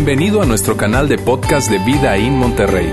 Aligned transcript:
Bienvenido 0.00 0.40
a 0.40 0.46
nuestro 0.46 0.76
canal 0.76 1.08
de 1.08 1.18
podcast 1.18 1.68
de 1.68 1.78
Vida 1.80 2.16
en 2.16 2.34
Monterrey. 2.34 2.88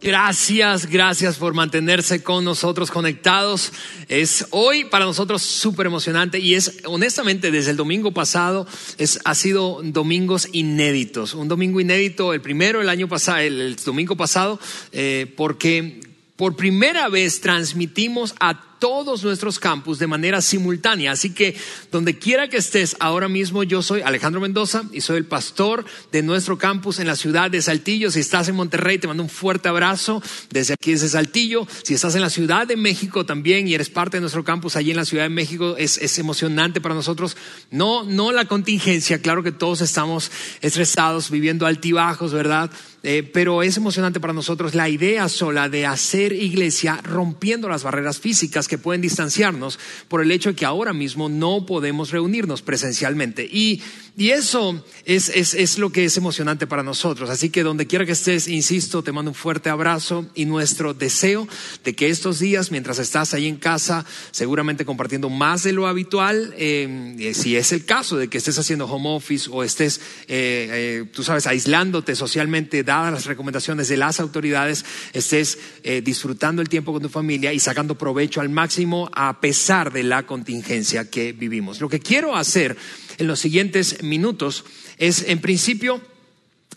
Gracias, 0.00 0.86
gracias 0.86 1.36
por 1.36 1.52
mantenerse 1.52 2.22
con 2.22 2.42
nosotros 2.42 2.90
conectados. 2.90 3.70
Es 4.08 4.46
hoy 4.50 4.84
para 4.84 5.04
nosotros 5.04 5.42
súper 5.42 5.84
emocionante 5.84 6.38
y 6.38 6.54
es 6.54 6.78
honestamente 6.86 7.50
desde 7.50 7.72
el 7.72 7.76
domingo 7.76 8.12
pasado 8.12 8.66
es, 8.96 9.20
ha 9.26 9.34
sido 9.34 9.82
domingos 9.82 10.48
inéditos. 10.52 11.34
Un 11.34 11.48
domingo 11.48 11.80
inédito, 11.80 12.32
el 12.32 12.40
primero 12.40 12.80
el 12.80 12.88
año 12.88 13.08
pasado, 13.08 13.40
el, 13.40 13.76
domingo 13.84 14.16
pasado, 14.16 14.58
eh, 14.92 15.30
porque 15.36 16.00
por 16.36 16.56
primera 16.56 17.08
vez 17.08 17.40
transmitimos 17.40 18.34
a 18.40 18.60
todos 18.78 19.24
nuestros 19.24 19.58
campus 19.58 19.98
de 19.98 20.06
manera 20.06 20.40
simultánea. 20.40 21.12
Así 21.12 21.32
que 21.32 21.56
donde 21.90 22.18
quiera 22.18 22.48
que 22.48 22.58
estés 22.58 22.96
ahora 23.00 23.28
mismo, 23.28 23.62
yo 23.62 23.82
soy 23.82 24.02
Alejandro 24.02 24.40
Mendoza 24.40 24.84
y 24.92 25.00
soy 25.00 25.16
el 25.16 25.26
pastor 25.26 25.84
de 26.12 26.22
nuestro 26.22 26.58
campus 26.58 26.98
en 26.98 27.06
la 27.06 27.16
ciudad 27.16 27.50
de 27.50 27.62
Saltillo. 27.62 28.10
Si 28.10 28.20
estás 28.20 28.48
en 28.48 28.54
Monterrey, 28.54 28.98
te 28.98 29.08
mando 29.08 29.22
un 29.22 29.28
fuerte 29.28 29.68
abrazo 29.68 30.22
desde 30.50 30.74
aquí, 30.74 30.92
desde 30.92 31.08
Saltillo. 31.08 31.66
Si 31.82 31.94
estás 31.94 32.14
en 32.14 32.20
la 32.20 32.30
Ciudad 32.30 32.66
de 32.66 32.76
México 32.76 33.24
también 33.24 33.66
y 33.68 33.74
eres 33.74 33.90
parte 33.90 34.18
de 34.18 34.20
nuestro 34.20 34.44
campus 34.44 34.76
allí 34.76 34.90
en 34.90 34.96
la 34.96 35.04
Ciudad 35.04 35.24
de 35.24 35.30
México, 35.30 35.76
es, 35.78 35.98
es 35.98 36.18
emocionante 36.18 36.80
para 36.80 36.94
nosotros. 36.94 37.36
No, 37.70 38.04
no 38.04 38.32
la 38.32 38.44
contingencia, 38.44 39.20
claro 39.22 39.42
que 39.42 39.52
todos 39.52 39.80
estamos 39.80 40.30
estresados, 40.60 41.30
viviendo 41.30 41.66
altibajos, 41.66 42.32
¿verdad? 42.32 42.70
Eh, 43.08 43.22
pero 43.22 43.62
es 43.62 43.76
emocionante 43.76 44.18
para 44.18 44.32
nosotros 44.32 44.74
la 44.74 44.88
idea 44.88 45.28
sola 45.28 45.68
de 45.68 45.86
hacer 45.86 46.32
iglesia 46.32 46.98
rompiendo 47.04 47.68
las 47.68 47.84
barreras 47.84 48.18
físicas 48.18 48.66
que 48.66 48.78
pueden 48.78 49.00
distanciarnos 49.00 49.78
por 50.08 50.22
el 50.22 50.32
hecho 50.32 50.48
de 50.48 50.56
que 50.56 50.64
ahora 50.64 50.92
mismo 50.92 51.28
no 51.28 51.66
podemos 51.66 52.10
reunirnos 52.10 52.62
presencialmente. 52.62 53.44
Y, 53.44 53.80
y 54.18 54.30
eso 54.30 54.82
es, 55.04 55.28
es, 55.28 55.52
es 55.52 55.76
lo 55.76 55.90
que 55.90 56.06
es 56.06 56.16
emocionante 56.16 56.66
para 56.66 56.82
nosotros. 56.82 57.28
Así 57.28 57.50
que 57.50 57.62
donde 57.62 57.86
quiera 57.86 58.06
que 58.06 58.12
estés, 58.12 58.48
insisto, 58.48 59.02
te 59.02 59.12
mando 59.12 59.30
un 59.30 59.34
fuerte 59.34 59.68
abrazo 59.68 60.24
y 60.34 60.46
nuestro 60.46 60.94
deseo 60.94 61.46
de 61.84 61.94
que 61.94 62.08
estos 62.08 62.38
días, 62.38 62.70
mientras 62.70 62.98
estás 62.98 63.34
ahí 63.34 63.46
en 63.46 63.56
casa, 63.56 64.06
seguramente 64.30 64.86
compartiendo 64.86 65.28
más 65.28 65.64
de 65.64 65.74
lo 65.74 65.86
habitual, 65.86 66.54
eh, 66.56 67.32
si 67.34 67.56
es 67.56 67.72
el 67.72 67.84
caso 67.84 68.16
de 68.16 68.28
que 68.28 68.38
estés 68.38 68.58
haciendo 68.58 68.86
home 68.86 69.10
office 69.10 69.50
o 69.52 69.62
estés, 69.62 70.00
eh, 70.28 70.68
eh, 70.70 71.04
tú 71.12 71.22
sabes, 71.22 71.46
aislándote 71.46 72.16
socialmente, 72.16 72.84
dadas 72.84 73.12
las 73.12 73.26
recomendaciones 73.26 73.88
de 73.88 73.98
las 73.98 74.18
autoridades, 74.18 74.86
estés 75.12 75.58
disfrutando 76.02 76.62
el 76.62 76.70
tiempo 76.70 76.92
con 76.92 77.02
tu 77.02 77.10
familia 77.10 77.52
y 77.52 77.60
sacando 77.60 77.96
provecho 77.96 78.40
al 78.40 78.48
máximo 78.48 79.10
a 79.12 79.40
pesar 79.40 79.92
de 79.92 80.04
la 80.04 80.26
contingencia 80.26 81.10
que 81.10 81.32
vivimos. 81.32 81.82
Lo 81.82 81.88
que 81.88 82.00
quiero 82.00 82.34
hacer 82.34 82.76
en 83.18 83.26
los 83.26 83.40
siguientes 83.40 84.02
minutos 84.02 84.64
es, 84.98 85.24
en 85.28 85.40
principio, 85.40 86.00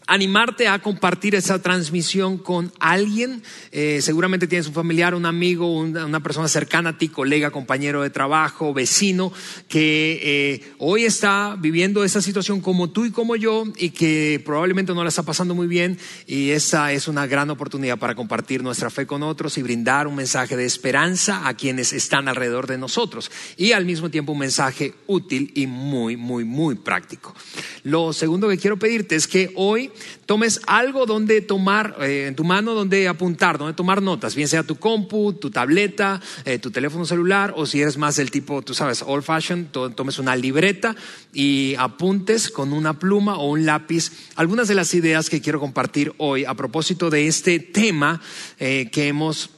animarte 0.09 0.67
a 0.67 0.79
compartir 0.79 1.35
esa 1.35 1.61
transmisión 1.61 2.39
con 2.39 2.73
alguien. 2.79 3.43
Eh, 3.71 3.99
seguramente 4.01 4.47
tienes 4.47 4.67
un 4.67 4.73
familiar, 4.73 5.13
un 5.13 5.27
amigo, 5.27 5.71
una, 5.71 6.19
persona 6.19 6.47
cercana 6.47 6.89
a 6.89 6.97
ti, 6.97 7.09
colega, 7.09 7.51
compañero 7.51 8.01
de 8.01 8.09
trabajo, 8.09 8.73
vecino, 8.73 9.31
que 9.67 10.19
eh, 10.23 10.73
hoy 10.79 11.05
está 11.05 11.55
viviendo 11.59 12.03
esa 12.03 12.21
situación 12.21 12.59
como 12.59 12.89
tú 12.89 13.05
y 13.05 13.11
como 13.11 13.35
yo 13.35 13.65
y 13.77 13.91
que 13.91 14.41
probablemente 14.43 14.95
no 14.95 15.03
la 15.03 15.09
está 15.09 15.21
pasando 15.21 15.53
muy 15.53 15.67
bien. 15.67 15.99
Y 16.25 16.49
esa 16.49 16.91
es 16.91 17.07
una 17.07 17.27
gran 17.27 17.51
oportunidad 17.51 17.99
para 17.99 18.15
compartir 18.15 18.63
nuestra 18.63 18.89
fe 18.89 19.05
con 19.05 19.21
otros 19.21 19.59
y 19.59 19.61
brindar 19.61 20.07
un 20.07 20.15
mensaje 20.15 20.57
de 20.57 20.65
esperanza 20.65 21.47
a 21.47 21.53
quienes 21.53 21.93
están 21.93 22.27
alrededor 22.27 22.65
de 22.65 22.79
nosotros. 22.79 23.29
Y 23.57 23.73
al 23.73 23.85
mismo 23.85 24.09
tiempo 24.09 24.31
un 24.31 24.39
mensaje 24.39 24.95
útil 25.05 25.51
y 25.53 25.67
muy, 25.67 26.17
muy, 26.17 26.45
muy 26.45 26.73
práctico. 26.73 27.35
Lo 27.83 28.11
segundo 28.11 28.49
que 28.49 28.57
quiero 28.57 28.79
pedirte 28.79 29.15
es 29.15 29.27
que 29.27 29.51
hoy 29.55 29.91
tomes 30.25 30.61
algo 30.67 31.05
donde 31.05 31.41
tomar, 31.41 31.95
eh, 32.01 32.27
en 32.27 32.35
tu 32.35 32.43
mano 32.43 32.73
donde 32.73 33.07
apuntar, 33.07 33.57
donde 33.57 33.73
tomar 33.73 34.01
notas, 34.01 34.35
bien 34.35 34.47
sea 34.47 34.63
tu 34.63 34.75
compu, 34.75 35.33
tu 35.33 35.49
tableta, 35.49 36.21
eh, 36.45 36.59
tu 36.59 36.71
teléfono 36.71 37.05
celular, 37.05 37.53
o 37.55 37.65
si 37.65 37.81
eres 37.81 37.97
más 37.97 38.15
del 38.15 38.31
tipo, 38.31 38.61
tú 38.61 38.73
sabes, 38.73 39.03
old 39.05 39.23
fashion, 39.23 39.69
tomes 39.95 40.19
una 40.19 40.35
libreta 40.35 40.95
y 41.33 41.75
apuntes 41.77 42.49
con 42.49 42.73
una 42.73 42.99
pluma 42.99 43.37
o 43.37 43.49
un 43.49 43.65
lápiz 43.65 44.11
algunas 44.35 44.67
de 44.67 44.75
las 44.75 44.93
ideas 44.93 45.29
que 45.29 45.41
quiero 45.41 45.59
compartir 45.59 46.13
hoy 46.17 46.45
a 46.45 46.53
propósito 46.53 47.09
de 47.09 47.27
este 47.27 47.59
tema 47.59 48.21
eh, 48.59 48.89
que 48.91 49.07
hemos 49.07 49.49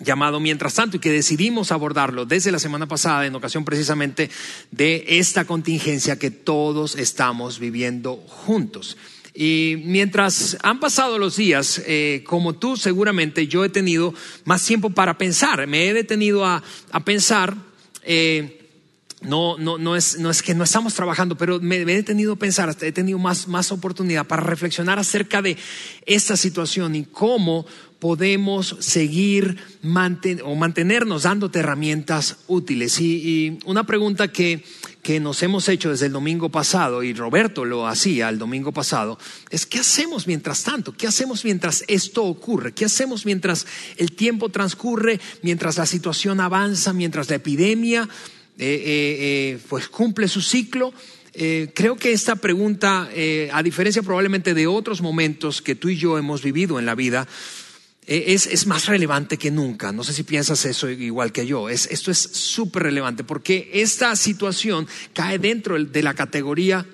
llamado 0.00 0.40
Mientras 0.40 0.74
tanto 0.74 0.96
y 0.96 1.00
que 1.00 1.12
decidimos 1.12 1.72
abordarlo 1.72 2.26
desde 2.26 2.52
la 2.52 2.58
semana 2.58 2.86
pasada 2.86 3.26
en 3.26 3.34
ocasión 3.34 3.64
precisamente 3.64 4.30
de 4.70 5.04
esta 5.06 5.44
contingencia 5.44 6.18
que 6.18 6.30
todos 6.30 6.96
estamos 6.96 7.58
viviendo 7.58 8.16
juntos. 8.16 8.96
Y 9.34 9.82
mientras 9.84 10.56
han 10.62 10.78
pasado 10.78 11.18
los 11.18 11.36
días, 11.36 11.82
eh, 11.86 12.22
como 12.24 12.52
tú 12.52 12.76
seguramente, 12.76 13.48
yo 13.48 13.64
he 13.64 13.68
tenido 13.68 14.14
más 14.44 14.64
tiempo 14.64 14.90
para 14.90 15.18
pensar. 15.18 15.66
Me 15.66 15.88
he 15.88 15.92
detenido 15.92 16.46
a, 16.46 16.62
pensar. 17.04 17.56
Eh, 18.04 18.60
no, 19.22 19.58
no, 19.58 19.76
no, 19.76 19.96
es, 19.96 20.18
no 20.18 20.30
es 20.30 20.40
que 20.42 20.54
no 20.54 20.62
estamos 20.62 20.94
trabajando, 20.94 21.36
pero 21.36 21.58
me, 21.58 21.76
he 21.76 21.84
detenido 21.84 22.34
a 22.34 22.36
pensar, 22.36 22.76
he 22.80 22.92
tenido 22.92 23.18
más, 23.18 23.48
más 23.48 23.72
oportunidad 23.72 24.26
para 24.26 24.42
reflexionar 24.42 24.98
acerca 24.98 25.42
de 25.42 25.56
esta 26.04 26.36
situación 26.36 26.94
y 26.94 27.04
cómo 27.04 27.66
podemos 28.04 28.76
seguir 28.80 29.56
o 30.44 30.54
mantenernos 30.54 31.22
dándote 31.22 31.60
herramientas 31.60 32.36
útiles. 32.48 33.00
Y, 33.00 33.58
una 33.64 33.86
pregunta 33.86 34.28
que, 34.28 34.62
que 35.02 35.20
nos 35.20 35.42
hemos 35.42 35.70
hecho 35.70 35.88
desde 35.88 36.04
el 36.04 36.12
domingo 36.12 36.50
pasado, 36.50 37.02
y 37.02 37.14
Roberto 37.14 37.64
lo 37.64 37.86
hacía 37.86 38.28
el 38.28 38.38
domingo 38.38 38.72
pasado, 38.72 39.18
es 39.48 39.64
¿qué 39.64 39.78
hacemos 39.78 40.26
mientras 40.26 40.64
tanto? 40.64 40.92
¿Qué 40.92 41.06
hacemos 41.06 41.46
mientras 41.46 41.82
esto 41.88 42.24
ocurre? 42.24 42.74
¿Qué 42.74 42.84
hacemos 42.84 43.24
mientras 43.24 43.66
el 43.96 44.12
tiempo 44.12 44.50
transcurre, 44.50 45.18
mientras 45.40 45.78
la 45.78 45.86
situación 45.86 46.40
avanza, 46.40 46.92
mientras 46.92 47.30
la 47.30 47.36
epidemia 47.36 48.06
eh, 48.58 48.66
eh, 48.66 49.16
eh, 49.54 49.58
pues 49.66 49.88
cumple 49.88 50.28
su 50.28 50.42
ciclo? 50.42 50.92
creo 51.34 51.96
que 51.96 52.12
esta 52.12 52.36
pregunta, 52.36 53.08
a 53.50 53.62
diferencia 53.64 54.04
probablemente 54.04 54.54
de 54.54 54.68
otros 54.68 55.02
momentos 55.02 55.62
que 55.62 55.74
tú 55.74 55.88
y 55.88 55.96
yo 55.96 56.16
hemos 56.16 56.44
vivido 56.44 56.78
en 56.78 56.86
la 56.86 56.94
vida, 56.94 57.26
eh, 58.06 58.24
es, 58.34 58.66
más 58.66 58.86
relevante 58.86 59.38
que 59.38 59.50
nunca. 59.50 59.92
No 59.92 60.04
sé 60.04 60.12
si 60.12 60.22
piensas 60.24 60.64
eso 60.66 60.90
igual 60.90 61.32
que 61.32 61.46
yo. 61.46 61.68
esto 61.68 62.10
es 62.10 62.18
súper 62.18 62.82
relevante 62.84 63.24
porque 63.24 63.70
esta 63.72 64.14
situación 64.16 64.86
cae 65.12 65.38
dentro 65.38 65.82
de 65.82 66.02
la 66.02 66.14
categoría 66.14 66.86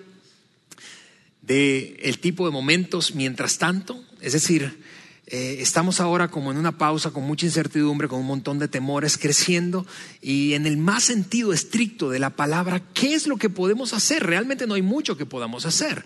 del 1.42 1.96
el 2.00 2.18
tipo 2.20 2.46
de 2.46 2.52
momentos 2.52 3.14
mientras 3.14 3.58
tanto. 3.58 4.04
Es 4.20 4.34
decir, 4.34 4.78
eh, 5.26 5.58
estamos 5.60 6.00
ahora 6.00 6.28
como 6.28 6.52
en 6.52 6.58
una 6.58 6.78
pausa 6.78 7.10
con 7.10 7.24
mucha 7.24 7.46
incertidumbre, 7.46 8.08
con 8.08 8.20
un 8.20 8.26
montón 8.26 8.58
de 8.58 8.68
temores 8.68 9.18
creciendo 9.18 9.86
y 10.20 10.54
en 10.54 10.66
el 10.66 10.76
más 10.76 11.04
sentido 11.04 11.52
estricto 11.52 12.10
de 12.10 12.18
la 12.18 12.30
palabra, 12.30 12.82
¿qué 12.94 13.14
es 13.14 13.26
lo 13.26 13.36
que 13.36 13.50
podemos 13.50 13.94
hacer? 13.94 14.24
Realmente 14.24 14.66
no 14.66 14.74
hay 14.74 14.82
mucho 14.82 15.16
que 15.16 15.26
podamos 15.26 15.66
hacer. 15.66 16.04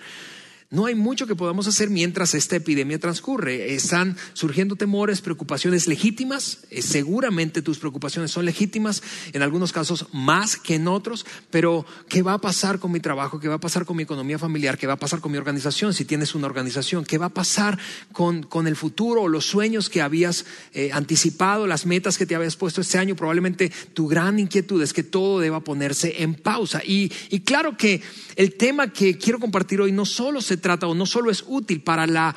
No 0.75 0.87
hay 0.87 0.97
mucho 0.97 1.29
que 1.29 1.37
podamos 1.37 1.69
hacer 1.69 1.89
mientras 1.89 2.35
esta 2.35 2.57
epidemia 2.57 2.99
transcurre. 2.99 3.75
Están 3.75 4.17
surgiendo 4.33 4.75
temores, 4.75 5.21
preocupaciones 5.21 5.87
legítimas. 5.87 6.65
Eh, 6.69 6.83
seguramente 6.83 7.63
tus 7.63 7.79
preocupaciones 7.79 8.33
son 8.33 8.45
legítimas, 8.45 9.01
en 9.33 9.43
algunos 9.43 9.73
casos 9.73 10.09
más 10.13 10.57
que 10.57 10.75
en 10.75 10.89
otros, 10.89 11.27
pero 11.53 11.87
¿qué 12.09 12.23
va 12.23 12.33
a 12.33 12.41
pasar 12.41 12.81
con 12.81 12.91
mi 12.91 12.99
trabajo? 12.99 13.39
¿Qué 13.39 13.47
va 13.47 13.55
a 13.55 13.61
pasar 13.61 13.85
con 13.85 13.97
mi 13.97 14.03
economía 14.03 14.37
familiar? 14.37 14.77
¿Qué 14.77 14.89
va 14.89 14.95
a 14.95 14.99
pasar 14.99 15.21
con 15.21 15.31
mi 15.31 15.39
organización? 15.39 15.95
Si 15.95 16.05
tienes 16.05 16.35
una 16.35 16.47
organización, 16.47 17.05
¿qué 17.05 17.19
va 17.19 17.27
a 17.27 17.35
pasar 17.35 17.79
con, 18.11 18.67
el 18.67 18.75
futuro 18.75 19.23
o 19.23 19.29
los 19.29 19.47
sueños 19.47 19.89
que 19.89 20.03
habías 20.03 20.45
eh, 20.73 20.91
anticipado, 20.93 21.69
las 21.69 21.87
metas 21.87 22.19
que 22.19 22.27
te 22.27 22.35
habías 22.35 22.57
puesto 22.57 22.81
este 22.81 22.99
año? 22.99 23.15
Probablemente 23.15 23.71
tu 23.93 24.09
gran 24.09 24.41
inquietud 24.41 24.83
es 24.83 24.93
que 24.93 25.05
todo 25.05 25.39
deba 25.39 25.61
ponerse 25.61 26.25
en 26.25 26.35
pausa. 26.35 26.83
Y, 26.85 27.13
y 27.31 27.41
claro 27.41 27.77
que 27.77 28.03
el 28.35 28.55
tema 28.57 28.93
que 28.93 29.17
quiero 29.19 29.39
compartir 29.39 29.81
hoy 29.81 29.93
no 29.93 30.05
solo 30.05 30.43
se 30.43 30.64
trata 30.65 30.87
o 30.87 30.95
no 30.95 31.05
solo 31.05 31.31
es 31.31 31.45
útil 31.47 31.83
para 31.83 32.07
la 32.07 32.35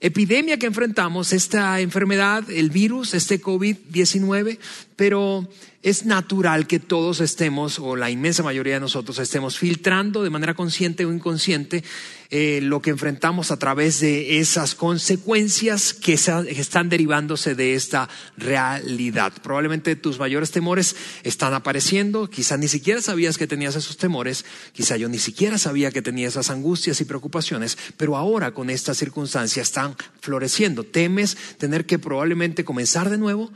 epidemia 0.00 0.58
que 0.58 0.66
enfrentamos, 0.66 1.32
esta 1.32 1.80
enfermedad, 1.80 2.50
el 2.50 2.70
virus, 2.70 3.14
este 3.14 3.40
COVID-19, 3.40 4.58
pero 4.96 5.48
es 5.86 6.04
natural 6.04 6.66
que 6.66 6.80
todos 6.80 7.20
estemos, 7.20 7.78
o 7.78 7.94
la 7.94 8.10
inmensa 8.10 8.42
mayoría 8.42 8.74
de 8.74 8.80
nosotros 8.80 9.20
estemos 9.20 9.56
filtrando 9.56 10.24
de 10.24 10.30
manera 10.30 10.54
consciente 10.54 11.06
o 11.06 11.12
inconsciente 11.12 11.84
eh, 12.30 12.58
lo 12.60 12.82
que 12.82 12.90
enfrentamos 12.90 13.52
a 13.52 13.56
través 13.56 14.00
de 14.00 14.40
esas 14.40 14.74
consecuencias 14.74 15.94
que, 15.94 16.14
están 16.14 16.88
derivándose 16.88 17.54
de 17.54 17.74
esta 17.74 18.08
realidad. 18.36 19.32
Probablemente 19.44 19.94
tus 19.94 20.18
mayores 20.18 20.50
temores 20.50 20.96
están 21.22 21.54
apareciendo, 21.54 22.28
quizá 22.28 22.56
ni 22.56 22.66
siquiera 22.66 23.00
sabías 23.00 23.38
que 23.38 23.46
tenías 23.46 23.76
esos 23.76 23.96
temores, 23.96 24.44
quizá 24.72 24.96
yo 24.96 25.08
ni 25.08 25.20
siquiera 25.20 25.56
sabía 25.56 25.92
que 25.92 26.02
tenía 26.02 26.26
esas 26.26 26.50
angustias 26.50 27.00
y 27.00 27.04
preocupaciones, 27.04 27.78
pero 27.96 28.16
ahora 28.16 28.50
con 28.50 28.70
esta 28.70 28.92
circunstancia 28.92 29.62
están 29.62 29.94
floreciendo. 30.20 30.82
Temes 30.82 31.36
tener 31.58 31.86
que 31.86 32.00
probablemente 32.00 32.64
comenzar 32.64 33.08
de 33.08 33.18
nuevo 33.18 33.52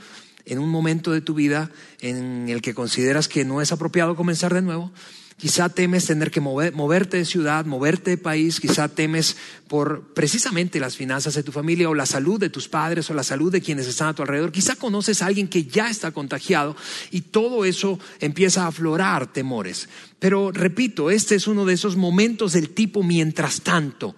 en 0.51 0.59
un 0.59 0.69
momento 0.69 1.13
de 1.13 1.21
tu 1.21 1.33
vida 1.33 1.71
en 2.01 2.49
el 2.49 2.61
que 2.61 2.75
consideras 2.75 3.29
que 3.29 3.45
no 3.45 3.63
es 3.63 3.71
apropiado 3.71 4.17
comenzar 4.17 4.53
de 4.53 4.63
nuevo. 4.63 4.93
Quizá 5.39 5.71
temes 5.71 6.05
tener 6.05 6.31
que 6.31 6.41
moverte 6.41 7.17
de 7.17 7.25
ciudad, 7.25 7.65
moverte 7.65 8.11
de 8.11 8.19
país, 8.19 8.61
quizá 8.61 8.89
temes 8.89 9.39
por 9.69 10.13
precisamente 10.13 10.81
las 10.81 10.97
finanzas 10.97 11.35
de 11.35 11.43
tu 11.43 11.51
familia 11.51 11.89
o 11.89 11.95
la 11.95 12.05
salud 12.05 12.39
de 12.39 12.51
tus 12.51 12.69
padres 12.69 13.09
o 13.09 13.15
la 13.15 13.23
salud 13.23 13.51
de 13.51 13.63
quienes 13.63 13.87
están 13.87 14.09
a 14.09 14.15
tu 14.15 14.21
alrededor. 14.21 14.53
Quizá 14.53 14.77
conoces 14.77 15.23
a 15.23 15.27
alguien 15.27 15.49
que 15.49 15.65
ya 15.65 15.89
está 15.89 16.11
contagiado 16.11 16.77
y 17.11 17.23
todo 17.23 17.65
eso 17.65 17.99
empieza 18.19 18.65
a 18.65 18.67
aflorar 18.67 19.33
temores. 19.33 19.89
Pero 20.19 20.53
repito, 20.53 21.11
este 21.11 21.37
es 21.37 21.47
uno 21.47 21.65
de 21.65 21.73
esos 21.73 21.97
momentos 21.97 22.53
del 22.53 22.71
tipo 22.71 23.03
mientras 23.03 23.63
tanto. 23.63 24.17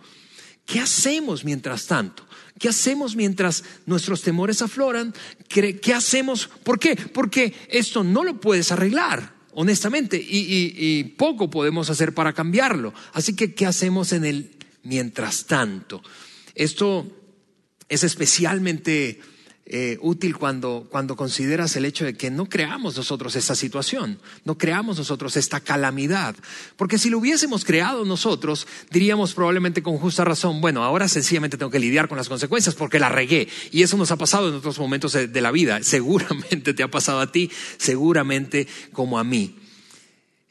¿Qué 0.67 0.81
hacemos 0.81 1.44
mientras 1.44 1.87
tanto? 1.87 2.25
¿Qué 2.62 2.69
hacemos 2.69 3.17
mientras 3.17 3.64
nuestros 3.87 4.23
temores 4.23 4.62
afloran? 4.62 5.12
¿Qué, 5.49 5.93
hacemos? 5.93 6.49
¿Por 6.62 6.79
qué? 6.79 6.94
Porque 6.94 7.53
esto 7.69 8.05
no 8.05 8.23
lo 8.23 8.41
puedes 8.41 8.70
arreglar 8.70 9.35
honestamente, 9.55 10.17
y, 10.17 11.03
poco 11.19 11.50
podemos 11.50 11.91
hacer 11.91 12.14
para 12.14 12.32
cambiarlo. 12.32 12.94
Así 13.14 13.35
que, 13.35 13.53
¿qué 13.53 13.67
hacemos 13.67 14.12
en 14.12 14.25
el 14.25 14.50
mientras 14.85 15.47
tanto? 15.47 16.05
Esto 16.55 17.11
es 17.88 18.05
especialmente 18.05 19.20
eh, 19.64 19.97
útil 20.00 20.37
cuando, 20.37 20.88
cuando 20.91 21.14
consideras 21.14 21.76
el 21.76 21.85
hecho 21.85 22.05
de 22.05 22.14
que 22.14 22.31
no 22.31 22.47
creamos 22.47 22.97
nosotros 22.97 23.37
esta 23.37 23.55
situación, 23.55 24.19
no 24.44 24.59
creamos 24.59 24.99
nosotros 24.99 25.37
esta 25.37 25.61
calamidad. 25.61 26.35
Porque 26.76 26.99
si 26.99 27.11
lo 27.11 27.19
hubiésemos 27.19 27.64
creado 27.64 28.05
nosotros, 28.05 28.67
diríamos 28.91 29.35
probablemente 29.35 29.82
con 29.82 29.99
justa 29.99 30.25
razón, 30.25 30.61
bueno, 30.61 30.82
ahora 30.82 31.06
sencillamente 31.06 31.56
tengo 31.56 31.70
que 31.70 31.79
lidiar 31.79 32.09
con 32.09 32.19
las 32.19 32.29
consecuencias 32.29 32.75
porque 32.75 32.99
la 32.99 33.09
regué. 33.09 33.49
Y 33.70 33.82
eso 33.82 33.97
nos 33.97 34.11
ha 34.11 34.17
pasado 34.17 34.49
en 34.49 34.55
otros 34.56 34.79
momentos 34.79 35.12
de 35.12 35.41
la 35.41 35.53
vida. 35.53 35.79
Seguramente 35.82 36.75
te 36.75 36.82
ha 36.82 36.91
pasado 36.91 37.20
a 37.20 37.31
ti, 37.31 37.50
seguramente 37.79 38.67
como 38.93 39.19
a 39.19 39.25
mí. 39.25 39.62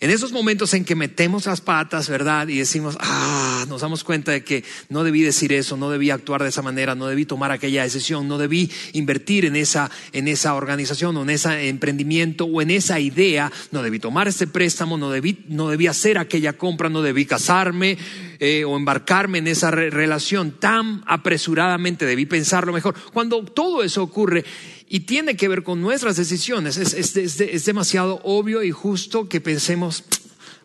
En 0.02 0.10
esos 0.10 0.32
momentos 0.32 0.74
en 0.74 0.84
que 0.84 0.96
metemos 0.96 1.46
las 1.46 1.62
patas, 1.62 2.10
¿verdad? 2.10 2.48
Y 2.48 2.58
decimos, 2.58 2.98
ah, 3.02 3.66
nos 3.70 3.82
damos 3.82 4.04
cuenta 4.04 4.32
de 4.32 4.44
que 4.44 4.64
no 4.90 5.04
debí 5.04 5.22
decir 5.22 5.54
eso, 5.54 5.78
no 5.78 5.92
debí 5.92 6.10
actuar 6.10 6.42
de 6.42 6.50
esa 6.50 6.64
manera, 6.64 6.96
no 6.96 7.06
debí 7.06 7.26
tomar 7.26 7.52
aquella 7.52 7.84
decisión, 7.84 8.28
no 8.28 8.40
debí 8.40 8.72
invertir 8.94 9.46
en 9.46 9.56
esa, 9.56 9.92
en 10.12 10.28
esa 10.28 10.56
organización 10.56 11.16
o 11.18 11.22
en 11.22 11.30
ese 11.30 11.70
emprendimiento 11.70 12.46
o 12.46 12.64
en 12.64 12.72
esa 12.72 13.00
idea, 13.00 13.52
no 13.70 13.84
debí 13.84 14.00
tomar 14.00 14.28
ese 14.28 14.48
préstamo, 14.48 14.98
no 14.98 15.12
debí, 15.12 15.46
no 15.50 15.70
debí 15.70 15.86
hacer 15.86 16.18
aquella 16.18 16.54
compra, 16.54 16.90
no 16.90 17.04
debí 17.04 17.28
casarme 17.28 18.00
eh, 18.40 18.66
o 18.66 18.78
embarcarme 18.78 19.38
en 19.38 19.50
esa 19.50 19.70
relación 19.70 20.60
tan 20.60 21.04
apresuradamente, 21.06 22.08
debí 22.08 22.26
pensarlo 22.26 22.74
mejor. 22.74 22.96
Cuando 23.14 23.46
todo 23.46 23.84
eso 23.84 24.02
ocurre, 24.02 24.46
y 24.94 25.00
tiene 25.00 25.38
que 25.38 25.48
ver 25.48 25.64
con 25.64 25.80
nuestras 25.80 26.18
decisiones. 26.18 26.76
Es, 26.76 27.64
demasiado 27.64 28.20
obvio 28.26 28.62
y 28.62 28.72
justo 28.72 29.30
que 29.30 29.40
pensemos, 29.40 30.04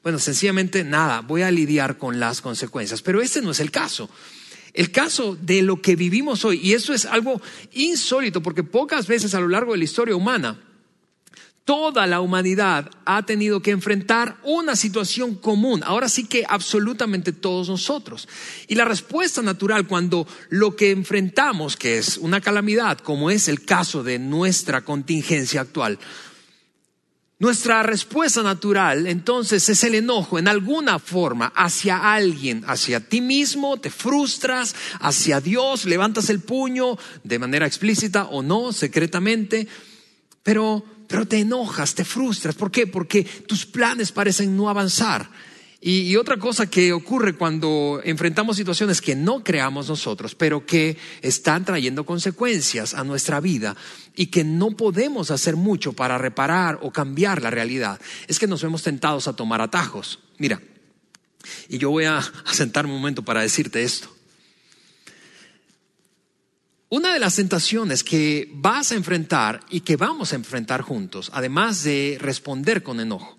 bueno, 0.02 0.18
sencillamente 0.18 0.82
nada, 0.82 1.20
voy 1.20 1.42
a 1.42 1.52
lidiar 1.52 1.96
con 1.96 2.18
las 2.18 2.40
consecuencias. 2.40 3.02
Pero 3.02 3.22
ese 3.22 3.40
no 3.40 3.52
es 3.52 3.60
el 3.60 3.70
caso. 3.70 4.10
El 4.74 4.90
caso 4.90 5.38
de 5.40 5.62
lo 5.62 5.80
que 5.80 5.94
vivimos 5.94 6.44
hoy, 6.44 6.58
y 6.60 6.72
eso 6.72 6.92
es 6.92 7.04
algo 7.04 7.40
insólito, 7.72 8.42
porque 8.42 8.64
pocas 8.64 9.06
veces 9.06 9.32
a 9.36 9.40
lo 9.40 9.46
largo 9.46 9.70
de 9.70 9.78
la 9.78 9.84
historia 9.84 10.16
humana 10.16 10.58
Toda 11.66 12.06
la 12.06 12.20
humanidad 12.20 12.88
ha 13.06 13.26
tenido 13.26 13.60
que 13.60 13.72
enfrentar 13.72 14.36
una 14.44 14.76
situación 14.76 15.34
común, 15.34 15.82
ahora 15.82 16.08
sí 16.08 16.24
que 16.24 16.44
absolutamente 16.48 17.32
todos 17.32 17.68
nosotros. 17.68 18.28
Y 18.68 18.76
la 18.76 18.84
respuesta 18.84 19.42
natural 19.42 19.88
cuando 19.88 20.28
lo 20.48 20.76
que 20.76 20.92
enfrentamos, 20.92 21.76
que 21.76 21.98
es 21.98 22.18
una 22.18 22.40
calamidad, 22.40 22.98
como 22.98 23.32
es 23.32 23.48
el 23.48 23.64
caso 23.64 24.04
de 24.04 24.20
nuestra 24.20 24.82
contingencia 24.82 25.60
actual, 25.60 25.98
nuestra 27.40 27.82
respuesta 27.82 28.44
natural 28.44 29.08
entonces 29.08 29.68
es 29.68 29.82
el 29.82 29.96
enojo 29.96 30.38
en 30.38 30.46
alguna 30.46 31.00
forma 31.00 31.52
hacia 31.56 32.14
alguien, 32.14 32.62
hacia 32.68 33.00
ti 33.00 33.20
mismo, 33.20 33.76
te 33.78 33.90
frustras, 33.90 34.76
hacia 35.00 35.40
Dios, 35.40 35.84
levantas 35.84 36.30
el 36.30 36.38
puño 36.38 36.96
de 37.24 37.40
manera 37.40 37.66
explícita 37.66 38.26
o 38.26 38.44
no, 38.44 38.72
secretamente, 38.72 39.66
pero 40.44 40.95
pero 41.06 41.26
te 41.26 41.38
enojas, 41.38 41.94
te 41.94 42.04
frustras. 42.04 42.54
¿Por 42.54 42.70
qué? 42.70 42.86
Porque 42.86 43.24
tus 43.24 43.66
planes 43.66 44.12
parecen 44.12 44.56
no 44.56 44.68
avanzar. 44.68 45.28
Y, 45.80 46.16
otra 46.16 46.38
cosa 46.38 46.68
que 46.68 46.92
ocurre 46.92 47.36
cuando 47.36 48.00
enfrentamos 48.02 48.56
situaciones 48.56 49.00
que 49.00 49.14
no 49.14 49.44
creamos 49.44 49.88
nosotros, 49.88 50.34
pero 50.34 50.66
que 50.66 50.96
están 51.22 51.64
trayendo 51.64 52.04
consecuencias 52.04 52.94
a 52.94 53.04
nuestra 53.04 53.40
vida 53.40 53.76
y 54.16 54.26
que 54.26 54.42
no 54.42 54.70
podemos 54.70 55.30
hacer 55.30 55.54
mucho 55.54 55.92
para 55.92 56.18
reparar 56.18 56.80
o 56.82 56.90
cambiar 56.90 57.42
la 57.42 57.50
realidad, 57.50 58.00
es 58.26 58.38
que 58.38 58.46
nos 58.48 58.62
vemos 58.62 58.82
tentados 58.82 59.28
a 59.28 59.36
tomar 59.36 59.60
atajos. 59.60 60.18
Mira, 60.38 60.60
y 61.68 61.78
yo 61.78 61.90
voy 61.90 62.04
a, 62.04 62.20
sentarme 62.52 62.92
un 62.92 62.98
momento 62.98 63.22
para 63.22 63.42
decirte 63.42 63.82
esto. 63.82 64.15
Una 66.88 67.12
de 67.12 67.18
las 67.18 67.34
tentaciones 67.34 68.04
que 68.04 68.48
vas 68.54 68.92
a 68.92 68.94
enfrentar 68.94 69.60
y 69.70 69.80
que 69.80 69.96
vamos 69.96 70.32
a 70.32 70.36
enfrentar 70.36 70.82
juntos, 70.82 71.30
además 71.34 71.82
de 71.82 72.16
responder 72.20 72.84
con 72.84 73.00
enojo, 73.00 73.36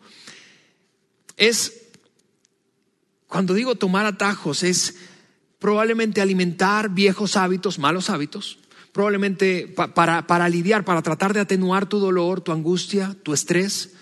es, 1.38 1.84
cuando 3.28 3.54
digo 3.54 3.76
tomar 3.76 4.06
atajos, 4.06 4.64
es 4.64 4.96
probablemente 5.60 6.20
alimentar 6.20 6.90
viejos 6.90 7.38
hábitos, 7.38 7.80
malos 7.80 8.10
hábitos, 8.10 8.60
probablemente 8.92 9.68
para, 9.68 10.28
para 10.28 10.50
lidiar, 10.50 10.84
para 10.84 11.02
tratar 11.02 11.34
de 11.34 11.40
atenuar 11.40 11.86
tu 11.86 12.00
dolor, 12.00 12.42
tu 12.42 12.52
angustia, 12.52 13.16
tu 13.24 13.34
estrés. 13.34 13.94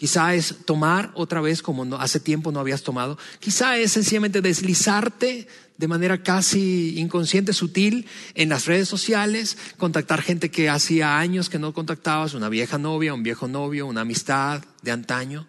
Quizá 0.00 0.34
es 0.34 0.64
tomar 0.64 1.10
otra 1.12 1.42
vez 1.42 1.60
como 1.60 1.84
hace 1.96 2.20
tiempo 2.20 2.52
no 2.52 2.60
habías 2.60 2.82
tomado. 2.82 3.18
Quizá 3.38 3.76
es 3.76 3.92
sencillamente 3.92 4.40
deslizarte 4.40 5.46
de 5.76 5.88
manera 5.88 6.22
casi 6.22 6.98
inconsciente, 6.98 7.52
sutil, 7.52 8.06
en 8.34 8.48
las 8.48 8.64
redes 8.64 8.88
sociales, 8.88 9.58
contactar 9.76 10.22
gente 10.22 10.50
que 10.50 10.70
hacía 10.70 11.18
años 11.18 11.50
que 11.50 11.58
no 11.58 11.74
contactabas, 11.74 12.32
una 12.32 12.48
vieja 12.48 12.78
novia, 12.78 13.12
un 13.12 13.22
viejo 13.22 13.46
novio, 13.46 13.86
una 13.86 14.00
amistad 14.00 14.64
de 14.80 14.90
antaño. 14.90 15.46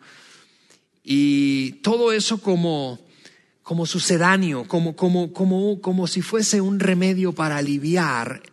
Y 1.01 1.79
todo 1.81 2.11
eso 2.11 2.41
como, 2.41 2.99
como 3.63 3.85
sucedáneo, 3.85 4.67
como, 4.67 4.97
como, 4.97 5.31
como, 5.31 5.79
como 5.79 6.07
si 6.07 6.21
fuese 6.21 6.59
un 6.59 6.81
remedio 6.81 7.31
para 7.31 7.55
aliviar 7.55 8.43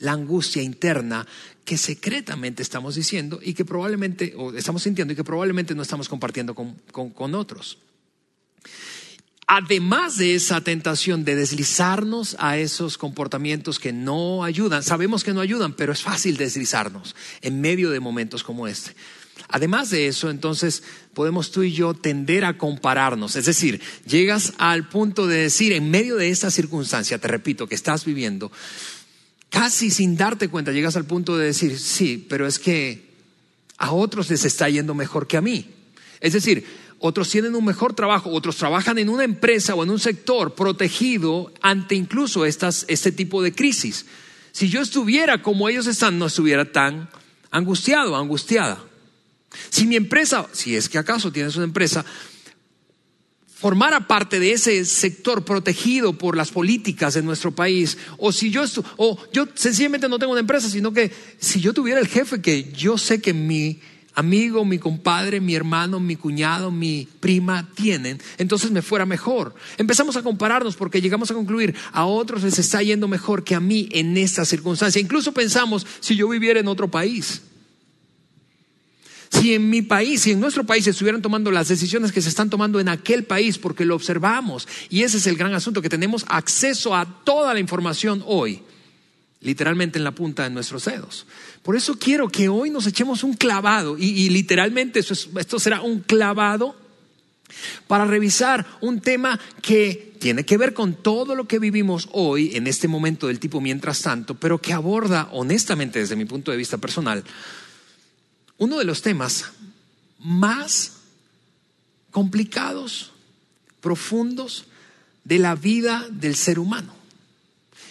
la 0.00 0.12
angustia 0.12 0.62
interna 0.62 1.26
que 1.64 1.78
secretamente 1.78 2.62
estamos 2.62 2.94
diciendo 2.94 3.40
y 3.42 3.54
que 3.54 3.64
probablemente, 3.64 4.34
o 4.36 4.54
estamos 4.54 4.82
sintiendo 4.82 5.12
y 5.12 5.16
que 5.16 5.24
probablemente 5.24 5.74
no 5.74 5.82
estamos 5.82 6.08
compartiendo 6.08 6.54
con, 6.54 6.74
con 6.92 7.34
otros 7.34 7.78
además 9.52 10.16
de 10.16 10.36
esa 10.36 10.60
tentación 10.60 11.24
de 11.24 11.34
deslizarnos 11.34 12.36
a 12.38 12.56
esos 12.56 12.96
comportamientos 12.96 13.80
que 13.80 13.92
no 13.92 14.44
ayudan, 14.44 14.84
sabemos 14.84 15.24
que 15.24 15.32
no 15.32 15.40
ayudan, 15.40 15.72
pero 15.72 15.92
es 15.92 16.02
fácil 16.02 16.36
deslizarnos 16.36 17.16
en 17.42 17.60
medio 17.60 17.90
de 17.90 17.98
momentos 17.98 18.44
como 18.44 18.68
este. 18.68 18.94
Además 19.48 19.90
de 19.90 20.06
eso, 20.06 20.30
entonces 20.30 20.84
podemos 21.14 21.50
tú 21.50 21.64
y 21.64 21.72
yo 21.72 21.94
tender 21.94 22.44
a 22.44 22.56
compararnos. 22.56 23.34
Es 23.34 23.46
decir, 23.46 23.80
llegas 24.06 24.52
al 24.58 24.88
punto 24.88 25.26
de 25.26 25.38
decir, 25.38 25.72
en 25.72 25.90
medio 25.90 26.14
de 26.14 26.30
esta 26.30 26.52
circunstancia, 26.52 27.18
te 27.18 27.26
repito, 27.26 27.66
que 27.66 27.74
estás 27.74 28.04
viviendo, 28.04 28.52
casi 29.50 29.90
sin 29.90 30.16
darte 30.16 30.48
cuenta, 30.48 30.72
llegas 30.72 30.96
al 30.96 31.04
punto 31.04 31.36
de 31.36 31.46
decir, 31.46 31.78
sí, 31.78 32.24
pero 32.28 32.46
es 32.46 32.58
que 32.58 33.10
a 33.76 33.92
otros 33.92 34.30
les 34.30 34.44
está 34.44 34.68
yendo 34.68 34.94
mejor 34.94 35.26
que 35.26 35.36
a 35.36 35.42
mí. 35.42 35.70
Es 36.20 36.32
decir, 36.32 36.64
otros 36.98 37.30
tienen 37.30 37.54
un 37.54 37.64
mejor 37.64 37.94
trabajo, 37.94 38.30
otros 38.30 38.56
trabajan 38.56 38.98
en 38.98 39.08
una 39.08 39.24
empresa 39.24 39.74
o 39.74 39.82
en 39.82 39.90
un 39.90 39.98
sector 39.98 40.54
protegido 40.54 41.52
ante 41.62 41.94
incluso 41.94 42.44
estas, 42.44 42.84
este 42.88 43.10
tipo 43.10 43.42
de 43.42 43.52
crisis. 43.52 44.06
Si 44.52 44.68
yo 44.68 44.82
estuviera 44.82 45.42
como 45.42 45.68
ellos 45.68 45.86
están, 45.86 46.18
no 46.18 46.26
estuviera 46.26 46.70
tan 46.70 47.08
angustiado, 47.50 48.16
angustiada. 48.16 48.84
Si 49.70 49.86
mi 49.86 49.96
empresa, 49.96 50.46
si 50.52 50.76
es 50.76 50.88
que 50.88 50.98
acaso 50.98 51.32
tienes 51.32 51.56
una 51.56 51.64
empresa, 51.64 52.04
formara 53.60 54.06
parte 54.06 54.40
de 54.40 54.52
ese 54.52 54.86
sector 54.86 55.44
protegido 55.44 56.14
por 56.14 56.34
las 56.34 56.50
políticas 56.50 57.12
de 57.12 57.22
nuestro 57.22 57.54
país, 57.54 57.98
o 58.16 58.32
si 58.32 58.50
yo, 58.50 58.64
o 58.96 59.18
yo 59.34 59.46
sencillamente 59.54 60.08
no 60.08 60.18
tengo 60.18 60.32
una 60.32 60.40
empresa, 60.40 60.70
sino 60.70 60.94
que 60.94 61.12
si 61.38 61.60
yo 61.60 61.74
tuviera 61.74 62.00
el 62.00 62.08
jefe 62.08 62.40
que 62.40 62.72
yo 62.72 62.96
sé 62.96 63.20
que 63.20 63.34
mi 63.34 63.78
amigo, 64.14 64.64
mi 64.64 64.78
compadre, 64.78 65.42
mi 65.42 65.54
hermano, 65.54 66.00
mi 66.00 66.16
cuñado, 66.16 66.70
mi 66.70 67.06
prima 67.20 67.68
tienen, 67.74 68.18
entonces 68.38 68.70
me 68.70 68.80
fuera 68.80 69.04
mejor. 69.04 69.54
Empezamos 69.76 70.16
a 70.16 70.22
compararnos 70.22 70.74
porque 70.74 71.02
llegamos 71.02 71.30
a 71.30 71.34
concluir, 71.34 71.74
a 71.92 72.06
otros 72.06 72.42
les 72.42 72.58
está 72.58 72.82
yendo 72.82 73.08
mejor 73.08 73.44
que 73.44 73.54
a 73.54 73.60
mí 73.60 73.90
en 73.92 74.16
esta 74.16 74.46
circunstancia. 74.46 75.02
Incluso 75.02 75.32
pensamos, 75.32 75.86
si 76.00 76.16
yo 76.16 76.30
viviera 76.30 76.60
en 76.60 76.68
otro 76.68 76.90
país, 76.90 77.42
si 79.30 79.54
en 79.54 79.70
mi 79.70 79.82
país, 79.82 80.22
si 80.22 80.32
en 80.32 80.40
nuestro 80.40 80.64
país 80.64 80.86
estuvieran 80.86 81.22
tomando 81.22 81.50
las 81.50 81.68
decisiones 81.68 82.12
que 82.12 82.20
se 82.20 82.28
están 82.28 82.50
tomando 82.50 82.80
en 82.80 82.88
aquel 82.88 83.24
país, 83.24 83.58
porque 83.58 83.84
lo 83.84 83.94
observamos, 83.94 84.66
y 84.88 85.02
ese 85.02 85.18
es 85.18 85.26
el 85.26 85.36
gran 85.36 85.54
asunto, 85.54 85.80
que 85.80 85.88
tenemos 85.88 86.24
acceso 86.28 86.94
a 86.96 87.06
toda 87.24 87.54
la 87.54 87.60
información 87.60 88.22
hoy. 88.26 88.62
literalmente 89.42 89.96
en 89.96 90.04
la 90.04 90.10
punta 90.10 90.42
de 90.42 90.50
nuestros 90.50 90.84
dedos. 90.84 91.26
Por 91.62 91.74
eso 91.74 91.98
quiero 91.98 92.28
que 92.28 92.50
hoy 92.50 92.68
nos 92.68 92.86
echemos 92.86 93.24
un 93.24 93.32
clavado, 93.32 93.96
y, 93.96 94.28
literalmente 94.28 95.00
esto 95.00 95.58
será 95.58 95.80
un 95.80 96.00
clavado 96.00 96.76
para 97.86 98.04
revisar 98.04 98.66
un 98.82 99.00
tema 99.00 99.40
que 99.62 100.12
tiene 100.18 100.44
que 100.44 100.58
ver 100.58 100.74
con 100.74 100.92
todo 100.92 101.34
lo 101.34 101.48
que 101.48 101.58
vivimos 101.58 102.10
hoy 102.12 102.54
en 102.54 102.66
este 102.66 102.86
momento 102.86 103.28
del 103.28 103.40
tipo 103.40 103.62
mientras 103.62 104.02
tanto, 104.02 104.34
pero 104.34 104.58
que 104.58 104.74
aborda 104.74 105.30
honestamente 105.32 106.00
desde 106.00 106.16
mi 106.16 106.26
punto 106.26 106.50
de 106.50 106.58
vista 106.58 106.76
personal 106.76 107.24
uno 108.60 108.78
de 108.78 108.84
los 108.84 109.00
temas 109.00 109.46
más 110.18 110.92
complicados, 112.10 113.10
profundos 113.80 114.66
de 115.24 115.38
la 115.38 115.54
vida 115.54 116.06
del 116.10 116.36
ser 116.36 116.58
humano. 116.58 116.94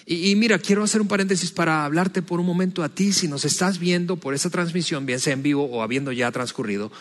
Y, 0.05 0.35
mira, 0.35 0.57
quiero 0.59 0.83
hacer 0.83 1.01
un 1.01 1.07
paréntesis 1.07 1.51
para 1.51 1.85
hablarte 1.85 2.21
por 2.21 2.39
un 2.39 2.45
momento 2.45 2.83
a 2.83 2.89
ti, 2.89 3.13
si 3.13 3.27
nos 3.27 3.45
estás 3.45 3.79
viendo 3.79 4.15
por 4.15 4.33
esa 4.33 4.49
transmisión, 4.49 5.05
bien 5.05 5.19
sea 5.19 5.33
en 5.33 5.43
vivo 5.43 5.65
o 5.65 5.81
habiendo 5.81 6.11
ya 6.11 6.31
transcurrido. 6.31 6.91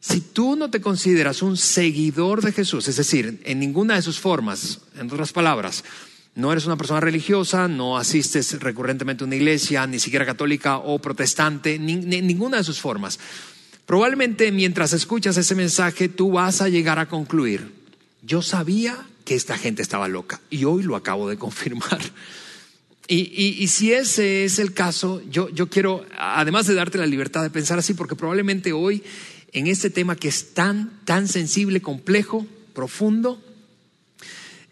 Si 0.00 0.20
tú 0.20 0.56
no 0.56 0.70
te 0.70 0.80
consideras 0.80 1.42
un 1.42 1.56
seguidor 1.56 2.42
de 2.42 2.52
Jesús, 2.52 2.88
es 2.88 2.96
decir, 2.96 3.40
en 3.44 3.60
ninguna 3.60 3.96
de 3.96 4.02
sus 4.02 4.18
formas, 4.18 4.80
en 4.96 5.10
otras 5.10 5.32
palabras, 5.32 5.84
no 6.34 6.52
eres 6.52 6.66
una 6.66 6.76
persona 6.76 7.00
religiosa, 7.00 7.68
no 7.68 7.98
asistes 7.98 8.60
recurrentemente 8.60 9.24
a 9.24 9.26
una 9.26 9.36
iglesia, 9.36 9.86
ni 9.86 9.98
siquiera 9.98 10.24
católica 10.24 10.78
o 10.78 10.98
protestante, 10.98 11.78
ninguna 11.78 12.58
de 12.58 12.64
sus 12.64 12.80
formas. 12.80 13.18
Probablemente 13.86 14.52
mientras 14.52 14.92
escuchas 14.92 15.36
ese 15.36 15.54
mensaje 15.54 16.08
tú 16.08 16.32
vas 16.32 16.62
a 16.62 16.68
llegar 16.68 16.98
a 16.98 17.08
concluir, 17.08 17.72
yo 18.22 18.42
sabía 18.42 18.96
que 19.24 19.34
esta 19.34 19.58
gente 19.58 19.82
estaba 19.82 20.06
loca 20.08 20.40
y 20.48 20.64
hoy 20.64 20.82
lo 20.84 20.96
acabo 20.96 21.28
de 21.28 21.36
confirmar. 21.38 22.00
Y, 23.12 23.66
si 23.66 23.92
ese 23.92 24.44
es 24.44 24.60
el 24.60 24.72
caso, 24.72 25.20
yo, 25.28 25.48
yo 25.48 25.68
quiero, 25.68 26.06
además 26.16 26.68
de 26.68 26.74
darte 26.74 26.96
la 26.96 27.06
libertad 27.06 27.42
de 27.42 27.50
pensar 27.50 27.76
así, 27.76 27.92
porque 27.92 28.14
probablemente 28.14 28.72
hoy 28.72 29.02
en 29.52 29.66
este 29.66 29.90
tema 29.90 30.14
que 30.14 30.28
es 30.28 30.54
tan, 30.54 30.92
tan 31.04 31.26
sensible, 31.26 31.82
complejo, 31.82 32.46
profundo, 32.72 33.42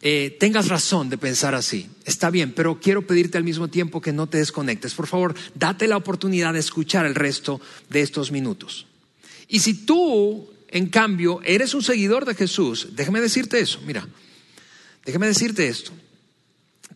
eh, 0.00 0.36
tengas 0.38 0.68
razón 0.68 1.10
de 1.10 1.18
pensar 1.18 1.54
así. 1.54 1.88
Está 2.04 2.30
bien, 2.30 2.52
pero 2.52 2.80
quiero 2.80 3.06
pedirte 3.06 3.36
al 3.36 3.44
mismo 3.44 3.68
tiempo 3.68 4.00
que 4.00 4.12
no 4.12 4.28
te 4.28 4.38
desconectes. 4.38 4.94
Por 4.94 5.06
favor, 5.06 5.34
date 5.54 5.88
la 5.88 5.96
oportunidad 5.96 6.52
de 6.52 6.60
escuchar 6.60 7.04
el 7.04 7.14
resto 7.14 7.60
de 7.88 8.02
estos 8.02 8.30
minutos. 8.30 8.86
Y 9.48 9.60
si 9.60 9.74
tú, 9.86 10.48
en 10.68 10.88
cambio, 10.88 11.40
eres 11.44 11.74
un 11.74 11.82
seguidor 11.82 12.24
de 12.26 12.34
Jesús, 12.34 12.88
déjame 12.92 13.20
decirte 13.20 13.58
eso, 13.58 13.80
mira, 13.86 14.06
déjame 15.04 15.26
decirte 15.26 15.66
esto. 15.68 15.92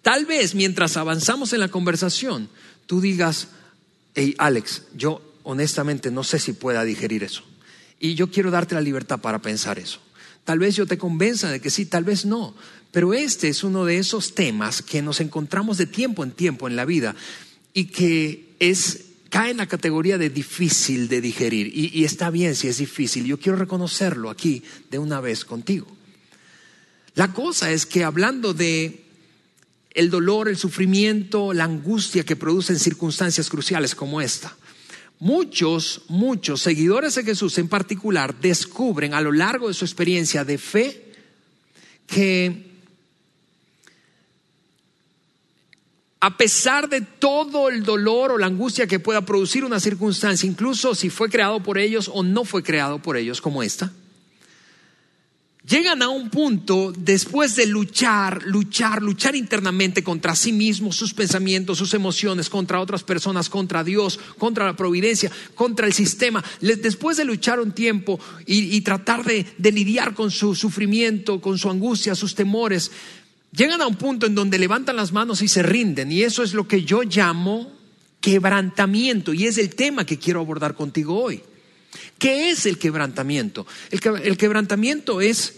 Tal 0.02 0.26
vez 0.26 0.54
mientras 0.54 0.96
avanzamos 0.96 1.52
en 1.52 1.60
la 1.60 1.68
conversación, 1.68 2.48
tú 2.86 3.00
digas, 3.00 3.48
hey 4.14 4.34
Alex, 4.38 4.82
yo 4.94 5.22
honestamente 5.44 6.10
no 6.10 6.24
sé 6.24 6.38
si 6.38 6.52
pueda 6.52 6.84
digerir 6.84 7.24
eso. 7.24 7.42
Y 7.98 8.14
yo 8.14 8.30
quiero 8.30 8.50
darte 8.50 8.74
la 8.74 8.80
libertad 8.80 9.20
para 9.20 9.40
pensar 9.40 9.78
eso. 9.78 10.00
Tal 10.44 10.58
vez 10.58 10.74
yo 10.74 10.86
te 10.86 10.98
convenza 10.98 11.50
de 11.50 11.60
que 11.60 11.70
sí, 11.70 11.86
tal 11.86 12.04
vez 12.04 12.24
no. 12.24 12.54
Pero 12.92 13.14
este 13.14 13.48
es 13.48 13.64
uno 13.64 13.84
de 13.86 13.98
esos 13.98 14.34
temas 14.34 14.82
que 14.82 15.02
nos 15.02 15.20
encontramos 15.20 15.78
de 15.78 15.86
tiempo 15.86 16.22
en 16.22 16.30
tiempo 16.30 16.68
en 16.68 16.76
la 16.76 16.84
vida 16.84 17.16
y 17.74 17.86
que 17.86 18.54
es 18.58 19.06
cae 19.30 19.50
en 19.50 19.56
la 19.56 19.66
categoría 19.66 20.18
de 20.18 20.28
difícil 20.28 21.08
de 21.08 21.22
digerir. 21.22 21.72
Y, 21.74 22.04
está 22.04 22.28
bien 22.28 22.54
si 22.54 22.68
es 22.68 22.76
difícil. 22.76 23.24
Yo 23.24 23.40
quiero 23.40 23.56
reconocerlo 23.56 24.28
aquí 24.28 24.62
de 24.90 24.98
una 24.98 25.22
vez 25.22 25.46
contigo. 25.46 25.86
La 27.14 27.32
cosa 27.32 27.70
es 27.70 27.86
que 27.86 28.04
hablando 28.04 28.52
de 28.52 29.04
el 29.94 30.10
dolor, 30.10 30.48
el 30.48 30.58
sufrimiento, 30.58 31.54
la 31.54 31.64
angustia 31.64 32.24
que 32.24 32.36
producen 32.36 32.78
circunstancias 32.78 33.48
cruciales 33.48 33.94
como 33.94 34.20
esta, 34.20 34.54
muchos, 35.18 36.02
muchos 36.08 36.60
seguidores 36.60 37.14
de 37.14 37.24
Jesús 37.24 37.56
en 37.56 37.68
particular 37.68 38.38
descubren 38.38 39.14
a 39.14 39.22
lo 39.22 39.32
largo 39.32 39.68
de 39.68 39.74
su 39.74 39.86
experiencia 39.86 40.44
de 40.44 40.58
fe 40.58 41.12
que 42.06 42.71
a 46.22 46.36
pesar 46.36 46.88
de 46.88 47.00
todo 47.00 47.68
el 47.68 47.82
dolor 47.82 48.30
o 48.30 48.38
la 48.38 48.46
angustia 48.46 48.86
que 48.86 49.00
pueda 49.00 49.22
producir 49.22 49.64
una 49.64 49.80
circunstancia, 49.80 50.48
incluso 50.48 50.94
si 50.94 51.10
fue 51.10 51.28
creado 51.28 51.60
por 51.64 51.78
ellos 51.78 52.08
o 52.14 52.22
no 52.22 52.44
fue 52.44 52.62
creado 52.62 53.00
por 53.00 53.16
ellos 53.16 53.40
como 53.40 53.60
esta, 53.60 53.90
llegan 55.66 56.00
a 56.00 56.10
un 56.10 56.30
punto 56.30 56.92
después 56.96 57.56
de 57.56 57.66
luchar, 57.66 58.44
luchar, 58.44 59.02
luchar 59.02 59.34
internamente 59.34 60.04
contra 60.04 60.36
sí 60.36 60.52
mismos, 60.52 60.94
sus 60.94 61.12
pensamientos, 61.12 61.78
sus 61.78 61.92
emociones, 61.92 62.48
contra 62.48 62.80
otras 62.80 63.02
personas, 63.02 63.48
contra 63.48 63.82
Dios, 63.82 64.20
contra 64.38 64.66
la 64.66 64.76
providencia, 64.76 65.28
contra 65.56 65.88
el 65.88 65.92
sistema. 65.92 66.44
Después 66.60 67.16
de 67.16 67.24
luchar 67.24 67.58
un 67.58 67.72
tiempo 67.72 68.20
y, 68.46 68.80
tratar 68.82 69.24
de 69.24 69.72
lidiar 69.72 70.14
con 70.14 70.30
su 70.30 70.54
sufrimiento, 70.54 71.40
con 71.40 71.58
su 71.58 71.68
angustia, 71.68 72.14
sus 72.14 72.36
temores, 72.36 72.92
llegan 73.52 73.80
a 73.82 73.86
un 73.86 73.96
punto 73.96 74.26
en 74.26 74.34
donde 74.34 74.58
levantan 74.58 74.96
las 74.96 75.12
manos 75.12 75.42
y 75.42 75.48
se 75.48 75.62
rinden. 75.62 76.10
Y 76.10 76.22
eso 76.22 76.42
es 76.42 76.54
lo 76.54 76.66
que 76.66 76.84
yo 76.84 77.02
llamo 77.02 77.72
quebrantamiento. 78.20 79.32
Y 79.32 79.46
es 79.46 79.58
el 79.58 79.74
tema 79.74 80.04
que 80.04 80.18
quiero 80.18 80.40
abordar 80.40 80.74
contigo 80.74 81.22
hoy. 81.22 81.42
¿Qué 82.18 82.50
es 82.50 82.66
el 82.66 82.78
quebrantamiento? 82.78 83.66
El, 83.90 84.36
quebrantamiento 84.36 85.20
es, 85.20 85.54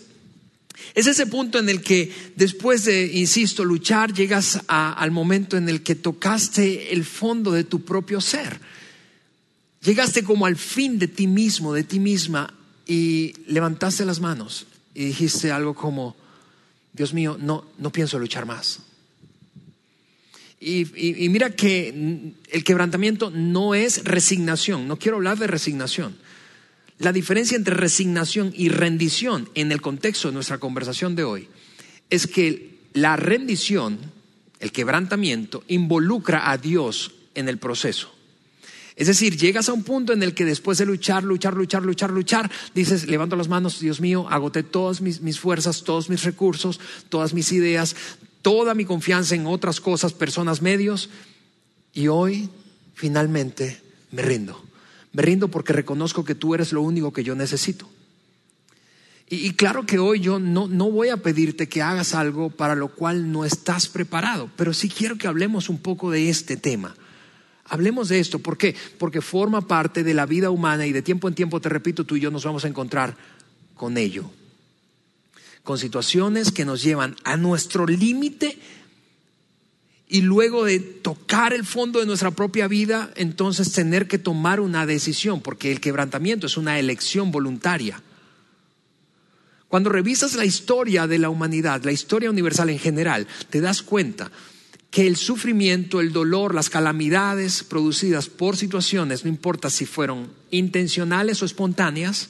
es 0.95 1.07
ese 1.07 1.27
punto 1.27 1.59
en 1.59 1.69
el 1.69 1.83
que 1.83 2.13
después 2.37 2.85
de, 2.85 3.07
insisto, 3.07 3.65
luchar, 3.65 4.13
llegas 4.13 4.61
al 4.67 5.11
momento 5.11 5.57
en 5.57 5.69
el 5.69 5.83
que 5.83 5.95
tocaste 5.95 6.93
el 6.93 7.05
fondo 7.05 7.53
de 7.53 7.65
tu 7.65 7.85
propio 7.85 8.21
ser. 8.21 8.59
Llegaste 9.83 10.25
como 10.25 10.47
al 10.47 10.57
fin 10.57 10.99
de 10.99 11.07
ti 11.07 11.27
mismo, 11.27 11.75
de 11.75 11.85
ti 11.85 12.01
misma, 12.01 12.53
y 12.87 13.35
levantaste 13.47 14.05
las 14.05 14.21
manos 14.21 14.67
y 14.95 15.07
dijiste 15.07 15.51
algo 15.51 15.75
como, 15.75 16.17
Dios 16.95 17.13
mío, 17.13 17.37
no, 17.39 17.65
no 17.77 17.91
pienso 17.91 18.19
luchar 18.19 18.47
más. 18.47 18.81
Y, 20.61 20.87
mira 21.29 21.51
que 21.51 22.33
el 22.51 22.65
quebrantamiento 22.65 23.31
no 23.31 23.75
es 23.75 24.03
resignación, 24.05 24.89
no 24.89 24.97
quiero 24.97 25.19
hablar 25.19 25.37
de 25.37 25.47
resignación. 25.47 26.17
La 26.99 27.13
diferencia 27.13 27.57
entre 27.57 27.75
resignación 27.75 28.53
y 28.57 28.71
rendición 28.71 29.51
en 29.55 29.73
el 29.73 29.83
contexto 29.83 30.29
de 30.29 30.35
nuestra 30.35 30.59
conversación 30.59 31.17
de 31.17 31.25
hoy 31.25 31.49
es 32.09 32.27
que 32.27 32.79
la 32.95 33.17
rendición, 33.17 33.99
el 34.61 34.73
quebrantamiento, 34.73 35.65
involucra 35.69 36.51
a 36.51 36.57
Dios 36.57 37.13
en 37.35 37.49
el 37.49 37.59
proceso. 37.59 38.14
Es 38.97 39.09
decir, 39.09 39.37
llegas 39.37 39.69
a 39.69 39.73
un 39.73 39.83
punto 39.83 40.13
en 40.13 40.23
el 40.23 40.35
que 40.35 40.45
después 40.45 40.79
de 40.79 40.87
luchar, 40.87 41.25
luchar, 41.25 41.55
luchar, 41.55 41.83
luchar, 41.83 42.11
luchar, 42.11 42.51
dices, 42.75 43.09
levanto 43.09 43.35
las 43.35 43.49
manos, 43.49 43.81
Dios 43.81 44.01
mío, 44.01 44.27
agoté 44.31 44.63
todas 44.63 45.01
mis, 45.01 45.21
mis 45.21 45.41
fuerzas, 45.41 45.83
todos 45.83 46.09
mis 46.09 46.23
recursos, 46.23 46.79
todas 47.09 47.35
mis 47.35 47.51
ideas, 47.51 47.97
toda 48.43 48.75
mi 48.75 48.85
confianza 48.85 49.35
en 49.35 49.47
otras 49.47 49.81
cosas, 49.81 50.13
personas, 50.13 50.63
medios, 50.63 51.11
y 51.93 52.07
hoy 52.07 52.49
finalmente 52.95 53.81
me 54.13 54.23
rindo. 54.23 54.63
Me 55.13 55.23
rindo 55.23 55.49
porque 55.49 55.73
reconozco 55.73 56.25
que 56.25 56.37
tú 56.37 56.55
eres 56.55 56.73
lo 56.73 56.83
único 56.83 57.13
que 57.13 57.25
yo 57.25 57.35
necesito. 57.35 57.89
Y, 59.29 59.47
y, 59.47 59.55
claro 59.55 59.87
que 59.87 59.99
hoy 59.99 60.21
yo 60.21 60.39
no, 60.39 60.69
no 60.69 60.91
voy 60.91 61.09
a 61.09 61.17
pedirte 61.17 61.69
que 61.69 61.83
hagas 61.83 62.15
algo 62.15 62.51
para 62.51 62.75
lo 62.75 62.89
cual 62.89 63.33
no 63.33 63.45
estás 63.45 63.89
preparado, 63.89 64.51
pero 64.55 64.75
sí 64.75 64.89
quiero 64.89 65.17
que 65.17 65.27
hablemos 65.27 65.69
un 65.69 65.79
poco 65.79 66.11
de 66.11 66.29
este 66.29 66.57
tema. 66.57 66.95
Hablemos 67.67 68.09
de 68.09 68.21
esto. 68.21 68.39
¿Por 68.39 68.59
qué? 68.59 68.77
Porque 68.99 69.21
forma 69.21 69.67
parte 69.67 70.05
de 70.05 70.15
la 70.15 70.27
vida 70.27 70.51
humana 70.51 70.87
y 70.87 70.93
de 70.93 71.03
tiempo 71.03 71.29
en 71.29 71.35
tiempo, 71.35 71.61
te 71.61 71.69
repito, 71.69 72.05
tú 72.05 72.17
y 72.17 72.21
yo 72.21 72.31
nos 72.31 72.45
vamos 72.45 72.65
a 72.65 72.69
encontrar 72.69 73.17
con 73.75 73.97
ello. 73.97 74.31
Con 75.63 75.79
situaciones 75.79 76.53
que 76.53 76.67
nos 76.67 76.83
llevan 76.83 77.17
a 77.25 77.37
nuestro 77.37 77.87
límite 77.87 78.59
y 80.07 80.21
luego 80.21 80.65
de 80.65 80.79
tocar 80.79 81.55
el 81.55 81.65
fondo 81.65 82.01
de 82.01 82.07
nuestra 82.07 82.31
propia 82.31 82.69
vida, 82.69 83.11
entonces 83.17 83.73
tener 83.73 84.07
que 84.07 84.19
tomar 84.19 84.61
una 84.61 84.85
decisión, 84.85 85.41
porque 85.41 85.73
el 85.73 85.81
quebrantamiento 85.81 86.47
es 86.47 86.59
una 86.59 86.79
elección 86.79 87.31
voluntaria. 87.31 88.03
Cuando 89.69 89.89
revisas 89.89 90.35
la 90.35 90.45
historia 90.45 91.07
de 91.07 91.19
la 91.19 91.31
humanidad, 91.31 91.83
la 91.83 91.93
historia 91.93 92.31
universal 92.31 92.69
en 92.69 92.79
general, 92.79 93.27
te 93.49 93.63
das 93.63 93.83
cuenta 93.83 94.31
que 94.95 95.09
el 95.09 95.17
sufrimiento, 95.17 96.01
el 96.01 96.13
dolor, 96.13 96.55
las 96.55 96.71
calamidades 96.71 97.65
producidas 97.65 98.29
por 98.29 98.57
situaciones, 98.57 99.25
no 99.25 99.29
importa 99.29 99.69
si 99.69 99.87
fueron 99.87 100.31
intencionales 100.53 101.43
o 101.43 101.47
espontáneas, 101.47 102.29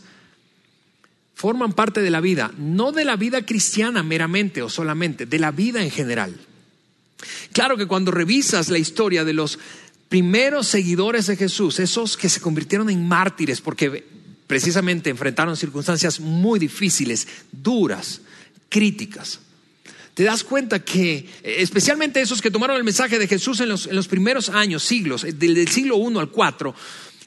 forman 1.35 1.75
parte 1.75 2.01
de 2.01 2.09
la 2.09 2.23
vida, 2.23 2.53
no 2.57 2.91
de 2.91 3.05
la 3.05 3.17
vida 3.17 3.45
cristiana 3.45 4.03
meramente 4.03 4.63
o 4.63 4.71
solamente, 4.71 5.27
de 5.27 5.39
la 5.39 5.51
vida 5.51 5.83
en 5.83 5.91
general. 5.91 6.41
Claro 7.53 7.77
que 7.77 7.87
cuando 7.87 8.13
revisas 8.13 8.71
la 8.71 8.79
historia 8.79 9.25
de 9.25 9.35
los 9.35 9.59
primeros 10.09 10.67
seguidores 10.67 11.27
de 11.27 11.37
Jesús, 11.37 11.79
esos 11.81 12.17
que 12.17 12.31
se 12.31 12.41
convirtieron 12.41 12.89
en 12.89 13.07
mártires 13.07 13.61
porque 13.61 14.07
precisamente 14.47 15.11
enfrentaron 15.11 15.59
circunstancias 15.59 16.19
muy 16.19 16.59
difíciles, 16.59 17.29
duras, 17.53 18.23
críticas, 18.71 19.41
te 20.15 20.23
das 20.23 20.45
cuenta 20.45 20.79
que, 20.79 21.29
especialmente 21.43 22.21
esos 22.21 22.41
que 22.41 22.51
tomaron 22.51 22.77
el 22.77 22.85
mensaje 22.85 23.19
de 23.19 23.27
Jesús 23.27 23.61
en 23.61 23.69
los, 23.69 23.87
en 23.87 23.97
los 23.97 24.07
primeros 24.09 24.49
años, 24.49 24.85
siglos, 24.85 25.23
del, 25.23 25.39
del 25.39 25.69
siglo 25.69 25.97
1 25.97 26.21
al 26.21 26.31
4, 26.31 26.75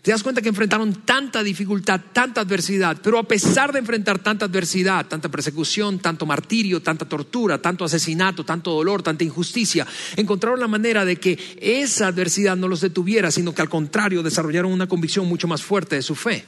te 0.08 0.12
das 0.12 0.24
cuenta 0.24 0.42
que 0.42 0.48
enfrentaron 0.48 1.04
tanta 1.04 1.44
dificultad, 1.44 2.00
tanta 2.14 2.40
adversidad, 2.40 2.98
pero 3.04 3.20
a 3.20 3.28
pesar 3.28 3.74
de 3.74 3.80
enfrentar 3.80 4.20
tanta 4.20 4.46
adversidad, 4.46 5.06
tanta 5.06 5.28
persecución, 5.28 6.00
tanto 6.00 6.26
martirio, 6.26 6.82
tanta 6.82 7.04
tortura, 7.04 7.62
tanto 7.62 7.84
asesinato, 7.84 8.46
tanto 8.46 8.72
dolor, 8.72 9.04
tanta 9.04 9.26
injusticia, 9.26 9.86
encontraron 10.16 10.62
la 10.62 10.70
manera 10.70 11.04
de 11.04 11.18
que 11.18 11.38
esa 11.60 12.08
adversidad 12.08 12.56
no 12.56 12.70
los 12.70 12.80
detuviera, 12.80 13.32
sino 13.32 13.54
que 13.54 13.62
al 13.62 13.68
contrario 13.68 14.24
desarrollaron 14.24 14.72
una 14.72 14.88
convicción 14.88 15.26
mucho 15.26 15.50
más 15.50 15.62
fuerte 15.62 15.98
de 15.98 16.02
su 16.02 16.16
fe. 16.16 16.46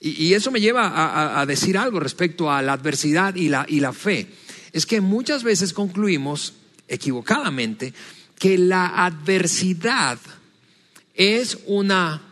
Y, 0.00 0.32
eso 0.32 0.52
me 0.52 0.60
lleva 0.60 0.86
a, 0.86 1.40
a, 1.40 1.44
decir 1.44 1.76
algo 1.76 1.98
respecto 1.98 2.52
a 2.52 2.62
la 2.62 2.74
adversidad 2.74 3.34
y 3.34 3.48
la, 3.48 3.66
y 3.68 3.80
la 3.80 3.92
fe. 3.92 4.28
Es 4.72 4.86
que 4.86 5.00
muchas 5.00 5.42
veces 5.42 5.72
concluimos 5.72 6.54
equivocadamente 6.88 7.92
que 8.38 8.58
la 8.58 9.04
adversidad 9.04 10.18
es 11.14 11.58
una 11.66 12.22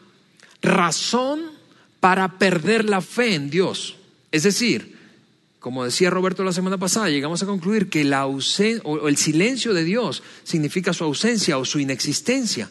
razón 0.62 1.42
para 2.00 2.38
perder 2.38 2.84
la 2.84 3.00
fe 3.00 3.34
en 3.34 3.50
Dios. 3.50 3.96
Es 4.30 4.44
decir, 4.44 4.96
como 5.58 5.84
decía 5.84 6.10
Roberto 6.10 6.44
la 6.44 6.52
semana 6.52 6.78
pasada, 6.78 7.10
llegamos 7.10 7.42
a 7.42 7.46
concluir 7.46 7.88
que 7.88 8.04
la 8.04 8.26
o 8.26 9.08
el 9.08 9.16
silencio 9.16 9.74
de 9.74 9.82
Dios 9.82 10.22
significa 10.44 10.92
su 10.92 11.04
ausencia 11.04 11.58
o 11.58 11.64
su 11.64 11.80
inexistencia. 11.80 12.70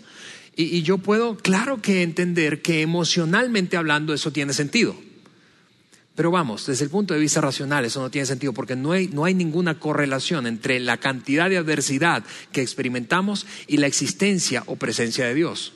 Y, 0.56 0.78
y, 0.78 0.84
yo 0.84 0.98
puedo, 0.98 1.36
claro 1.36 1.82
que 1.82 2.02
entender 2.02 2.62
que 2.62 2.82
emocionalmente 2.82 3.76
hablando 3.76 4.14
eso 4.14 4.32
tiene 4.32 4.54
sentido. 4.54 4.96
Pero 6.16 6.32
vamos, 6.32 6.66
desde 6.66 6.86
el 6.86 6.90
punto 6.90 7.14
de 7.14 7.20
vista 7.20 7.42
racional 7.42 7.84
eso 7.84 8.02
no 8.02 8.10
tiene 8.10 8.26
sentido 8.26 8.54
porque 8.54 8.78
no 8.78 8.94
hay, 8.94 9.10
no 9.10 9.26
hay 9.26 9.34
ninguna 9.34 9.80
correlación 9.80 10.48
entre 10.48 10.80
la 10.80 10.98
cantidad 10.98 11.50
de 11.50 11.58
adversidad 11.58 12.24
que 12.54 12.62
experimentamos 12.62 13.46
y 13.68 13.78
la 13.78 13.88
existencia 13.88 14.64
o 14.66 14.78
presencia 14.78 15.26
de 15.26 15.36
Dios 15.36 15.74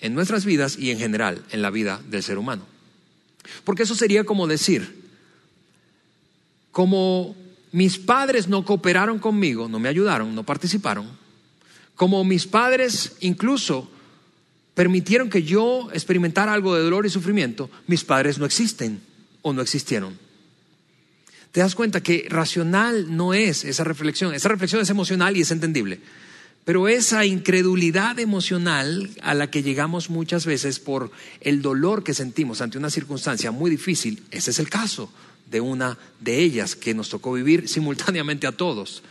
en 0.00 0.14
nuestras 0.14 0.46
vidas 0.46 0.78
y 0.78 0.90
en 0.90 0.98
general 0.98 1.44
en 1.50 1.60
la 1.60 1.70
vida 1.70 2.00
del 2.08 2.22
ser 2.22 2.38
humano. 2.38 2.66
Porque 3.64 3.82
eso 3.82 3.94
sería 3.94 4.24
como 4.24 4.46
decir, 4.46 5.02
como 6.70 7.36
mis 7.72 7.98
padres 7.98 8.48
no 8.48 8.64
cooperaron 8.64 9.18
conmigo, 9.18 9.68
no 9.68 9.78
me 9.78 9.90
ayudaron, 9.90 10.34
no 10.34 10.44
participaron, 10.44 11.06
como 11.94 12.24
mis 12.24 12.46
padres 12.46 13.16
incluso 13.20 13.90
permitieron 14.72 15.28
que 15.28 15.42
yo 15.42 15.90
experimentara 15.92 16.54
algo 16.54 16.74
de 16.74 16.82
dolor 16.82 17.04
y 17.04 17.10
sufrimiento, 17.10 17.68
mis 17.86 18.02
padres 18.02 18.38
no 18.38 18.46
existen 18.46 19.11
o 19.42 19.52
no 19.52 19.62
existieron. 19.62 20.18
Te 21.52 21.60
das 21.60 21.74
cuenta 21.74 22.02
que 22.02 22.26
racional 22.30 23.14
no 23.14 23.34
es 23.34 23.64
esa 23.64 23.84
reflexión, 23.84 24.34
esa 24.34 24.48
reflexión 24.48 24.80
es 24.80 24.90
emocional 24.90 25.36
y 25.36 25.42
es 25.42 25.50
entendible. 25.50 26.00
Pero 26.64 26.88
esa 26.88 27.24
incredulidad 27.26 28.18
emocional 28.20 29.10
a 29.22 29.34
la 29.34 29.50
que 29.50 29.62
llegamos 29.62 30.10
muchas 30.10 30.46
veces 30.46 30.78
por 30.78 31.10
el 31.40 31.60
dolor 31.60 32.04
que 32.04 32.14
sentimos 32.14 32.60
ante 32.60 32.78
una 32.78 32.88
circunstancia 32.88 33.50
muy 33.50 33.70
difícil, 33.70 34.22
ese 34.30 34.52
es 34.52 34.58
el 34.60 34.70
caso 34.70 35.12
de 35.50 35.60
una 35.60 35.98
de 36.20 36.38
ellas 36.38 36.76
que 36.76 36.94
nos 36.94 37.08
tocó 37.08 37.32
vivir 37.32 37.68
simultáneamente 37.68 38.46
a 38.46 38.52
todos. 38.52 39.02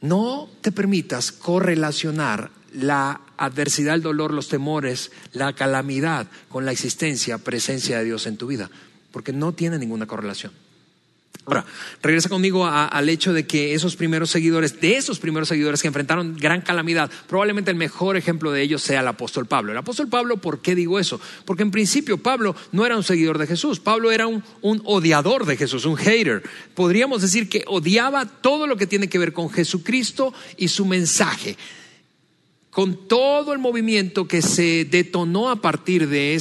No 0.00 0.48
te 0.60 0.72
permitas 0.72 1.32
correlacionar 1.32 2.50
la 2.76 3.20
adversidad, 3.36 3.94
el 3.94 4.02
dolor, 4.02 4.32
los 4.32 4.48
temores, 4.48 5.10
la 5.32 5.52
calamidad 5.54 6.26
con 6.48 6.64
la 6.64 6.72
existencia, 6.72 7.38
presencia 7.38 7.98
de 7.98 8.04
Dios 8.04 8.26
en 8.26 8.36
tu 8.36 8.46
vida, 8.46 8.70
porque 9.12 9.32
no 9.32 9.52
tiene 9.52 9.78
ninguna 9.78 10.06
correlación. 10.06 10.52
Ahora, 11.46 11.64
regresa 12.02 12.28
conmigo 12.28 12.66
al 12.66 13.08
hecho 13.08 13.32
de 13.32 13.46
que 13.46 13.74
esos 13.74 13.94
primeros 13.94 14.30
seguidores, 14.30 14.80
de 14.80 14.96
esos 14.96 15.20
primeros 15.20 15.48
seguidores 15.48 15.80
que 15.80 15.86
enfrentaron 15.86 16.36
gran 16.36 16.60
calamidad, 16.60 17.08
probablemente 17.28 17.70
el 17.70 17.76
mejor 17.76 18.16
ejemplo 18.16 18.50
de 18.50 18.62
ellos 18.62 18.82
sea 18.82 19.00
el 19.00 19.06
apóstol 19.06 19.46
Pablo. 19.46 19.70
El 19.70 19.78
apóstol 19.78 20.08
Pablo, 20.08 20.38
¿por 20.38 20.60
qué 20.60 20.74
digo 20.74 20.98
eso? 20.98 21.20
Porque 21.44 21.62
en 21.62 21.70
principio 21.70 22.18
Pablo 22.18 22.56
no 22.72 22.84
era 22.84 22.96
un 22.96 23.04
seguidor 23.04 23.38
de 23.38 23.46
Jesús, 23.46 23.78
Pablo 23.78 24.10
era 24.10 24.26
un, 24.26 24.42
un 24.60 24.82
odiador 24.84 25.46
de 25.46 25.56
Jesús, 25.56 25.84
un 25.84 25.96
hater. 25.96 26.42
Podríamos 26.74 27.22
decir 27.22 27.48
que 27.48 27.62
odiaba 27.68 28.26
todo 28.26 28.66
lo 28.66 28.76
que 28.76 28.88
tiene 28.88 29.08
que 29.08 29.20
ver 29.20 29.32
con 29.32 29.48
Jesucristo 29.48 30.34
y 30.56 30.66
su 30.66 30.84
mensaje. 30.84 31.56
Con 32.76 33.08
todo 33.08 33.54
el 33.54 33.58
movimiento 33.58 34.28
que 34.28 34.42
se 34.42 34.84
detonó 34.84 35.48
a 35.48 35.62
partir 35.62 36.10
de. 36.10 36.38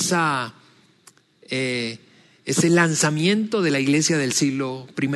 Eh, 1.50 1.98
ese 2.44 2.70
lanzamiento 2.70 3.62
de 3.62 3.72
la 3.72 3.80
iglesia 3.80 4.18
del 4.18 4.34
siglo 4.34 4.86
I. 5.02 5.10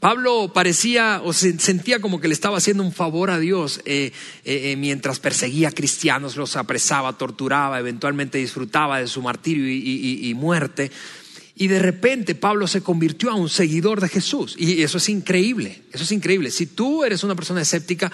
Pablo 0.00 0.50
parecía 0.52 1.22
o 1.22 1.32
se 1.32 1.56
sentía 1.60 2.00
como 2.00 2.20
que 2.20 2.26
le 2.26 2.34
estaba 2.34 2.58
haciendo 2.58 2.82
un 2.82 2.90
favor 2.90 3.30
a 3.30 3.38
Dios 3.38 3.80
eh, 3.84 4.10
eh, 4.44 4.74
mientras 4.76 5.20
perseguía 5.20 5.68
a 5.68 5.72
cristianos, 5.72 6.34
los 6.34 6.56
apresaba, 6.56 7.16
torturaba, 7.16 7.78
eventualmente 7.78 8.38
disfrutaba 8.38 8.98
de 8.98 9.06
su 9.06 9.22
martirio 9.22 9.68
y, 9.68 10.18
y 10.28 10.34
muerte. 10.34 10.90
Y 11.54 11.68
de 11.68 11.78
repente 11.78 12.34
Pablo 12.34 12.66
se 12.66 12.80
convirtió 12.80 13.30
a 13.30 13.36
un 13.36 13.48
seguidor 13.48 14.00
de 14.00 14.08
Jesús. 14.08 14.56
Y 14.58 14.82
eso 14.82 14.98
es 14.98 15.08
increíble, 15.08 15.82
eso 15.92 16.02
es 16.02 16.10
increíble. 16.10 16.50
Si 16.50 16.66
tú 16.66 17.04
eres 17.04 17.22
una 17.22 17.36
persona 17.36 17.62
escéptica, 17.62 18.10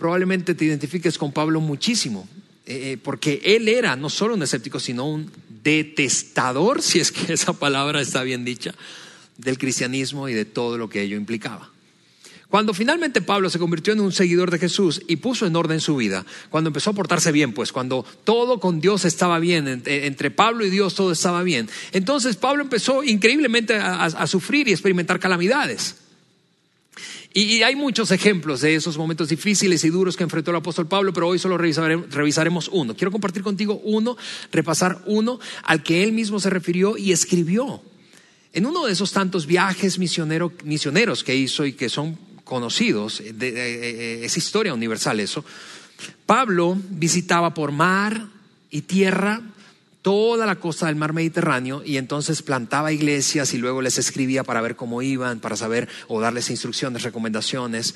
probablemente 0.00 0.54
te 0.54 0.64
identifiques 0.64 1.18
con 1.18 1.30
Pablo 1.30 1.60
muchísimo. 1.60 2.26
Eh, 2.64 2.96
porque 3.02 3.42
él 3.44 3.68
era 3.68 3.96
no 3.96 4.08
solo 4.08 4.34
un 4.34 4.42
escéptico, 4.42 4.80
sino 4.80 5.06
un 5.06 5.30
detestador, 5.62 6.80
si 6.82 7.00
es 7.00 7.12
que 7.12 7.34
esa 7.34 7.52
palabra 7.52 8.00
está 8.00 8.22
bien 8.22 8.42
dicha, 8.42 8.74
del 9.36 9.58
cristianismo 9.58 10.26
y 10.30 10.32
de 10.32 10.46
todo 10.46 10.78
lo 10.78 10.88
que 10.88 11.02
ello 11.02 11.18
implicaba. 11.18 11.70
Cuando 12.48 12.72
finalmente 12.72 13.20
Pablo 13.20 13.50
se 13.50 13.58
convirtió 13.58 13.92
en 13.92 14.00
un 14.00 14.10
seguidor 14.10 14.50
de 14.50 14.58
Jesús 14.58 15.02
y 15.06 15.16
puso 15.16 15.46
en 15.46 15.54
orden 15.54 15.80
su 15.80 15.96
vida, 15.96 16.24
cuando 16.48 16.68
empezó 16.68 16.90
a 16.90 16.94
portarse 16.94 17.30
bien, 17.30 17.52
pues 17.52 17.70
cuando 17.70 18.04
todo 18.24 18.58
con 18.58 18.80
Dios 18.80 19.04
estaba 19.04 19.38
bien, 19.38 19.82
entre 19.84 20.30
Pablo 20.30 20.64
y 20.64 20.70
Dios 20.70 20.94
todo 20.94 21.12
estaba 21.12 21.42
bien, 21.42 21.68
entonces 21.92 22.36
Pablo 22.36 22.62
empezó 22.62 23.04
increíblemente 23.04 23.76
a 23.76 24.26
sufrir 24.26 24.66
y 24.66 24.72
experimentar 24.72 25.20
calamidades. 25.20 25.96
Y, 27.32 27.62
hay 27.62 27.76
muchos 27.76 28.10
ejemplos 28.10 28.60
de 28.60 28.74
esos 28.74 28.98
momentos 28.98 29.28
difíciles 29.28 29.84
y 29.84 29.90
duros 29.90 30.16
que 30.16 30.24
enfrentó 30.24 30.50
el 30.50 30.56
apóstol 30.56 30.88
Pablo, 30.88 31.12
pero 31.12 31.28
hoy 31.28 31.38
solo 31.38 31.56
revisaremos 31.56 32.68
uno. 32.72 32.96
Quiero 32.96 33.12
compartir 33.12 33.42
contigo 33.42 33.80
uno, 33.84 34.16
repasar 34.50 35.02
uno 35.06 35.38
al 35.62 35.82
que 35.82 36.02
él 36.02 36.12
mismo 36.12 36.40
se 36.40 36.50
refirió 36.50 36.96
y 36.96 37.12
escribió. 37.12 37.82
En 38.52 38.66
uno 38.66 38.84
de 38.86 38.92
esos 38.92 39.12
tantos 39.12 39.46
viajes 39.46 39.98
misioneros 39.98 41.22
que 41.22 41.36
hizo 41.36 41.64
y 41.64 41.74
que 41.74 41.88
son 41.88 42.18
conocidos, 42.42 43.22
de, 43.34 44.24
es 44.24 44.36
historia 44.36 44.74
universal 44.74 45.20
eso, 45.20 45.44
Pablo 46.26 46.76
visitaba 46.90 47.54
por 47.54 47.70
mar 47.70 48.26
y 48.70 48.82
tierra 48.82 49.40
toda 50.02 50.46
la 50.46 50.56
costa 50.56 50.86
del 50.86 50.96
mar 50.96 51.12
Mediterráneo 51.12 51.82
y 51.84 51.96
entonces 51.96 52.42
plantaba 52.42 52.92
iglesias 52.92 53.52
y 53.54 53.58
luego 53.58 53.82
les 53.82 53.98
escribía 53.98 54.44
para 54.44 54.60
ver 54.60 54.76
cómo 54.76 55.02
iban, 55.02 55.40
para 55.40 55.56
saber 55.56 55.88
o 56.08 56.20
darles 56.20 56.50
instrucciones, 56.50 57.02
recomendaciones. 57.02 57.94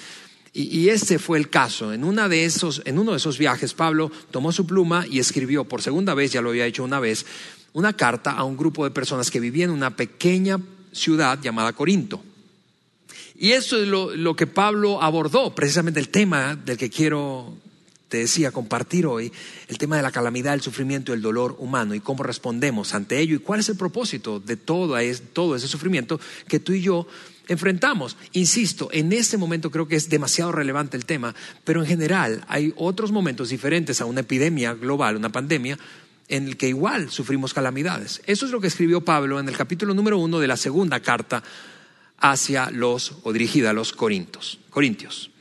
Y, 0.57 0.88
este 0.88 1.19
fue 1.19 1.38
el 1.38 1.51
caso. 1.51 1.93
En, 1.93 2.05
una 2.05 2.29
de 2.29 2.45
esos, 2.45 2.81
en 2.85 3.01
uno 3.01 3.11
de 3.11 3.17
esos 3.17 3.38
viajes, 3.38 3.75
Pablo 3.75 4.12
tomó 4.31 4.53
su 4.53 4.67
pluma 4.67 5.05
y 5.11 5.19
escribió 5.19 5.64
por 5.64 5.83
segunda 5.83 6.14
vez, 6.14 6.31
ya 6.31 6.43
lo 6.43 6.51
había 6.51 6.67
hecho 6.67 6.85
una 6.85 7.01
vez, 7.01 7.27
una 7.73 7.93
carta 7.93 8.31
a 8.31 8.45
un 8.45 8.57
grupo 8.57 8.85
de 8.85 8.93
personas 8.93 9.33
que 9.33 9.40
vivían 9.40 9.71
en 9.71 9.77
una 9.77 9.97
pequeña 9.97 10.61
ciudad 10.93 11.40
llamada 11.43 11.73
Corinto. 11.73 12.23
Y 13.37 13.51
eso 13.51 13.83
es 13.83 13.88
lo, 13.88 14.14
lo 14.14 14.37
que 14.37 14.47
Pablo 14.47 15.03
abordó, 15.03 15.53
precisamente 15.57 15.99
el 15.99 16.09
tema 16.09 16.55
del 16.55 16.77
que 16.77 16.88
quiero 16.88 17.57
te 18.14 18.18
decía, 18.18 18.53
compartir 18.53 19.07
hoy 19.07 19.33
el 19.66 19.77
tema 19.77 19.96
de 19.96 20.03
la 20.03 20.12
calamidad, 20.12 20.55
el 20.55 20.61
sufrimiento 20.61 21.11
y 21.11 21.16
el 21.16 21.20
dolor 21.20 21.57
humano 21.59 21.96
y 21.96 22.00
cómo 22.00 22.22
respondemos 22.22 22.94
ante 22.94 23.18
ello 23.18 23.35
y 23.35 23.40
cuál 23.40 23.59
es 23.59 23.68
el 23.70 23.77
propósito 23.77 24.38
de 24.38 24.57
todo, 24.57 24.96
todo 25.33 25.57
ese 25.57 25.66
sufrimiento 25.66 26.20
que 26.46 26.61
tú 26.61 26.74
y 26.74 26.81
yo 26.81 27.09
enfrentamos. 27.48 28.16
Insisto, 28.31 28.88
en 28.92 29.12
este 29.12 29.37
momento 29.37 29.72
creo 29.72 29.88
que 29.88 29.96
es 29.96 30.09
demasiado 30.09 30.53
relevante 30.53 30.96
el 30.96 31.07
tema, 31.07 31.35
pero 31.64 31.81
en 31.81 31.88
general 31.88 32.44
hay 32.46 32.72
otros 32.77 33.11
momentos 33.11 33.48
diferentes 33.48 34.00
a 34.00 34.05
una 34.05 34.20
epidemia 34.20 34.74
global, 34.74 35.16
una 35.16 35.33
pandemia, 35.33 35.77
en 36.29 36.46
el 36.46 36.57
que 36.57 36.68
igual 36.68 37.11
sufrimos 37.11 37.53
calamidades. 37.53 38.22
Eso 38.27 38.46
es 38.46 38.53
lo 38.53 38.61
que 38.61 38.68
escribió 38.68 39.00
Pablo 39.00 39.40
en 39.40 39.48
el 39.48 39.57
capítulo 39.57 39.92
número 39.92 40.18
uno 40.18 40.38
de 40.38 40.46
la 40.46 40.57
segunda 40.57 41.00
carta 41.00 41.42
hacia 42.18 42.70
los, 42.70 43.16
o 43.24 43.33
dirigida 43.33 43.70
a 43.70 43.72
los 43.72 43.92
Corintios. 43.92 44.61
Corintios. 44.70 45.33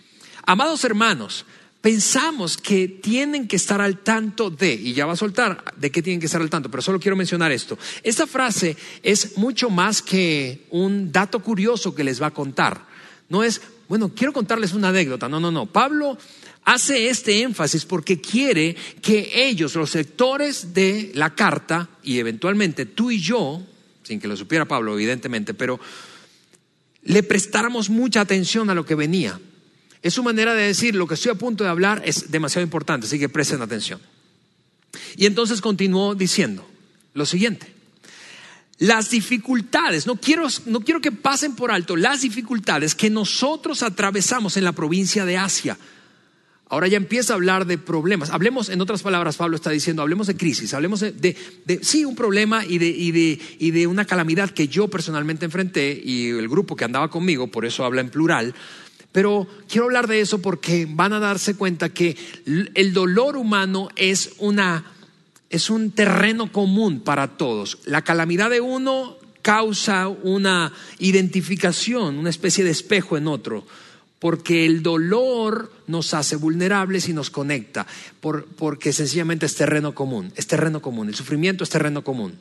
Amados 0.46 0.84
hermanos, 0.84 1.46
pensamos 1.84 2.56
que 2.56 2.88
tienen 2.88 3.46
que 3.46 3.58
estar 3.58 3.82
al 3.82 3.98
tanto 3.98 4.50
de, 4.50 4.74
y 4.74 4.94
ya 4.94 5.06
va 5.06 5.14
a 5.14 5.18
soltar 5.18 5.66
de 5.76 5.92
qué 5.92 6.02
tienen 6.02 6.22
que 6.22 6.28
estar 6.28 6.42
al 6.42 6.50
tanto, 6.50 6.72
pero 6.72 6.82
solo 6.82 6.98
quiero 6.98 7.18
mencionar 7.18 7.52
esto. 7.52 7.78
Esta 8.04 8.26
frase 8.26 8.78
es 9.04 9.38
mucho 9.38 9.70
más 9.70 10.02
que 10.02 10.66
un 10.70 11.12
dato 11.12 11.44
curioso 11.44 11.94
que 11.94 12.06
les 12.06 12.22
va 12.22 12.28
a 12.28 12.32
contar. 12.32 12.88
No 13.28 13.44
es, 13.44 13.62
bueno, 13.90 14.14
quiero 14.16 14.32
contarles 14.32 14.72
una 14.72 14.88
anécdota. 14.88 15.28
No, 15.28 15.42
no, 15.42 15.52
no. 15.52 15.66
Pablo 15.66 16.18
hace 16.64 17.10
este 17.10 17.42
énfasis 17.42 17.84
porque 17.84 18.22
quiere 18.22 18.78
que 19.02 19.30
ellos, 19.34 19.76
los 19.76 19.94
lectores 19.94 20.74
de 20.74 21.12
la 21.16 21.36
carta, 21.36 21.90
y 22.02 22.18
eventualmente 22.18 22.86
tú 22.86 23.12
y 23.12 23.20
yo, 23.20 23.62
sin 24.04 24.22
que 24.22 24.30
lo 24.30 24.38
supiera 24.38 24.64
Pablo, 24.64 24.94
evidentemente, 24.94 25.54
pero 25.54 25.82
le 27.02 27.24
prestáramos 27.24 27.90
mucha 27.90 28.22
atención 28.22 28.70
a 28.70 28.74
lo 28.74 28.86
que 28.86 28.96
venía. 28.96 29.38
Es 30.04 30.14
su 30.14 30.22
manera 30.22 30.54
de 30.54 30.64
decir, 30.64 30.96
lo 30.96 31.08
que 31.08 31.14
estoy 31.14 31.32
a 31.32 31.36
punto 31.36 31.64
de 31.64 31.70
hablar 31.70 32.02
es 32.06 32.30
demasiado 32.30 32.64
importante, 32.64 33.08
así 33.08 33.18
que 33.18 33.30
presten 33.30 33.62
atención. 33.62 34.02
Y 35.16 35.26
entonces 35.26 35.62
continuó 35.62 36.14
diciendo 36.14 36.68
lo 37.14 37.26
siguiente. 37.26 37.74
Las 38.80 39.10
dificultades, 39.10 40.06
no 40.06 40.18
quiero, 40.18 40.48
no 40.66 40.82
quiero 40.82 41.00
que 41.00 41.14
pasen 41.14 41.56
por 41.56 41.72
alto 41.72 41.96
las 41.96 42.22
dificultades 42.22 42.96
que 42.96 43.10
nosotros 43.10 43.82
atravesamos 43.82 44.58
en 44.58 44.66
la 44.66 44.74
provincia 44.74 45.24
de 45.24 45.38
Asia. 45.38 45.78
Ahora 46.68 46.88
ya 46.88 46.98
empieza 46.98 47.32
a 47.32 47.36
hablar 47.36 47.66
de 47.66 47.78
problemas. 47.78 48.32
Hablemos, 48.32 48.68
en 48.68 48.82
otras 48.82 49.04
palabras, 49.04 49.38
Pablo 49.38 49.56
está 49.56 49.70
diciendo, 49.70 50.02
hablemos 50.02 50.28
de 50.28 50.36
crisis, 50.36 50.74
hablemos 50.74 51.00
de, 51.00 51.38
sí, 51.82 52.04
un 52.04 52.16
problema 52.16 52.66
y 52.66 52.78
de, 52.78 52.88
y, 52.88 53.12
de, 53.12 53.40
y 53.60 53.72
de 53.72 53.88
una 53.88 54.06
calamidad 54.06 54.50
que 54.50 54.68
yo 54.68 54.90
personalmente 54.90 55.46
enfrenté 55.46 56.02
y 56.04 56.30
el 56.30 56.50
grupo 56.50 56.76
que 56.76 56.84
andaba 56.84 57.10
conmigo, 57.10 57.48
por 57.48 57.66
eso 57.66 57.86
habla 57.86 58.02
en 58.02 58.10
plural. 58.10 58.56
Pero 59.14 59.48
quiero 59.70 59.86
hablar 59.86 60.08
de 60.08 60.20
eso 60.20 60.42
porque 60.42 60.86
van 60.90 61.14
a 61.14 61.20
darse 61.20 61.56
cuenta 61.56 61.90
que 61.90 62.18
el 62.46 62.92
dolor 62.92 63.38
humano 63.38 63.88
es 63.96 64.34
una 64.40 64.92
es 65.54 65.70
un 65.70 65.92
terreno 65.92 66.52
común 66.52 67.02
para 67.02 67.38
todos. 67.38 67.78
La 67.86 68.02
calamidad 68.02 68.50
de 68.50 68.60
uno 68.60 69.18
causa 69.44 70.08
una 70.08 70.74
identificación, 70.98 72.18
una 72.18 72.32
especie 72.32 72.64
de 72.64 72.72
espejo 72.72 73.18
en 73.18 73.28
otro, 73.28 73.64
porque 74.18 74.66
el 74.66 74.82
dolor 74.82 75.72
nos 75.86 76.16
hace 76.16 76.38
vulnerables 76.38 77.08
y 77.08 77.14
nos 77.14 77.30
conecta, 77.30 77.86
porque 78.20 78.94
sencillamente 78.94 79.46
es 79.46 79.54
terreno 79.54 79.94
común, 79.94 80.34
es 80.36 80.48
terreno 80.48 80.82
común, 80.82 81.10
el 81.10 81.16
sufrimiento 81.16 81.64
es 81.64 81.70
terreno 81.70 82.04
común, 82.04 82.34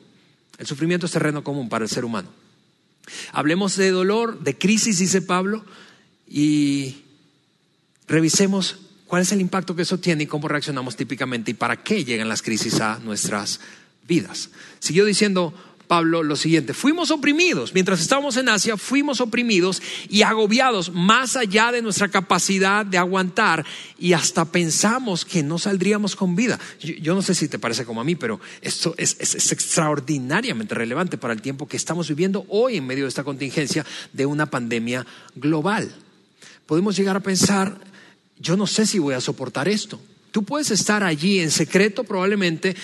el 0.57 0.65
sufrimiento 0.65 1.05
es 1.05 1.11
terreno 1.11 1.43
común 1.43 1.69
para 1.69 1.85
el 1.85 1.91
ser 1.91 2.05
humano. 2.05 2.29
Hablemos 3.31 3.75
de 3.75 3.91
dolor, 3.91 4.39
de 4.39 4.57
crisis, 4.57 4.97
dice 4.97 5.21
Pablo, 5.21 5.63
y 6.35 6.95
revisemos 8.07 8.77
cuál 9.05 9.21
es 9.21 9.31
el 9.31 9.39
impacto 9.39 9.75
que 9.75 9.83
eso 9.83 9.99
tiene 9.99 10.23
y 10.23 10.27
cómo 10.27 10.47
reaccionamos 10.47 10.95
típicamente 10.95 11.51
y 11.51 11.53
para 11.53 11.83
qué 11.83 12.03
llegan 12.03 12.27
las 12.27 12.41
crisis 12.41 12.81
a 12.81 12.97
nuestras 12.97 13.59
vidas. 14.07 14.49
Siguió 14.79 15.05
diciendo 15.05 15.53
Pablo 15.87 16.23
lo 16.23 16.35
siguiente, 16.35 16.73
fuimos 16.73 17.11
oprimidos, 17.11 17.75
mientras 17.75 18.01
estábamos 18.01 18.35
en 18.37 18.49
Asia, 18.49 18.77
fuimos 18.77 19.21
oprimidos 19.21 19.79
y 20.09 20.23
agobiados 20.23 20.91
más 20.91 21.35
allá 21.35 21.71
de 21.71 21.83
nuestra 21.83 22.07
capacidad 22.07 22.83
de 22.83 22.97
aguantar 22.97 23.63
y 23.99 24.13
hasta 24.13 24.45
pensamos 24.45 25.25
que 25.25 25.43
no 25.43 25.59
saldríamos 25.59 26.15
con 26.15 26.35
vida. 26.35 26.59
Yo, 26.79 27.13
no 27.13 27.21
sé 27.21 27.35
si 27.35 27.47
te 27.47 27.59
parece 27.59 27.85
como 27.85 28.01
a 28.01 28.03
mí, 28.03 28.15
pero 28.15 28.39
esto 28.61 28.95
es, 28.97 29.51
extraordinariamente 29.51 30.73
relevante 30.73 31.19
para 31.19 31.35
el 31.35 31.43
tiempo 31.43 31.67
que 31.67 31.77
estamos 31.77 32.07
viviendo 32.07 32.43
hoy 32.49 32.77
en 32.77 32.87
medio 32.87 33.03
de 33.03 33.09
esta 33.09 33.23
contingencia 33.23 33.85
de 34.13 34.25
una 34.25 34.47
pandemia 34.47 35.05
global. 35.35 35.93
Podemos 36.65 36.95
llegar 36.95 37.15
a 37.15 37.19
pensar 37.19 37.77
yo 38.39 38.57
no 38.57 38.67
sé 38.67 38.85
si 38.85 38.99
voy 38.99 39.13
a 39.13 39.21
soportar 39.21 39.67
esto. 39.69 39.99
Tú 40.31 40.43
puedes 40.43 40.69
estar 40.71 41.03
allí 41.03 41.39
en 41.39 41.49
secreto 41.49 42.03
probablemente 42.03 42.75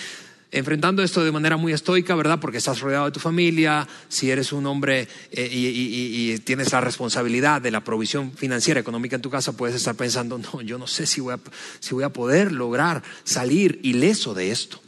enfrentando 0.52 1.02
esto 1.02 1.22
de 1.22 1.30
manera 1.30 1.56
muy 1.56 1.72
estoica, 1.72 2.14
¿verdad? 2.14 2.40
Porque 2.40 2.58
estás 2.58 2.80
rodeado 2.80 3.04
de 3.04 3.12
tu 3.12 3.20
familia, 3.20 3.86
si 4.08 4.30
eres 4.30 4.52
un 4.52 4.66
hombre 4.66 5.06
eh, 5.30 5.48
y, 5.52 6.38
tienes 6.40 6.72
la 6.72 6.80
responsabilidad 6.80 7.60
de 7.60 7.70
la 7.70 7.84
provisión 7.84 8.32
financiera, 8.32 8.80
económica 8.80 9.16
en 9.16 9.22
tu 9.22 9.30
casa, 9.30 9.56
puedes 9.56 9.76
estar 9.76 9.94
pensando, 9.94 10.38
no, 10.38 10.60
yo 10.62 10.78
no 10.78 10.86
sé 10.86 11.06
si 11.06 11.20
voy 11.20 11.34
a, 11.34 11.40
si 11.78 11.94
voy 11.94 12.04
a 12.04 12.12
poder 12.12 12.52
lograr 12.52 13.02
salir 13.22 13.78
ileso 13.82 14.34
de 14.34 14.50
esto. 14.50 14.80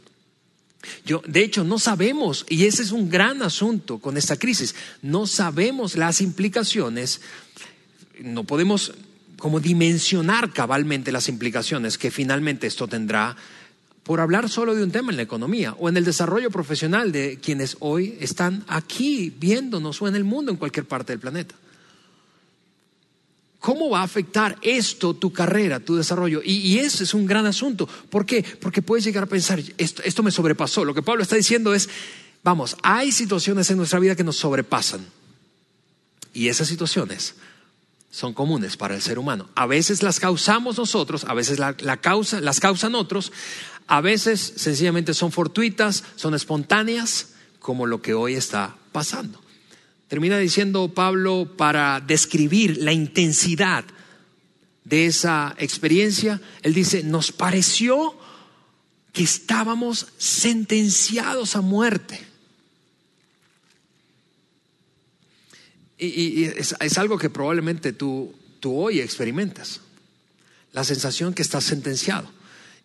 Yo, 1.05 1.21
de 1.25 1.43
hecho, 1.43 1.63
no 1.63 1.79
sabemos, 1.79 2.45
y 2.49 2.65
ese 2.65 2.81
es 2.81 2.91
un 2.91 3.09
gran 3.09 3.41
asunto 3.41 3.99
con 3.99 4.17
esta 4.17 4.35
crisis, 4.35 4.75
no 5.01 5.27
sabemos 5.27 5.95
las 5.95 6.19
implicaciones, 6.19 7.21
no 8.21 8.43
podemos 8.43 8.93
como 9.37 9.59
dimensionar 9.59 10.53
cabalmente 10.53 11.11
las 11.11 11.27
implicaciones 11.27 11.97
que 11.97 12.11
finalmente 12.11 12.67
esto 12.67 12.87
tendrá 12.87 13.35
por 14.03 14.19
hablar 14.19 14.49
solo 14.49 14.75
de 14.75 14.83
un 14.83 14.91
tema 14.91 15.11
en 15.11 15.17
la 15.17 15.23
economía 15.23 15.75
o 15.79 15.89
en 15.89 15.97
el 15.97 16.05
desarrollo 16.05 16.51
profesional 16.51 17.11
de 17.11 17.39
quienes 17.41 17.77
hoy 17.79 18.17
están 18.19 18.63
aquí 18.67 19.33
viéndonos 19.37 20.01
o 20.01 20.07
en 20.07 20.15
el 20.15 20.23
mundo 20.23 20.51
en 20.51 20.57
cualquier 20.57 20.85
parte 20.85 21.13
del 21.13 21.19
planeta. 21.19 21.55
¿Cómo 23.59 23.89
va 23.89 24.01
a 24.01 24.03
afectar 24.03 24.57
esto 24.61 25.13
tu 25.13 25.31
carrera, 25.31 25.79
tu 25.79 25.95
desarrollo? 25.95 26.41
Y, 26.43 26.79
ese 26.79 27.05
es 27.05 27.13
un 27.13 27.25
gran 27.25 27.45
asunto. 27.45 27.87
¿Por 28.09 28.25
qué? 28.25 28.43
Porque 28.59 28.81
puedes 28.81 29.05
llegar 29.05 29.23
a 29.23 29.27
pensar, 29.27 29.61
esto 29.77 30.21
me 30.21 30.31
sobrepasó. 30.31 30.83
Lo 30.83 30.93
que 30.93 31.01
Pablo 31.01 31.23
está 31.23 31.37
diciendo 31.37 31.73
es, 31.73 31.87
vamos, 32.43 32.75
hay 32.83 33.13
situaciones 33.13 33.69
en 33.71 33.77
nuestra 33.77 33.99
vida 33.99 34.17
que 34.17 34.23
nos 34.25 34.35
sobrepasan. 34.35 35.05
Y 36.33 36.49
esas 36.49 36.67
situaciones 36.67 37.35
son 38.13 38.33
comunes 38.33 38.77
para 38.77 38.93
el 38.93 39.01
ser 39.01 39.17
humano. 39.17 39.49
A 39.55 39.65
veces 39.65 40.03
las 40.03 40.19
causamos 40.19 40.77
nosotros, 40.77 41.25
a 41.27 41.33
veces 41.33 41.57
la, 41.57 41.97
causa, 41.97 42.39
las 42.41 42.59
causan 42.59 42.93
otros, 42.93 43.31
a 43.87 44.01
veces 44.01 44.53
sencillamente 44.55 45.15
son 45.15 45.31
fortuitas, 45.31 46.03
son 46.15 46.35
espontáneas, 46.35 47.29
como 47.57 47.87
lo 47.87 48.03
que 48.03 48.13
hoy 48.13 48.35
está 48.35 48.75
pasando. 48.91 49.41
Termina 50.09 50.37
diciendo 50.37 50.93
Pablo 50.93 51.55
para 51.57 52.01
describir 52.01 52.77
la 52.77 52.93
intensidad 52.93 53.83
de 54.83 55.07
esa 55.07 55.55
experiencia, 55.57 56.39
él 56.61 56.75
dice, 56.75 57.01
nos 57.01 57.31
pareció 57.31 58.15
que 59.11 59.23
estábamos 59.23 60.09
sentenciados 60.19 61.55
a 61.55 61.61
muerte. 61.61 62.32
Y, 66.05 66.45
es, 66.45 66.97
algo 66.97 67.17
que 67.17 67.29
probablemente 67.29 67.93
tú, 67.93 68.33
tú 68.59 68.77
hoy 68.77 68.99
experimentas, 68.99 69.81
la 70.73 70.83
sensación 70.83 71.33
que 71.33 71.41
estás 71.41 71.63
sentenciado. 71.63 72.29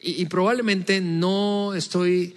Y, 0.01 0.27
probablemente 0.27 1.01
no 1.01 1.75
estoy, 1.75 2.37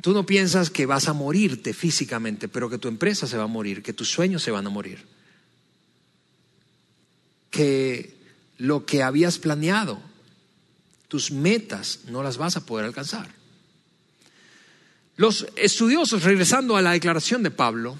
tú 0.00 0.12
no 0.12 0.26
piensas 0.26 0.70
que 0.70 0.86
vas 0.86 1.08
a 1.08 1.12
morirte 1.12 1.72
físicamente, 1.72 2.48
pero 2.48 2.68
que 2.68 2.78
tu 2.78 2.88
empresa 2.88 3.26
se 3.28 3.36
va 3.36 3.44
a 3.44 3.48
morir, 3.48 3.82
que 3.82 3.92
tus 3.92 4.10
sueños 4.10 4.42
se 4.42 4.50
van 4.50 4.66
a 4.66 4.70
morir, 4.70 5.04
que 7.50 8.16
lo 8.56 8.84
que 8.84 9.04
habías 9.04 9.38
planeado, 9.38 10.00
tus 11.06 11.30
metas, 11.30 12.00
no 12.08 12.24
las 12.24 12.36
vas 12.36 12.56
a 12.56 12.66
poder 12.66 12.84
alcanzar. 12.84 13.28
Los 15.16 15.46
estudiosos, 15.56 16.24
regresando 16.24 16.76
a 16.76 16.82
la 16.82 16.92
declaración 16.92 17.42
de 17.42 17.50
Pablo, 17.50 17.96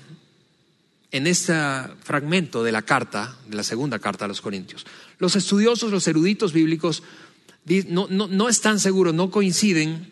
en 1.10 1.26
este 1.26 1.54
fragmento 2.02 2.62
de 2.62 2.72
la 2.72 2.82
carta, 2.82 3.36
de 3.46 3.56
la 3.56 3.62
segunda 3.62 3.98
carta 3.98 4.26
a 4.26 4.28
los 4.28 4.40
Corintios. 4.40 4.86
Los 5.18 5.36
estudiosos, 5.36 5.90
los 5.90 6.06
eruditos 6.06 6.52
bíblicos, 6.52 7.02
no, 7.88 8.48
están 8.48 8.78
seguros, 8.78 9.14
no 9.14 9.30
coinciden, 9.30 10.10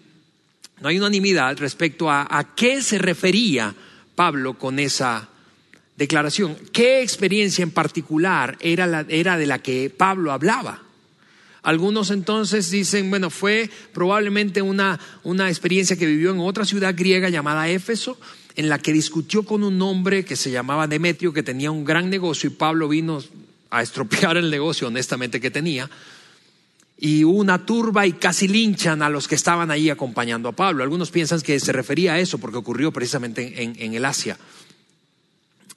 no 0.81 0.89
hay 0.89 0.99
unanimidad 0.99 1.59
respecto 1.59 2.11
a, 2.11 2.27
a 2.31 2.55
qué 2.55 2.83
se 2.83 2.99
refería 2.99 3.75
Pablo 4.15 4.59
con 4.59 4.79
esa 4.79 5.29
declaración, 5.97 6.57
qué 6.73 7.03
experiencia 7.03 7.63
en 7.63 7.71
particular 7.71 8.57
era, 8.61 8.87
la, 8.87 9.07
era 9.09 9.39
de 9.39 9.47
la 9.47 9.61
que 9.61 9.91
Pablo 9.91 10.33
hablaba. 10.33 10.83
Algunos 11.63 12.11
entonces 12.11 12.71
dicen, 12.71 13.11
bueno, 13.11 13.29
fue 13.29 13.69
probablemente 13.93 14.63
una, 14.63 15.01
una 15.25 15.49
experiencia 15.49 15.97
que 15.97 16.07
vivió 16.07 16.31
en 16.31 16.39
otra 16.41 16.65
ciudad 16.65 16.95
griega 16.97 17.29
llamada 17.29 17.69
Éfeso, 17.69 18.19
en 18.57 18.69
la 18.69 18.79
que 18.79 18.93
discutió 18.93 19.45
con 19.45 19.63
un 19.63 19.81
hombre 19.83 20.25
que 20.25 20.35
se 20.35 20.51
llamaba 20.51 20.87
Demetrio, 20.87 21.33
que 21.33 21.43
tenía 21.43 21.71
un 21.71 21.85
gran 21.85 22.09
negocio 22.09 22.49
y 22.49 22.55
Pablo 22.55 22.89
vino 22.89 23.23
a 23.71 23.83
estropear 23.83 24.37
el 24.39 24.51
negocio 24.51 24.89
honestamente 24.89 25.41
que 25.41 25.51
tenía. 25.51 25.89
Y 26.99 27.25
una 27.25 27.67
turba 27.67 28.07
y 28.07 28.15
casi 28.15 28.49
linchan 28.49 29.03
a 29.03 29.11
los 29.11 29.29
que 29.29 29.35
estaban 29.35 29.71
ahí 29.71 29.91
acompañando 29.91 30.49
a 30.49 30.53
Pablo. 30.53 30.83
Algunos 30.83 31.11
piensan 31.11 31.43
que 31.43 31.61
se 31.61 31.73
refería 31.73 32.15
a 32.15 32.19
eso 32.19 32.39
porque 32.39 32.57
ocurrió 32.57 32.91
precisamente 32.91 33.63
en, 33.63 33.77
en 33.79 33.93
el 33.93 34.07
Asia. 34.07 34.39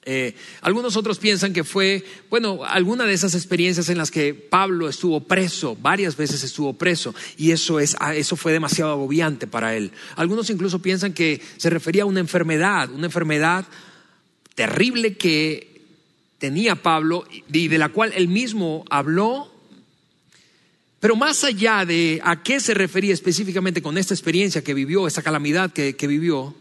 Eh, 0.06 0.34
algunos 0.62 0.96
otros 0.96 1.18
piensan 1.18 1.52
que 1.52 1.62
fue, 1.62 2.04
bueno, 2.30 2.64
alguna 2.64 3.04
de 3.04 3.12
esas 3.12 3.34
experiencias 3.34 3.90
en 3.90 3.98
las 3.98 4.10
que 4.10 4.32
Pablo 4.32 4.88
estuvo 4.88 5.20
preso, 5.20 5.76
varias 5.76 6.16
veces 6.16 6.42
estuvo 6.42 6.72
preso, 6.72 7.14
y 7.36 7.50
eso, 7.50 7.78
es, 7.80 7.96
ah, 8.00 8.14
eso 8.14 8.34
fue 8.36 8.52
demasiado 8.52 8.92
agobiante 8.92 9.46
para 9.46 9.76
él. 9.76 9.92
Algunos 10.16 10.48
incluso 10.48 10.80
piensan 10.80 11.12
que 11.12 11.42
se 11.58 11.68
refería 11.68 12.04
a 12.04 12.06
una 12.06 12.20
enfermedad, 12.20 12.90
una 12.90 13.06
enfermedad 13.06 13.66
terrible 14.54 15.16
que 15.16 15.82
tenía 16.38 16.76
Pablo 16.76 17.26
y 17.52 17.68
de 17.68 17.78
la 17.78 17.90
cual 17.90 18.12
él 18.16 18.28
mismo 18.28 18.84
habló. 18.88 19.52
Pero 20.98 21.14
más 21.14 21.44
allá 21.44 21.84
de 21.84 22.20
a 22.24 22.42
qué 22.42 22.60
se 22.60 22.72
refería 22.72 23.12
específicamente 23.12 23.82
con 23.82 23.98
esta 23.98 24.14
experiencia 24.14 24.64
que 24.64 24.74
vivió, 24.74 25.06
esta 25.06 25.22
calamidad 25.22 25.70
que 25.72 26.06
vivió, 26.06 26.54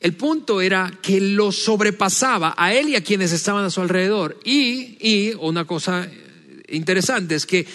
el 0.00 0.14
punto 0.14 0.60
era 0.60 0.92
que 1.02 1.20
lo 1.20 1.50
sobrepasaba 1.50 2.54
a 2.56 2.72
él 2.72 2.90
y 2.90 2.96
a 2.96 3.02
quienes 3.02 3.32
estaban 3.32 3.64
a 3.64 3.70
su 3.70 3.80
alrededor. 3.80 4.38
Y, 4.44 4.96
y 5.00 5.34
una 5.40 5.64
cosa 5.64 6.08
interesante 6.68 7.34
es 7.34 7.46
que 7.46 7.66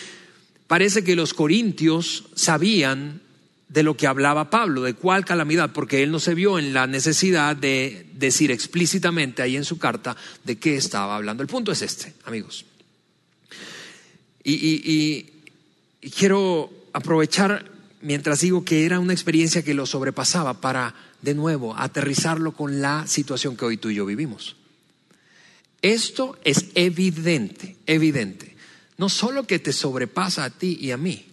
parece 0.68 1.04
que 1.04 1.16
los 1.16 1.34
corintios 1.34 2.26
sabían 2.34 3.22
de 3.68 3.84
lo 3.84 3.98
que 3.98 4.08
hablaba 4.08 4.50
Pablo, 4.50 4.84
de 4.84 4.94
cuál 4.94 5.26
calamidad, 5.26 5.74
porque 5.74 6.04
él 6.04 6.12
no 6.12 6.20
se 6.20 6.36
vio 6.36 6.60
en 6.60 6.74
la 6.74 6.88
necesidad 6.88 7.56
de 7.56 8.06
decir 8.14 8.52
explícitamente 8.52 9.42
ahí 9.42 9.58
en 9.58 9.66
su 9.66 9.78
carta 9.78 10.16
de 10.44 10.58
qué 10.58 10.76
estaba 10.78 11.16
hablando. 11.16 11.44
El 11.44 11.50
punto 11.50 11.72
es 11.72 11.82
este, 11.82 12.14
amigos. 12.26 12.66
Y, 14.44 15.24
y 16.04 16.10
quiero 16.12 16.72
aprovechar 16.94 17.73
mientras 18.04 18.42
digo 18.42 18.64
que 18.64 18.86
era 18.86 19.00
una 19.00 19.14
experiencia 19.14 19.64
que 19.64 19.74
lo 19.74 19.86
sobrepasaba 19.86 20.62
para, 20.62 20.94
de 21.22 21.34
nuevo, 21.34 21.76
aterrizarlo 21.76 22.54
con 22.54 22.82
la 22.82 23.08
situación 23.08 23.58
que 23.58 23.66
hoy 23.66 23.78
tú 23.78 23.90
y 23.90 23.96
yo 23.96 24.06
vivimos. 24.06 24.58
Esto 25.82 26.38
es 26.44 26.68
evidente, 26.76 27.78
evidente. 27.88 28.56
No 28.98 29.10
solo 29.10 29.48
que 29.48 29.60
te 29.60 29.74
sobrepasa 29.74 30.46
a 30.46 30.50
ti 30.50 30.78
y 30.80 30.92
a 30.92 30.98
mí, 30.98 31.26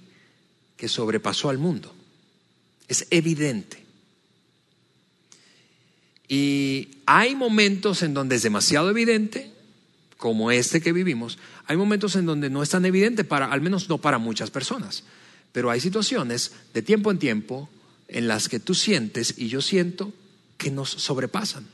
que 0.77 0.89
sobrepasó 0.89 1.51
al 1.51 1.59
mundo. 1.59 1.95
Es 2.89 3.07
evidente. 3.11 3.85
Y 6.27 6.89
hay 7.07 7.35
momentos 7.35 8.03
en 8.03 8.15
donde 8.15 8.37
es 8.37 8.43
demasiado 8.43 8.91
evidente, 8.91 9.53
como 10.17 10.51
este 10.51 10.81
que 10.81 10.93
vivimos. 10.93 11.39
Hay 11.67 11.77
momentos 11.77 12.15
en 12.15 12.27
donde 12.27 12.51
no 12.51 12.63
es 12.63 12.71
tan 12.71 12.85
evidente 12.85 13.25
para, 13.25 13.47
al 13.47 13.61
menos 13.61 13.89
no 13.89 13.99
para 13.99 14.19
muchas 14.19 14.51
personas. 14.51 15.05
Pero 15.53 15.71
hay 15.71 15.81
situaciones 15.81 16.53
de 16.73 16.83
tiempo 16.83 17.11
en 17.11 17.19
tiempo 17.19 17.69
en 18.09 18.29
las 18.29 18.49
que 18.49 18.61
tú 18.61 18.75
sientes 18.75 19.35
y 19.37 19.49
yo 19.49 19.61
siento 19.61 20.13
que 20.57 20.71
nos 20.71 20.91
sobrepasan. 20.91 21.67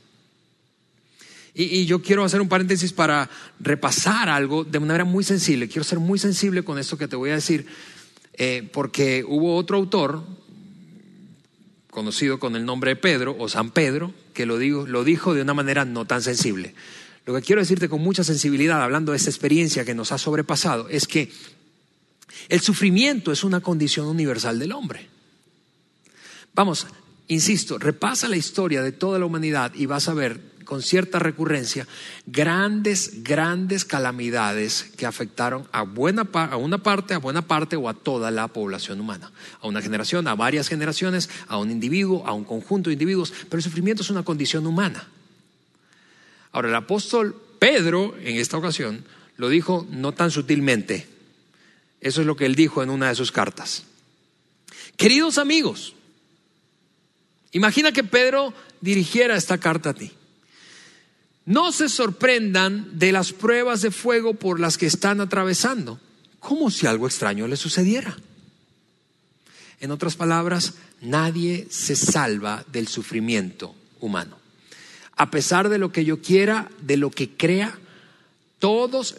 Y, 1.59 1.85
yo 1.85 2.03
quiero 2.03 2.23
hacer 2.23 2.39
un 2.39 2.49
paréntesis 2.49 2.93
para 2.93 3.27
repasar 3.59 4.29
algo 4.29 4.63
de 4.63 4.77
una 4.77 4.87
manera 4.87 5.05
muy 5.05 5.23
sensible. 5.23 5.67
Quiero 5.67 5.83
ser 5.83 5.97
muy 5.97 6.19
sensible 6.19 6.61
con 6.61 6.77
esto 6.77 6.99
que 6.99 7.07
te 7.07 7.15
voy 7.15 7.31
a 7.31 7.35
decir, 7.35 7.65
eh, 8.33 8.69
porque 8.71 9.25
hubo 9.27 9.55
otro 9.55 9.77
autor, 9.77 10.23
conocido 11.89 12.37
con 12.37 12.55
el 12.55 12.63
nombre 12.63 12.91
de 12.91 12.95
Pedro 12.95 13.35
o 13.39 13.49
San 13.49 13.71
Pedro, 13.71 14.13
que 14.35 14.45
lo, 14.45 14.59
lo 14.59 15.03
dijo 15.03 15.33
de 15.33 15.41
una 15.41 15.55
manera 15.55 15.83
no 15.83 16.05
tan 16.05 16.21
sensible. 16.21 16.75
Lo 17.25 17.33
que 17.33 17.41
quiero 17.41 17.59
decirte 17.59 17.89
con 17.89 18.01
mucha 18.01 18.23
sensibilidad, 18.23 18.81
hablando 18.83 19.11
de 19.11 19.17
esta 19.17 19.31
experiencia 19.31 19.83
que 19.83 19.95
nos 19.95 20.11
ha 20.11 20.19
sobrepasado, 20.19 20.87
es 20.89 21.07
que 21.07 21.31
el 22.49 22.61
sufrimiento 22.61 23.31
es 23.31 23.43
una 23.43 23.61
condición 23.61 24.07
universal 24.07 24.59
del 24.59 24.71
hombre. 24.71 25.07
Vamos, 26.53 26.87
insisto, 27.27 27.77
repasa 27.77 28.27
la 28.27 28.37
historia 28.37 28.81
de 28.81 28.91
toda 28.91 29.19
la 29.19 29.25
humanidad 29.25 29.73
y 29.75 29.85
vas 29.85 30.07
a 30.07 30.13
ver 30.13 30.57
con 30.67 30.81
cierta 30.81 31.17
recurrencia 31.17 31.87
grandes, 32.25 33.23
grandes 33.23 33.85
calamidades 33.85 34.91
que 34.97 35.05
afectaron 35.05 35.67
a, 35.71 35.83
buena, 35.83 36.27
a 36.33 36.57
una 36.57 36.77
parte, 36.77 37.13
a 37.13 37.19
buena 37.19 37.41
parte 37.41 37.75
o 37.77 37.87
a 37.87 37.93
toda 37.93 38.31
la 38.31 38.49
población 38.49 38.99
humana, 38.99 39.31
a 39.61 39.67
una 39.67 39.81
generación, 39.81 40.27
a 40.27 40.35
varias 40.35 40.67
generaciones, 40.67 41.29
a 41.47 41.57
un 41.57 41.71
individuo, 41.71 42.27
a 42.27 42.33
un 42.33 42.43
conjunto 42.43 42.89
de 42.89 42.93
individuos, 42.93 43.33
pero 43.49 43.57
el 43.57 43.63
sufrimiento 43.63 44.03
es 44.03 44.09
una 44.09 44.23
condición 44.23 44.67
humana. 44.67 45.07
Ahora, 46.51 46.69
el 46.69 46.75
apóstol 46.75 47.35
Pedro, 47.59 48.15
en 48.19 48.35
esta 48.35 48.57
ocasión, 48.57 49.05
lo 49.37 49.49
dijo 49.49 49.87
no 49.89 50.11
tan 50.11 50.31
sutilmente, 50.31 51.07
eso 52.01 52.21
es 52.21 52.27
lo 52.27 52.35
que 52.35 52.45
él 52.45 52.55
dijo 52.55 52.83
en 52.83 52.89
una 52.89 53.09
de 53.09 53.15
sus 53.15 53.31
cartas. 53.31 53.83
Queridos 54.95 55.37
amigos, 55.37 55.93
imagina 57.51 57.91
que 57.91 58.03
Pedro 58.03 58.53
dirigiera 58.81 59.35
esta 59.35 59.57
carta 59.57 59.91
a 59.91 59.93
ti. 59.93 60.11
No 61.45 61.71
se 61.71 61.87
sorprendan 61.87 62.99
de 62.99 63.11
las 63.11 63.31
pruebas 63.31 63.81
de 63.81 63.91
fuego 63.91 64.33
por 64.33 64.59
las 64.59 64.77
que 64.77 64.85
están 64.85 65.21
atravesando, 65.21 65.99
como 66.39 66.69
si 66.69 66.87
algo 66.87 67.07
extraño 67.07 67.47
les 67.47 67.59
sucediera. 67.59 68.17
En 69.79 69.91
otras 69.91 70.15
palabras, 70.15 70.73
nadie 71.01 71.67
se 71.69 71.95
salva 71.95 72.65
del 72.71 72.87
sufrimiento 72.87 73.75
humano. 73.99 74.37
A 75.15 75.31
pesar 75.31 75.69
de 75.69 75.77
lo 75.77 75.91
que 75.91 76.03
yo 76.03 76.21
quiera, 76.21 76.69
de 76.81 76.97
lo 76.97 77.11
que 77.11 77.29
crea, 77.29 77.79
todos, 78.59 79.17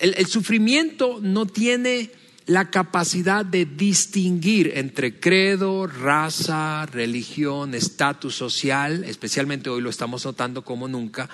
el, 0.00 0.26
sufrimiento 0.26 1.18
no 1.20 1.46
tiene 1.46 2.10
la 2.46 2.70
capacidad 2.70 3.44
de 3.44 3.64
distinguir 3.66 4.72
entre 4.74 5.20
credo, 5.20 5.86
raza, 5.86 6.86
religión, 6.86 7.74
estatus 7.74 8.34
social, 8.34 9.04
especialmente 9.04 9.70
hoy 9.70 9.82
lo 9.82 9.90
estamos 9.90 10.24
notando 10.24 10.64
como 10.64 10.88
nunca, 10.88 11.28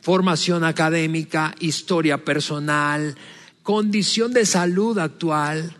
formación 0.00 0.64
académica, 0.64 1.54
historia 1.58 2.24
personal, 2.24 3.16
condición 3.62 4.32
de 4.32 4.46
salud 4.46 4.98
actual, 4.98 5.76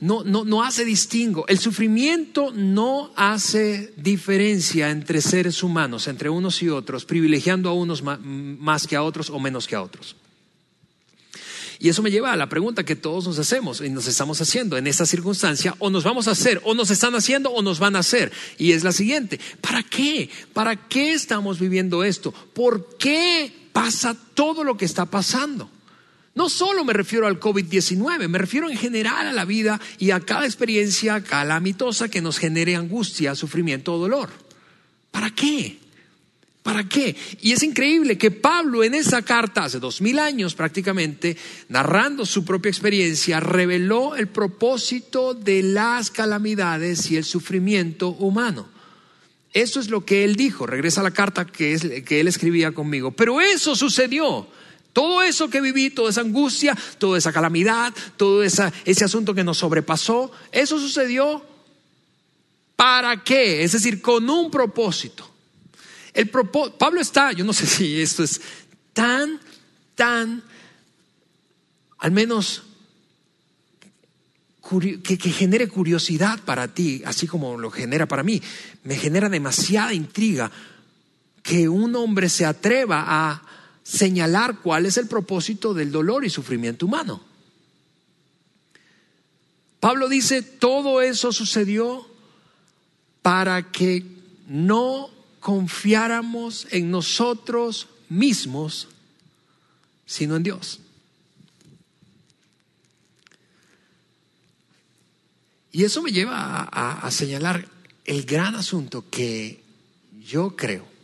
no, 0.00 0.24
no, 0.24 0.44
no 0.44 0.62
hace 0.62 0.84
distingo. 0.84 1.46
El 1.48 1.58
sufrimiento 1.58 2.52
no 2.52 3.12
hace 3.16 3.94
diferencia 3.96 4.90
entre 4.90 5.20
seres 5.20 5.62
humanos, 5.62 6.06
entre 6.08 6.28
unos 6.28 6.62
y 6.62 6.68
otros, 6.68 7.04
privilegiando 7.04 7.70
a 7.70 7.72
unos 7.72 8.02
más 8.02 8.86
que 8.86 8.96
a 8.96 9.02
otros 9.02 9.30
o 9.30 9.38
menos 9.38 9.66
que 9.66 9.74
a 9.74 9.82
otros. 9.82 10.16
Y 11.78 11.88
eso 11.88 12.02
me 12.02 12.10
lleva 12.10 12.32
a 12.32 12.36
la 12.36 12.48
pregunta 12.48 12.84
que 12.84 12.96
todos 12.96 13.26
nos 13.26 13.38
hacemos 13.38 13.80
y 13.80 13.90
nos 13.90 14.06
estamos 14.06 14.40
haciendo 14.40 14.78
en 14.78 14.86
esta 14.86 15.04
circunstancia, 15.04 15.74
o 15.78 15.90
nos 15.90 16.04
vamos 16.04 16.26
a 16.28 16.30
hacer, 16.30 16.60
o 16.64 16.74
nos 16.74 16.90
están 16.90 17.14
haciendo, 17.14 17.50
o 17.50 17.62
nos 17.62 17.78
van 17.78 17.96
a 17.96 18.00
hacer. 18.00 18.32
Y 18.58 18.72
es 18.72 18.82
la 18.82 18.92
siguiente, 18.92 19.38
¿para 19.60 19.82
qué? 19.82 20.30
¿Para 20.52 20.88
qué 20.88 21.12
estamos 21.12 21.58
viviendo 21.58 22.02
esto? 22.02 22.32
¿Por 22.32 22.96
qué 22.96 23.52
pasa 23.72 24.16
todo 24.34 24.64
lo 24.64 24.76
que 24.76 24.86
está 24.86 25.06
pasando? 25.06 25.70
No 26.36 26.50
solo 26.50 26.84
me 26.84 26.92
refiero 26.92 27.26
al 27.26 27.40
COVID-19, 27.40 28.28
me 28.28 28.36
refiero 28.36 28.68
en 28.68 28.76
general 28.76 29.26
a 29.26 29.32
la 29.32 29.46
vida 29.46 29.80
y 29.98 30.10
a 30.10 30.20
cada 30.20 30.44
experiencia 30.44 31.24
calamitosa 31.24 32.10
que 32.10 32.20
nos 32.20 32.38
genere 32.38 32.76
angustia, 32.76 33.34
sufrimiento 33.34 33.94
o 33.94 33.98
dolor. 33.98 34.28
¿Para 35.10 35.30
qué? 35.30 35.78
¿Para 36.62 36.86
qué? 36.86 37.16
Y 37.40 37.52
es 37.52 37.62
increíble 37.62 38.18
que 38.18 38.30
Pablo 38.30 38.84
en 38.84 38.94
esa 38.94 39.22
carta, 39.22 39.64
hace 39.64 39.78
dos 39.78 40.02
mil 40.02 40.18
años 40.18 40.54
prácticamente, 40.54 41.38
narrando 41.70 42.26
su 42.26 42.44
propia 42.44 42.68
experiencia, 42.68 43.40
reveló 43.40 44.14
el 44.14 44.28
propósito 44.28 45.32
de 45.32 45.62
las 45.62 46.10
calamidades 46.10 47.10
y 47.10 47.16
el 47.16 47.24
sufrimiento 47.24 48.10
humano. 48.10 48.68
Eso 49.54 49.80
es 49.80 49.88
lo 49.88 50.04
que 50.04 50.24
él 50.24 50.36
dijo. 50.36 50.66
Regresa 50.66 51.00
a 51.00 51.04
la 51.04 51.12
carta 51.12 51.46
que, 51.46 52.04
que 52.04 52.20
él 52.20 52.28
escribía 52.28 52.72
conmigo. 52.72 53.12
Pero 53.12 53.40
eso 53.40 53.74
sucedió 53.74 54.46
todo 54.96 55.20
eso 55.20 55.50
que 55.50 55.60
viví, 55.60 55.90
toda 55.90 56.08
esa 56.08 56.22
angustia, 56.22 56.74
toda 56.96 57.18
esa 57.18 57.30
calamidad, 57.30 57.92
todo 58.16 58.42
ese 58.42 59.04
asunto 59.04 59.34
que 59.34 59.44
nos 59.44 59.58
sobrepasó, 59.58 60.32
eso 60.50 60.80
sucedió 60.80 61.44
¿para 62.76 63.22
qué? 63.22 63.62
Es 63.62 63.72
decir, 63.72 64.00
con 64.00 64.30
un 64.30 64.50
propósito. 64.50 65.30
El 66.14 66.30
Pablo 66.30 66.98
está, 66.98 67.32
yo 67.32 67.44
no 67.44 67.52
sé 67.52 67.66
si 67.66 68.00
esto 68.00 68.24
es 68.24 68.40
tan, 68.94 69.38
tan, 69.94 70.42
al 71.98 72.10
menos 72.10 72.62
que, 75.02 75.18
genere 75.18 75.68
curiosidad 75.68 76.40
para 76.40 76.68
ti, 76.68 77.02
así 77.04 77.26
como 77.26 77.58
lo 77.58 77.70
genera 77.70 78.08
para 78.08 78.22
mí. 78.22 78.40
Me 78.82 78.96
genera 78.96 79.28
demasiada 79.28 79.92
intriga 79.92 80.50
que 81.42 81.68
un 81.68 81.94
hombre 81.96 82.30
se 82.30 82.46
atreva 82.46 83.04
a 83.06 83.45
señalar 83.86 84.58
cuál 84.62 84.84
es 84.84 84.96
el 84.96 85.06
propósito 85.06 85.72
del 85.72 85.92
dolor 85.92 86.24
y 86.24 86.30
sufrimiento 86.30 86.86
humano. 86.86 87.22
Pablo 89.78 90.08
dice, 90.08 90.42
todo 90.42 91.00
eso 91.00 91.30
sucedió 91.32 92.04
para 93.22 93.70
que 93.70 94.04
no 94.48 95.08
confiáramos 95.38 96.66
en 96.72 96.90
nosotros 96.90 97.86
mismos, 98.08 98.88
sino 100.04 100.34
en 100.34 100.42
Dios. 100.42 100.80
Y 105.70 105.84
eso 105.84 106.02
me 106.02 106.10
lleva 106.10 106.62
a, 106.62 107.10
señalar 107.12 107.68
el 108.04 108.24
gran 108.24 108.56
asunto 108.56 109.04
que 109.10 109.62
yo 110.18 110.56
creo 110.56 110.95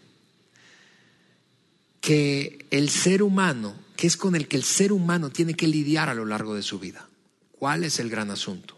que 2.03 2.67
el 2.71 2.91
ser 2.91 3.23
humano, 3.23 3.77
que 3.97 4.09
es 4.09 4.17
con 4.17 4.35
el 4.35 4.49
que 4.49 4.57
el 4.57 4.65
ser 4.65 4.93
humano 4.93 5.31
tiene 5.31 5.55
que 5.55 5.69
lidiar 5.69 6.09
a 6.09 6.15
lo 6.15 6.27
largo 6.27 6.55
de 6.57 6.63
su 6.63 6.81
vida. 6.81 7.09
¿Cuál 7.53 7.85
es 7.85 8.01
el 8.01 8.11
gran 8.11 8.33
asunto? 8.33 8.77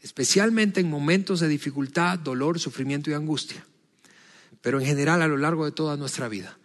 Especialmente 0.00 0.80
en 0.80 0.88
momentos 0.88 1.40
de 1.40 1.48
dificultad, 1.48 2.20
dolor, 2.20 2.60
sufrimiento 2.60 3.10
y 3.10 3.14
angustia, 3.14 3.66
pero 4.60 4.80
en 4.80 4.86
general 4.86 5.22
a 5.22 5.28
lo 5.28 5.38
largo 5.38 5.64
de 5.64 5.72
toda 5.72 5.96
nuestra 5.96 6.28
vida. 6.28 6.56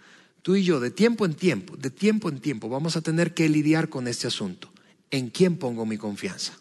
Tú 0.44 0.56
y 0.56 0.64
yo, 0.64 0.80
de 0.80 0.92
tiempo 0.92 1.26
en 1.26 1.34
tiempo, 1.34 1.76
de 1.76 1.90
tiempo 1.90 2.30
en 2.30 2.42
tiempo, 2.42 2.70
vamos 2.70 2.96
a 2.96 3.02
tener 3.02 3.34
que 3.34 3.50
lidiar 3.50 3.90
con 3.90 4.08
este 4.08 4.28
asunto. 4.28 4.72
¿En 5.10 5.32
quién 5.32 5.58
pongo 5.58 5.88
mi 5.88 5.98
confianza? 5.98 6.54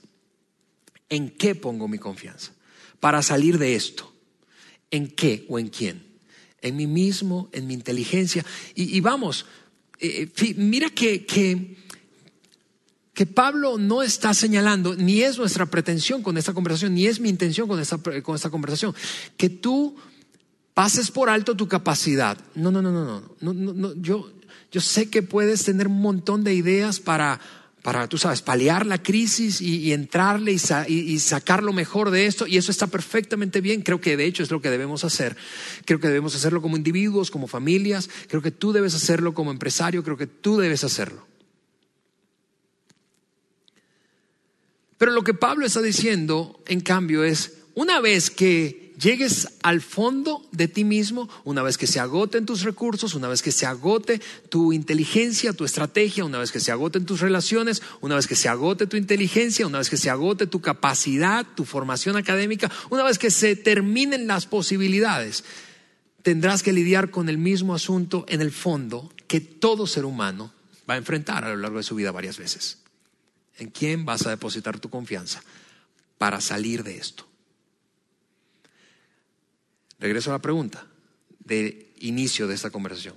¿En 1.10 1.28
qué 1.28 1.54
pongo 1.54 1.88
mi 1.88 1.98
confianza? 1.98 2.52
Para 3.00 3.22
salir 3.22 3.58
de 3.58 3.76
esto. 3.76 4.10
¿En 4.90 5.08
qué 5.08 5.44
o 5.50 5.58
en 5.58 5.68
quién? 5.68 6.06
En 6.62 6.76
mí 6.76 6.86
mismo, 6.86 7.48
en 7.52 7.66
mi 7.66 7.74
inteligencia. 7.74 8.44
Y, 8.74 9.00
vamos, 9.00 9.46
eh, 9.98 10.28
mira 10.56 10.90
que, 10.90 11.26
que 13.16 13.24
Pablo 13.26 13.78
no 13.78 14.02
está 14.02 14.34
señalando, 14.34 14.94
ni 14.94 15.22
es 15.22 15.38
nuestra 15.38 15.64
pretensión 15.66 16.22
con 16.22 16.36
esta 16.36 16.52
conversación, 16.52 16.94
ni 16.94 17.06
es 17.06 17.18
mi 17.18 17.30
intención 17.30 17.66
con 17.66 17.80
esta, 17.80 17.96
con 17.96 18.34
esta 18.34 18.50
conversación, 18.50 18.94
que 19.38 19.48
tú 19.48 19.96
pases 20.74 21.10
por 21.10 21.30
alto 21.30 21.56
tu 21.56 21.66
capacidad. 21.66 22.36
No, 22.54 22.70
no, 22.70 22.82
no, 22.82 22.92
no, 22.92 23.04
no, 23.04 23.22
no, 23.40 23.54
no, 23.54 23.72
no. 23.72 23.94
Yo, 24.02 24.30
yo 24.70 24.80
sé 24.82 25.08
que 25.08 25.22
puedes 25.22 25.64
tener 25.64 25.88
un 25.88 26.02
montón 26.02 26.44
de 26.44 26.52
ideas 26.52 27.00
para, 27.00 27.40
para 27.86 28.08
tú 28.08 28.18
sabes, 28.18 28.42
paliar 28.42 28.84
la 28.84 29.00
crisis 29.00 29.60
y, 29.60 29.92
entrarle 29.92 30.50
y, 30.50 30.92
y, 30.92 31.20
sacar 31.20 31.62
lo 31.62 31.72
mejor 31.72 32.10
de 32.10 32.26
esto. 32.26 32.44
Y 32.48 32.56
eso 32.56 32.72
está 32.72 32.88
perfectamente 32.88 33.60
bien. 33.60 33.82
Creo 33.82 34.00
que 34.00 34.16
de 34.16 34.24
hecho 34.24 34.42
es 34.42 34.50
lo 34.50 34.60
que 34.60 34.70
debemos 34.70 35.04
hacer. 35.04 35.36
Creo 35.84 36.00
que 36.00 36.08
debemos 36.08 36.34
hacerlo 36.34 36.60
como 36.60 36.76
individuos, 36.76 37.30
como 37.30 37.46
familias. 37.46 38.10
Creo 38.26 38.42
que 38.42 38.50
tú 38.50 38.72
debes 38.72 38.96
hacerlo 38.96 39.34
como 39.34 39.52
empresario. 39.52 40.02
Creo 40.02 40.16
que 40.16 40.26
tú 40.26 40.58
debes 40.58 40.82
hacerlo. 40.82 41.28
Pero 44.98 45.12
lo 45.12 45.22
que 45.22 45.34
Pablo 45.34 45.64
está 45.64 45.80
diciendo, 45.80 46.64
en 46.66 46.80
cambio, 46.80 47.22
es, 47.22 47.58
una 47.76 48.00
vez 48.00 48.30
que 48.30 48.85
llegues 48.98 49.48
al 49.62 49.80
fondo 49.80 50.46
de 50.52 50.68
ti 50.68 50.84
mismo, 50.84 51.28
una 51.44 51.62
vez 51.62 51.78
que 51.78 51.86
se 51.86 52.00
agoten 52.00 52.46
tus 52.46 52.62
recursos, 52.62 53.14
una 53.14 53.28
vez 53.28 53.42
que 53.42 53.52
se 53.52 53.66
agote 53.66 54.20
tu 54.48 54.72
inteligencia, 54.72 55.52
tu 55.52 55.64
estrategia, 55.64 56.24
una 56.24 56.38
vez 56.38 56.52
que 56.52 56.60
se 56.60 56.72
agoten 56.72 57.04
tus 57.04 57.20
relaciones, 57.20 57.82
una 58.00 58.16
vez 58.16 58.26
que 58.26 58.36
se 58.36 58.48
agote 58.48 58.86
tu 58.86 58.96
inteligencia, 58.96 59.66
una 59.66 59.78
vez 59.78 59.90
que 59.90 59.96
se 59.96 60.10
agote 60.10 60.46
tu 60.46 60.60
capacidad, 60.60 61.46
tu 61.54 61.64
formación 61.64 62.16
académica, 62.16 62.70
una 62.90 63.04
vez 63.04 63.18
que 63.18 63.30
se 63.30 63.56
terminen 63.56 64.26
las 64.26 64.46
posibilidades, 64.46 65.44
tendrás 66.22 66.62
que 66.62 66.72
lidiar 66.72 67.10
con 67.10 67.28
el 67.28 67.38
mismo 67.38 67.74
asunto 67.74 68.24
en 68.28 68.40
el 68.40 68.50
fondo 68.50 69.12
que 69.26 69.40
todo 69.40 69.86
ser 69.86 70.04
humano 70.04 70.52
va 70.88 70.94
a 70.94 70.98
enfrentar 70.98 71.44
a 71.44 71.50
lo 71.50 71.56
largo 71.56 71.78
de 71.78 71.82
su 71.82 71.94
vida 71.94 72.12
varias 72.12 72.38
veces. 72.38 72.78
¿En 73.58 73.70
quién 73.70 74.04
vas 74.04 74.26
a 74.26 74.30
depositar 74.30 74.78
tu 74.78 74.90
confianza 74.90 75.42
para 76.18 76.40
salir 76.40 76.82
de 76.82 76.98
esto? 76.98 77.26
Regreso 79.98 80.30
a 80.30 80.34
la 80.34 80.42
pregunta 80.42 80.86
de 81.40 81.92
inicio 82.00 82.46
de 82.46 82.54
esta 82.54 82.70
conversación. 82.70 83.14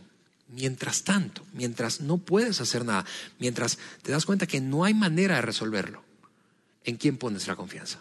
Mientras 0.48 1.04
tanto, 1.04 1.46
mientras 1.54 2.02
no 2.02 2.18
puedes 2.18 2.60
hacer 2.62 2.84
nada, 2.84 3.06
mientras 3.38 3.78
te 4.02 4.12
das 4.12 4.26
cuenta 4.26 4.48
que 4.48 4.62
no 4.62 4.84
hay 4.84 4.94
manera 4.94 5.36
de 5.36 5.42
resolverlo, 5.42 6.04
¿en 6.84 6.98
quién 6.98 7.18
pones 7.18 7.48
la 7.48 7.56
confianza? 7.56 8.00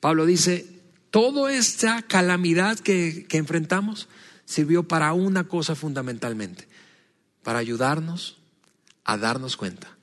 Pablo 0.00 0.26
dice, 0.26 0.80
toda 1.10 1.52
esta 1.52 2.02
calamidad 2.02 2.78
que, 2.78 3.26
que 3.28 3.38
enfrentamos 3.38 4.08
sirvió 4.44 4.84
para 4.84 5.12
una 5.14 5.48
cosa 5.48 5.74
fundamentalmente, 5.74 6.68
para 7.42 7.58
ayudarnos 7.58 8.38
a 9.04 9.16
darnos 9.16 9.56
cuenta 9.56 9.96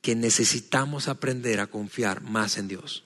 que 0.00 0.14
necesitamos 0.14 1.08
aprender 1.08 1.60
a 1.60 1.66
confiar 1.66 2.22
más 2.22 2.56
en 2.56 2.68
Dios. 2.68 3.04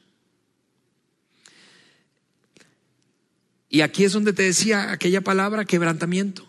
Y 3.75 3.81
aquí 3.81 4.05
es 4.05 4.13
donde 4.13 4.33
te 4.33 4.45
decía 4.45 4.93
aquella 4.93 5.21
palabra, 5.21 5.65
quebrantamiento. 5.65 6.47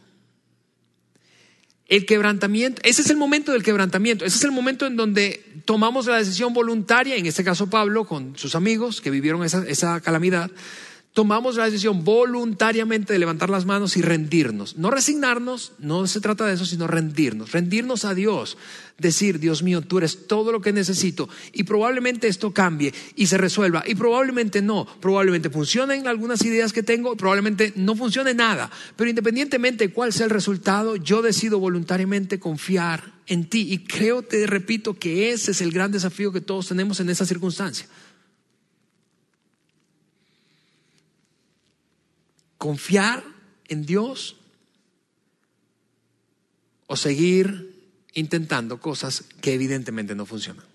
El 1.87 2.05
quebrantamiento, 2.05 2.79
ese 2.85 3.01
es 3.01 3.09
el 3.09 3.17
momento 3.17 3.51
del 3.51 3.63
quebrantamiento, 3.63 4.25
ese 4.25 4.37
es 4.37 4.43
el 4.43 4.51
momento 4.51 4.85
en 4.85 4.95
donde 4.95 5.43
tomamos 5.65 6.05
la 6.05 6.17
decisión 6.17 6.53
voluntaria, 6.53 7.15
en 7.15 7.25
este 7.25 7.43
caso 7.43 7.67
Pablo, 7.67 8.05
con 8.05 8.37
sus 8.37 8.53
amigos 8.53 9.01
que 9.01 9.09
vivieron 9.09 9.43
esa, 9.43 9.67
esa 9.67 10.01
calamidad, 10.01 10.51
tomamos 11.15 11.55
la 11.55 11.63
decisión 11.63 12.03
voluntariamente 12.03 13.13
de 13.13 13.19
levantar 13.19 13.49
las 13.49 13.65
manos 13.65 13.95
y 13.95 14.01
rendirnos. 14.01 14.75
No 14.75 14.91
resignarnos, 14.91 15.71
no 15.79 16.05
se 16.07 16.19
trata 16.19 16.45
de 16.45 16.55
eso, 16.55 16.65
sino 16.65 16.87
rendirnos. 16.87 17.53
Rendirnos 17.53 18.03
a 18.03 18.13
Dios. 18.13 18.57
Decir, 18.97 19.39
Dios 19.39 19.63
mío, 19.63 19.81
tú 19.81 19.97
eres 19.97 20.27
todo 20.27 20.51
lo 20.51 20.59
que 20.59 20.73
necesito. 20.73 21.29
Y 21.53 21.63
probablemente 21.63 22.27
esto 22.27 22.53
cambie 22.53 22.93
y 23.15 23.27
se 23.27 23.37
resuelva. 23.37 23.81
Y 23.87 23.95
probablemente 23.95 24.61
no. 24.61 24.85
Probablemente 24.99 25.49
funcionen 25.49 26.05
algunas 26.05 26.43
ideas 26.43 26.73
que 26.73 26.83
tengo, 26.83 27.15
probablemente 27.15 27.71
no 27.77 27.95
funcione 27.95 28.33
nada. 28.33 28.69
Pero 28.97 29.09
independientemente 29.09 29.87
de 29.87 29.93
cuál 29.93 30.11
sea 30.11 30.25
el 30.25 30.31
resultado, 30.31 30.97
yo 30.97 31.21
decido 31.21 31.59
voluntariamente 31.59 32.41
confiar 32.41 33.13
en 33.27 33.45
ti. 33.45 33.71
Y 33.71 33.85
creo, 33.85 34.21
te 34.21 34.45
repito, 34.47 34.95
que 34.95 35.31
ese 35.31 35.51
es 35.51 35.61
el 35.61 35.71
gran 35.71 35.93
desafío 35.93 36.33
que 36.33 36.41
todos 36.41 36.67
tenemos 36.67 36.99
en 36.99 37.09
esa 37.09 37.25
circunstancia. 37.25 37.87
Confiar 42.57 43.23
en 43.67 43.85
Dios 43.85 44.37
o 46.87 46.95
seguir 46.95 47.75
intentando 48.13 48.79
cosas 48.79 49.23
que 49.41 49.53
evidentemente 49.53 50.15
no 50.15 50.25
funcionan. 50.25 50.65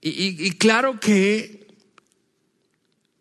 Y, 0.00 0.52
claro 0.52 1.00
que 1.00 1.66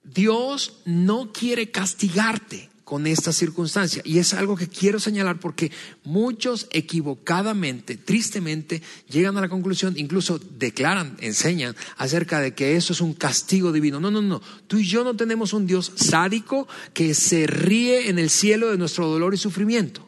Dios 0.03 0.79
no 0.85 1.33
quiere 1.33 1.71
castigarte 1.71 2.69
con 2.88 3.06
esta 3.06 3.34
circunstancia. 3.34 4.02
Y 4.06 4.17
es 4.19 4.34
algo 4.34 4.56
que 4.56 4.69
quiero 4.69 4.97
señalar 4.97 5.41
porque 5.41 5.73
muchos 6.06 6.67
equivocadamente, 6.71 7.97
tristemente, 7.97 8.82
llegan 9.10 9.38
a 9.38 9.41
la 9.41 9.50
conclusión, 9.50 9.95
incluso 9.97 10.39
declaran, 10.39 11.17
enseñan 11.19 11.76
acerca 11.97 12.39
de 12.39 12.54
que 12.54 12.78
eso 12.78 12.93
es 12.93 13.02
un 13.02 13.13
castigo 13.13 13.73
divino. 13.73 14.00
No, 14.00 14.10
no, 14.10 14.21
no. 14.21 14.41
Tú 14.67 14.78
y 14.78 14.88
yo 14.88 15.04
no 15.04 15.17
tenemos 15.17 15.52
un 15.52 15.67
Dios 15.67 15.91
sádico 15.97 16.65
que 16.93 17.13
se 17.13 17.45
ríe 17.45 18.08
en 18.08 18.19
el 18.19 18.30
cielo 18.30 18.71
de 18.71 18.78
nuestro 18.78 19.08
dolor 19.08 19.34
y 19.34 19.38
sufrimiento. 19.38 20.08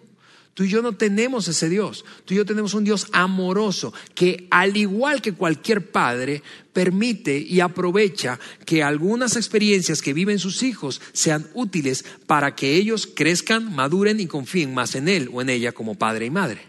Tú 0.60 0.66
y 0.66 0.68
yo 0.68 0.82
no 0.82 0.92
tenemos 0.92 1.48
ese 1.48 1.70
Dios. 1.70 2.04
Tú 2.26 2.34
y 2.34 2.38
yo 2.38 2.46
tenemos 2.46 2.74
un 2.74 2.84
Dios 2.84 3.08
amoroso 3.14 3.94
que 4.14 4.46
al 4.52 4.76
igual 4.76 5.22
que 5.22 5.32
cualquier 5.32 5.90
padre 5.90 6.44
permite 6.74 7.38
y 7.38 7.62
aprovecha 7.62 8.38
que 8.66 8.84
algunas 8.84 9.38
experiencias 9.38 10.02
que 10.02 10.12
viven 10.12 10.38
sus 10.38 10.62
hijos 10.62 11.00
sean 11.14 11.48
útiles 11.54 12.04
para 12.28 12.56
que 12.56 12.76
ellos 12.76 13.08
crezcan, 13.08 13.74
maduren 13.74 14.20
y 14.20 14.28
confíen 14.28 14.74
más 14.74 14.96
en 14.96 15.08
él 15.08 15.30
o 15.32 15.42
en 15.42 15.50
ella 15.50 15.72
como 15.72 15.96
padre 15.96 16.26
y 16.26 16.30
madre. 16.30 16.60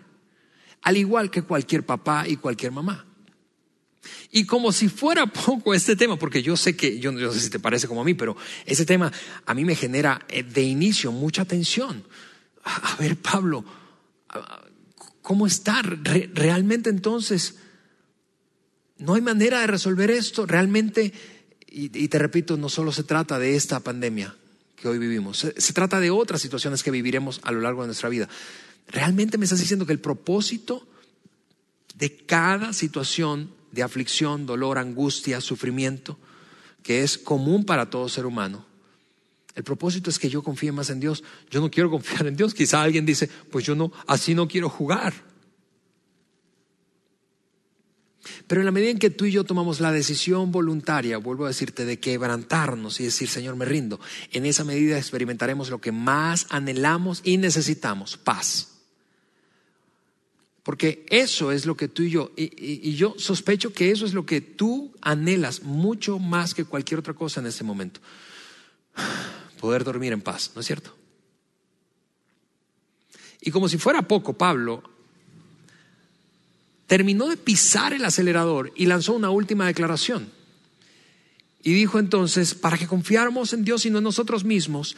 Al 0.82 0.96
igual 0.96 1.28
que 1.28 1.42
cualquier 1.42 1.84
papá 1.84 2.28
y 2.28 2.36
cualquier 2.36 2.70
mamá. 2.70 3.06
Y 4.30 4.44
como 4.44 4.70
si 4.70 4.88
fuera 4.88 5.26
poco 5.46 5.74
este 5.74 5.96
tema, 5.96 6.16
porque 6.16 6.44
yo 6.44 6.56
sé 6.56 6.76
que, 6.76 7.00
yo 7.00 7.10
no 7.10 7.32
sé 7.32 7.40
si 7.40 7.50
te 7.50 7.58
parece 7.58 7.88
como 7.88 8.02
a 8.02 8.04
mí, 8.04 8.14
pero 8.14 8.36
ese 8.66 8.86
tema 8.86 9.10
a 9.46 9.52
mí 9.52 9.64
me 9.64 9.74
genera 9.74 10.24
eh, 10.28 10.44
de 10.44 10.62
inicio 10.62 11.10
mucha 11.10 11.44
tensión. 11.44 12.04
A 12.62 12.94
ver, 13.00 13.16
Pablo, 13.16 13.64
¿Cómo 15.22 15.46
estar? 15.46 15.98
realmente 16.34 16.90
entonces, 16.90 17.56
no 18.98 19.14
hay 19.14 19.20
manera 19.20 19.60
de 19.60 19.66
resolver 19.66 20.10
esto. 20.10 20.46
Realmente, 20.46 21.12
y, 21.68 22.08
te 22.08 22.18
repito, 22.18 22.56
no 22.56 22.68
solo 22.68 22.92
se 22.92 23.04
trata 23.04 23.38
de 23.38 23.56
esta 23.56 23.80
pandemia 23.80 24.36
que 24.76 24.88
hoy 24.88 24.98
vivimos, 24.98 25.38
se, 25.38 25.72
trata 25.74 26.00
de 26.00 26.10
otras 26.10 26.40
situaciones 26.40 26.82
que 26.82 26.90
viviremos 26.90 27.40
a 27.42 27.52
lo 27.52 27.60
largo 27.60 27.82
de 27.82 27.88
nuestra 27.88 28.08
vida. 28.08 28.28
Realmente 28.88 29.36
me 29.36 29.44
estás 29.44 29.60
diciendo 29.60 29.84
que 29.84 29.92
el 29.92 30.00
propósito 30.00 30.86
de 31.96 32.16
cada 32.16 32.72
situación 32.72 33.52
de 33.72 33.82
aflicción, 33.82 34.46
dolor, 34.46 34.78
angustia, 34.78 35.40
sufrimiento, 35.40 36.18
que 36.82 37.02
es 37.02 37.18
común 37.18 37.64
para 37.64 37.90
todo 37.90 38.08
ser 38.08 38.24
humano, 38.24 38.64
el 39.54 39.64
propósito 39.64 40.10
es 40.10 40.18
que 40.18 40.28
yo 40.28 40.42
confíe 40.42 40.72
más 40.72 40.90
en 40.90 41.00
Dios. 41.00 41.24
Yo 41.50 41.60
no 41.60 41.70
quiero 41.70 41.90
confiar 41.90 42.26
en 42.26 42.36
Dios. 42.36 42.54
Quizá 42.54 42.82
alguien 42.82 43.04
dice, 43.04 43.28
pues 43.50 43.64
yo 43.64 43.74
no, 43.74 43.92
así 44.06 44.34
no 44.34 44.46
quiero 44.46 44.68
jugar. 44.68 45.12
Pero 48.46 48.60
en 48.60 48.64
la 48.66 48.72
medida 48.72 48.90
en 48.90 48.98
que 48.98 49.10
tú 49.10 49.24
y 49.24 49.32
yo 49.32 49.44
tomamos 49.44 49.80
la 49.80 49.92
decisión 49.92 50.52
voluntaria, 50.52 51.18
vuelvo 51.18 51.46
a 51.46 51.48
decirte, 51.48 51.84
de 51.84 51.98
quebrantarnos 51.98 53.00
y 53.00 53.04
decir, 53.04 53.28
Señor, 53.28 53.56
me 53.56 53.64
rindo, 53.64 53.98
en 54.30 54.44
esa 54.44 54.64
medida 54.64 54.98
experimentaremos 54.98 55.70
lo 55.70 55.80
que 55.80 55.92
más 55.92 56.46
anhelamos 56.50 57.22
y 57.24 57.38
necesitamos, 57.38 58.16
paz. 58.16 58.68
Porque 60.62 61.06
eso 61.08 61.52
es 61.52 61.64
lo 61.64 61.76
que 61.76 61.88
tú 61.88 62.02
y 62.02 62.10
yo, 62.10 62.32
y, 62.36 62.94
yo 62.94 63.14
sospecho 63.16 63.72
que 63.72 63.90
eso 63.90 64.04
es 64.04 64.12
lo 64.12 64.26
que 64.26 64.40
tú 64.40 64.92
anhelas 65.00 65.62
mucho 65.62 66.18
más 66.18 66.54
que 66.54 66.64
cualquier 66.64 67.00
otra 67.00 67.14
cosa 67.14 67.40
en 67.40 67.46
este 67.46 67.64
momento 67.64 68.00
poder 69.60 69.84
dormir 69.84 70.12
en 70.12 70.22
paz, 70.22 70.52
¿no 70.54 70.60
es 70.60 70.66
cierto? 70.66 70.96
Y 73.40 73.50
como 73.50 73.68
si 73.68 73.78
fuera 73.78 74.02
poco, 74.02 74.34
Pablo 74.34 74.82
terminó 76.86 77.28
de 77.28 77.36
pisar 77.36 77.92
el 77.92 78.04
acelerador 78.04 78.72
y 78.74 78.86
lanzó 78.86 79.12
una 79.12 79.30
última 79.30 79.66
declaración. 79.66 80.30
Y 81.62 81.72
dijo 81.72 81.98
entonces, 81.98 82.54
para 82.54 82.78
que 82.78 82.86
confiáramos 82.86 83.52
en 83.52 83.64
Dios 83.64 83.86
y 83.86 83.90
no 83.90 83.98
en 83.98 84.04
nosotros 84.04 84.44
mismos, 84.44 84.96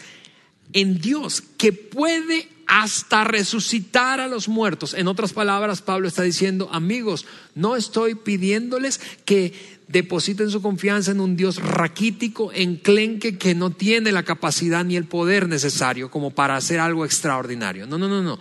en 0.72 1.01
Dios 1.01 1.43
que 1.59 1.72
puede 1.72 2.49
hasta 2.67 3.25
resucitar 3.25 4.21
a 4.21 4.29
los 4.29 4.49
muertos. 4.49 4.95
En 4.95 5.09
otras 5.09 5.33
palabras, 5.33 5.83
Pablo 5.83 6.09
está 6.09 6.23
diciendo, 6.23 6.69
amigos, 6.73 7.27
no 7.55 7.77
estoy 7.77 8.15
pidiéndoles 8.15 9.01
que 9.25 9.53
depositen 9.89 10.51
su 10.51 10.63
confianza 10.63 11.11
en 11.11 11.21
un 11.21 11.37
Dios 11.37 11.57
raquítico, 11.57 12.51
enclenque, 12.53 13.37
que 13.37 13.55
no 13.55 13.71
tiene 13.71 14.11
la 14.13 14.23
capacidad 14.23 14.85
ni 14.85 14.97
el 14.97 15.05
poder 15.05 15.49
necesario 15.49 16.11
como 16.11 16.31
para 16.31 16.57
hacer 16.57 16.81
algo 16.81 17.05
extraordinario. 17.05 17.87
No, 17.87 17.99
no, 17.99 18.09
no, 18.09 18.23
no. 18.23 18.39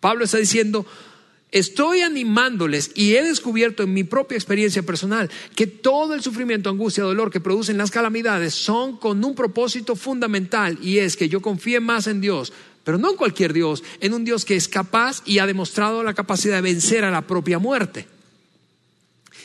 Pablo 0.00 0.24
está 0.24 0.38
diciendo, 0.38 0.86
Estoy 1.50 2.02
animándoles 2.02 2.90
y 2.94 3.14
he 3.14 3.22
descubierto 3.22 3.82
en 3.82 3.94
mi 3.94 4.04
propia 4.04 4.36
experiencia 4.36 4.82
personal 4.82 5.30
que 5.54 5.66
todo 5.66 6.12
el 6.12 6.22
sufrimiento, 6.22 6.68
angustia, 6.68 7.04
dolor 7.04 7.30
que 7.30 7.40
producen 7.40 7.78
las 7.78 7.90
calamidades 7.90 8.52
son 8.52 8.98
con 8.98 9.24
un 9.24 9.34
propósito 9.34 9.96
fundamental 9.96 10.78
y 10.82 10.98
es 10.98 11.16
que 11.16 11.30
yo 11.30 11.40
confíe 11.40 11.80
más 11.80 12.06
en 12.06 12.20
Dios, 12.20 12.52
pero 12.88 12.96
no 12.96 13.10
en 13.10 13.18
cualquier 13.18 13.52
Dios, 13.52 13.84
en 14.00 14.14
un 14.14 14.24
Dios 14.24 14.46
que 14.46 14.56
es 14.56 14.66
capaz 14.66 15.20
y 15.26 15.40
ha 15.40 15.46
demostrado 15.46 16.02
la 16.02 16.14
capacidad 16.14 16.54
de 16.54 16.62
vencer 16.62 17.04
a 17.04 17.10
la 17.10 17.26
propia 17.26 17.58
muerte. 17.58 18.08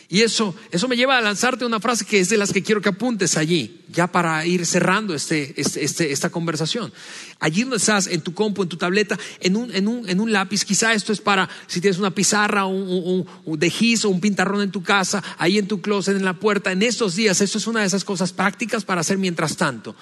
Y 0.07 0.21
eso, 0.21 0.55
eso 0.71 0.87
me 0.87 0.95
lleva 0.95 1.17
a 1.17 1.21
lanzarte 1.21 1.65
una 1.65 1.81
frase 1.81 2.05
que 2.05 2.21
es 2.21 2.29
de 2.29 2.37
las 2.37 2.53
que 2.53 2.63
quiero 2.63 2.79
que 2.79 2.87
apuntes 2.87 3.35
allí, 3.35 3.81
ya 3.89 4.07
para 4.07 4.45
ir 4.45 4.65
cerrando 4.65 5.13
este, 5.13 5.59
este, 5.59 5.83
este 5.83 6.13
esta 6.13 6.29
conversación. 6.29 6.93
Allí 7.41 7.63
donde 7.63 7.75
estás, 7.75 8.07
en 8.07 8.21
tu 8.21 8.33
compu, 8.33 8.63
en 8.63 8.69
tu 8.69 8.77
tableta, 8.77 9.19
en 9.41 9.57
un, 9.57 9.75
en 9.75 9.89
un, 9.89 10.07
en 10.07 10.21
un 10.21 10.31
lápiz, 10.31 10.63
quizá 10.63 10.93
esto 10.93 11.11
es 11.11 11.19
para 11.19 11.49
si 11.67 11.81
tienes 11.81 11.99
una 11.99 12.15
pizarra 12.15 12.65
un, 12.65 13.27
un, 13.43 13.59
de 13.59 13.69
gis 13.69 14.05
o 14.05 14.09
un 14.09 14.21
pintarrón 14.21 14.61
en 14.61 14.71
tu 14.71 14.83
casa, 14.83 15.21
ahí 15.37 15.57
en 15.57 15.67
tu 15.67 15.81
closet, 15.81 16.15
en 16.15 16.23
la 16.23 16.39
puerta, 16.39 16.71
en 16.71 16.81
estos 16.81 17.17
días, 17.17 17.41
esto 17.41 17.57
es 17.57 17.67
una 17.67 17.81
de 17.81 17.87
esas 17.87 18.05
cosas 18.05 18.31
prácticas 18.31 18.85
para 18.85 19.01
hacer 19.01 19.17
mientras 19.17 19.57
tanto. 19.57 19.97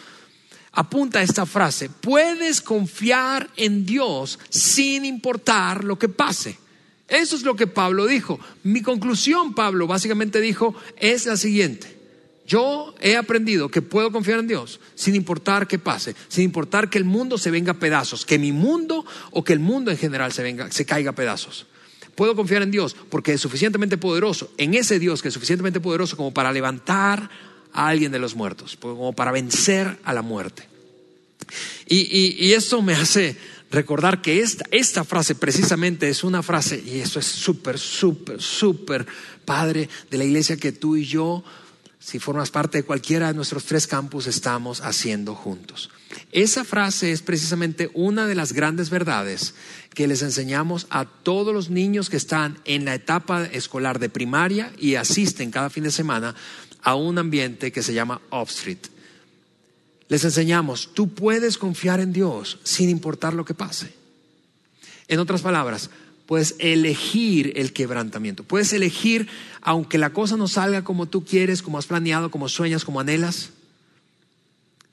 Apunta 0.73 1.21
esta 1.21 1.45
frase, 1.45 1.89
puedes 1.89 2.61
confiar 2.61 3.49
en 3.57 3.85
Dios 3.85 4.39
sin 4.49 5.03
importar 5.03 5.83
lo 5.83 5.99
que 5.99 6.07
pase. 6.07 6.57
Eso 7.09 7.35
es 7.35 7.43
lo 7.43 7.57
que 7.57 7.67
Pablo 7.67 8.07
dijo. 8.07 8.39
Mi 8.63 8.81
conclusión, 8.81 9.53
Pablo, 9.53 9.85
básicamente 9.85 10.39
dijo, 10.39 10.73
es 10.95 11.25
la 11.25 11.35
siguiente. 11.35 11.99
Yo 12.47 12.95
he 13.01 13.17
aprendido 13.17 13.69
que 13.69 13.81
puedo 13.81 14.13
confiar 14.13 14.39
en 14.39 14.47
Dios 14.47 14.79
sin 14.95 15.15
importar 15.15 15.67
qué 15.67 15.77
pase, 15.77 16.15
sin 16.29 16.45
importar 16.45 16.89
que 16.89 16.97
el 16.97 17.05
mundo 17.05 17.37
se 17.37 17.51
venga 17.51 17.73
a 17.73 17.79
pedazos, 17.79 18.25
que 18.25 18.39
mi 18.39 18.53
mundo 18.53 19.05
o 19.31 19.43
que 19.43 19.53
el 19.53 19.59
mundo 19.59 19.91
en 19.91 19.97
general 19.97 20.31
se, 20.31 20.41
venga, 20.41 20.71
se 20.71 20.85
caiga 20.85 21.11
a 21.11 21.15
pedazos. 21.15 21.65
Puedo 22.15 22.35
confiar 22.35 22.61
en 22.61 22.71
Dios 22.71 22.95
porque 23.09 23.33
es 23.33 23.41
suficientemente 23.41 23.97
poderoso, 23.97 24.51
en 24.57 24.73
ese 24.73 24.99
Dios 24.99 25.21
que 25.21 25.27
es 25.27 25.33
suficientemente 25.33 25.79
poderoso 25.79 26.17
como 26.17 26.33
para 26.33 26.51
levantar 26.51 27.29
a 27.73 27.87
alguien 27.87 28.11
de 28.11 28.19
los 28.19 28.35
muertos, 28.35 28.77
como 28.79 29.13
para 29.13 29.31
vencer 29.31 29.99
a 30.03 30.13
la 30.13 30.21
muerte. 30.21 30.67
Y, 31.87 32.35
y 32.39 32.53
esto 32.53 32.81
me 32.81 32.93
hace 32.93 33.37
recordar 33.71 34.21
que 34.21 34.41
esta, 34.41 34.65
esta 34.71 35.03
frase 35.03 35.35
precisamente 35.35 36.09
es 36.09 36.23
una 36.23 36.43
frase, 36.43 36.83
y 36.85 36.99
eso 36.99 37.19
es 37.19 37.25
súper, 37.25 37.79
súper, 37.79 38.41
súper 38.41 39.07
padre 39.45 39.89
de 40.09 40.17
la 40.17 40.25
iglesia 40.25 40.57
que 40.57 40.71
tú 40.71 40.97
y 40.97 41.05
yo, 41.05 41.43
si 41.99 42.19
formas 42.19 42.51
parte 42.51 42.79
de 42.79 42.83
cualquiera 42.83 43.27
de 43.27 43.33
nuestros 43.33 43.65
tres 43.65 43.87
campus, 43.87 44.27
estamos 44.27 44.81
haciendo 44.81 45.35
juntos. 45.35 45.89
Esa 46.31 46.65
frase 46.65 47.11
es 47.11 47.21
precisamente 47.21 47.89
una 47.93 48.25
de 48.27 48.35
las 48.35 48.53
grandes 48.53 48.89
verdades 48.89 49.53
que 49.93 50.07
les 50.07 50.21
enseñamos 50.21 50.87
a 50.89 51.05
todos 51.05 51.53
los 51.53 51.69
niños 51.69 52.09
que 52.09 52.17
están 52.17 52.59
en 52.65 52.85
la 52.85 52.95
etapa 52.95 53.45
escolar 53.45 53.99
de 53.99 54.09
primaria 54.09 54.73
y 54.77 54.95
asisten 54.95 55.51
cada 55.51 55.69
fin 55.69 55.83
de 55.83 55.91
semana 55.91 56.35
a 56.81 56.95
un 56.95 57.17
ambiente 57.17 57.71
que 57.71 57.83
se 57.83 57.93
llama 57.93 58.21
Street 58.47 58.87
les 60.11 60.25
enseñamos, 60.25 60.89
tú 60.93 61.07
puedes 61.07 61.57
confiar 61.57 62.01
en 62.01 62.11
Dios 62.11 62.59
sin 62.65 62.89
importar 62.89 63.33
lo 63.33 63.45
que 63.45 63.53
pase. 63.53 63.93
En 65.07 65.19
otras 65.19 65.41
palabras, 65.41 65.89
puedes 66.25 66.55
elegir 66.59 67.53
el 67.55 67.71
quebrantamiento, 67.71 68.43
puedes 68.43 68.73
elegir, 68.73 69.29
aunque 69.61 69.97
la 69.97 70.09
cosa 70.09 70.35
no 70.35 70.49
salga 70.49 70.83
como 70.83 71.07
tú 71.07 71.23
quieres, 71.23 71.61
como 71.61 71.77
has 71.77 71.85
planeado, 71.85 72.29
como 72.29 72.49
sueñas, 72.49 72.83
como 72.83 72.99
anhelas, 72.99 73.51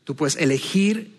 tú 0.05 0.15
puedes 0.15 0.37
elegir 0.37 1.11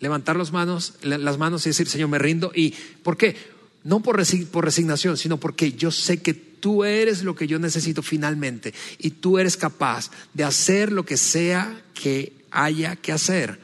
levantar 0.00 0.36
las 0.36 0.50
manos, 0.50 0.94
las 1.02 1.36
manos 1.36 1.66
y 1.66 1.68
decir, 1.68 1.88
Señor, 1.88 2.08
me 2.08 2.18
rindo. 2.18 2.52
¿Y 2.54 2.70
por 3.02 3.18
qué? 3.18 3.36
No 3.84 4.00
por, 4.00 4.18
por 4.50 4.64
resignación, 4.64 5.18
sino 5.18 5.36
porque 5.36 5.72
yo 5.72 5.90
sé 5.90 6.22
que 6.22 6.32
tú 6.60 6.84
eres 6.84 7.22
lo 7.22 7.34
que 7.34 7.46
yo 7.46 7.58
necesito 7.58 8.02
finalmente 8.02 8.74
y 8.98 9.10
tú 9.10 9.38
eres 9.38 9.56
capaz 9.56 10.10
de 10.34 10.44
hacer 10.44 10.92
lo 10.92 11.04
que 11.04 11.16
sea 11.16 11.82
que 11.94 12.32
haya 12.50 12.96
que 12.96 13.12
hacer. 13.12 13.58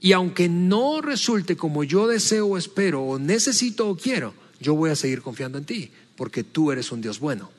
Y 0.00 0.12
aunque 0.12 0.48
no 0.48 1.00
resulte 1.00 1.56
como 1.56 1.82
yo 1.84 2.06
deseo 2.06 2.46
o 2.46 2.58
espero 2.58 3.02
o 3.02 3.18
necesito 3.18 3.88
o 3.88 3.96
quiero, 3.96 4.34
yo 4.60 4.74
voy 4.74 4.90
a 4.90 4.96
seguir 4.96 5.22
confiando 5.22 5.56
en 5.58 5.64
ti, 5.64 5.90
porque 6.16 6.44
tú 6.44 6.70
eres 6.70 6.92
un 6.92 7.00
Dios 7.00 7.18
bueno. 7.18 7.50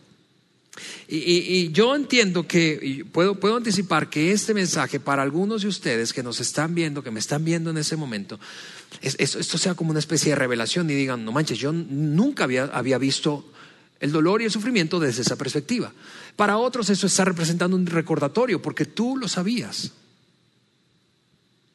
Y, 1.08 1.72
yo 1.72 1.96
entiendo 1.96 2.48
que, 2.48 3.06
puedo, 3.12 3.40
puedo 3.40 3.56
anticipar 3.56 4.10
que 4.10 4.32
este 4.32 4.54
mensaje 4.54 5.00
para 5.00 5.24
algunos 5.24 5.62
de 5.62 5.70
ustedes 5.70 6.12
que 6.12 6.22
nos 6.22 6.40
están 6.42 6.76
viendo, 6.76 7.02
que 7.02 7.12
me 7.12 7.20
están 7.20 7.46
viendo 7.46 7.70
en 7.70 7.78
ese 7.78 7.96
momento, 7.96 8.40
esto 9.02 9.58
sea 9.58 9.74
como 9.76 9.92
una 9.92 10.00
especie 10.00 10.32
de 10.32 10.36
revelación 10.36 10.90
y 10.90 10.94
digan, 10.94 11.24
no 11.24 11.32
manches, 11.32 11.60
yo 11.60 11.72
nunca 11.72 12.44
había, 12.44 12.66
había 12.66 12.98
visto 12.98 13.46
el 14.00 14.12
dolor 14.12 14.42
y 14.42 14.46
el 14.46 14.52
sufrimiento 14.52 15.00
desde 15.00 15.22
esa 15.22 15.36
perspectiva. 15.36 15.92
Para 16.36 16.58
otros 16.58 16.90
eso 16.90 17.08
está 17.08 17.26
representando 17.26 17.76
un 17.76 17.86
recordatorio, 17.86 18.62
porque 18.62 18.86
tú 18.86 19.18
lo 19.18 19.28
sabías 19.28 19.92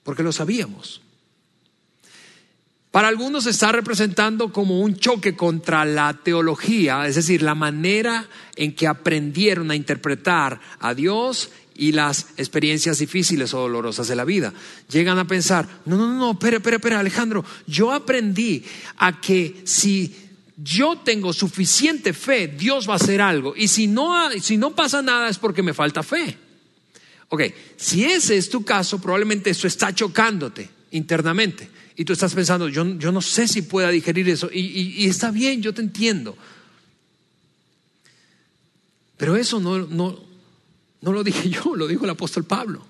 porque 0.02 0.22
lo 0.22 0.32
sabíamos. 0.32 1.02
Para 2.90 3.08
algunos 3.08 3.46
está 3.46 3.70
representando 3.70 4.52
como 4.52 4.80
un 4.80 4.96
choque 4.96 5.36
contra 5.36 5.84
la 5.84 6.18
teología, 6.24 7.06
es 7.06 7.14
decir, 7.14 7.42
la 7.42 7.54
manera 7.54 8.26
en 8.56 8.74
que 8.74 8.88
aprendieron 8.88 9.70
a 9.70 9.76
interpretar 9.76 10.60
a 10.80 10.94
Dios 10.94 11.50
y 11.76 11.92
las 11.92 12.26
experiencias 12.36 12.98
difíciles 12.98 13.54
o 13.54 13.60
dolorosas 13.60 14.08
de 14.08 14.16
la 14.16 14.24
vida. 14.24 14.52
Llegan 14.90 15.18
a 15.18 15.28
pensar, 15.28 15.68
no, 15.86 15.96
no, 15.96 16.12
no, 16.12 16.32
espera, 16.32 16.56
espera, 16.56 16.76
espera, 16.78 16.98
Alejandro, 16.98 17.44
yo 17.68 17.92
aprendí 17.92 18.64
a 18.96 19.20
que 19.20 19.62
si 19.64 20.29
yo 20.62 20.98
tengo 20.98 21.32
suficiente 21.32 22.12
fe, 22.12 22.48
Dios 22.48 22.88
va 22.88 22.94
a 22.94 22.96
hacer 22.96 23.20
algo. 23.20 23.54
Y 23.56 23.68
si 23.68 23.86
no, 23.86 24.30
si 24.40 24.56
no 24.56 24.74
pasa 24.74 25.00
nada 25.00 25.28
es 25.28 25.38
porque 25.38 25.62
me 25.62 25.74
falta 25.74 26.02
fe. 26.02 26.36
Ok, 27.28 27.42
si 27.76 28.04
ese 28.04 28.36
es 28.36 28.50
tu 28.50 28.64
caso, 28.64 29.00
probablemente 29.00 29.50
eso 29.50 29.66
está 29.66 29.94
chocándote 29.94 30.68
internamente. 30.90 31.70
Y 31.96 32.04
tú 32.04 32.12
estás 32.12 32.34
pensando, 32.34 32.68
yo, 32.68 32.84
no 32.84 33.22
sé 33.22 33.46
si 33.46 33.62
pueda 33.62 33.90
digerir 33.90 34.28
eso. 34.28 34.50
Y, 34.52 35.06
está 35.06 35.30
bien, 35.30 35.62
yo 35.62 35.72
te 35.72 35.82
entiendo. 35.82 36.36
Pero 39.16 39.36
eso 39.36 39.60
no, 39.60 39.78
no, 39.78 40.18
no 41.00 41.12
lo 41.12 41.22
dije 41.22 41.48
yo, 41.50 41.76
lo 41.76 41.86
dijo 41.86 42.04
el 42.04 42.10
apóstol 42.10 42.44
Pablo. 42.44 42.86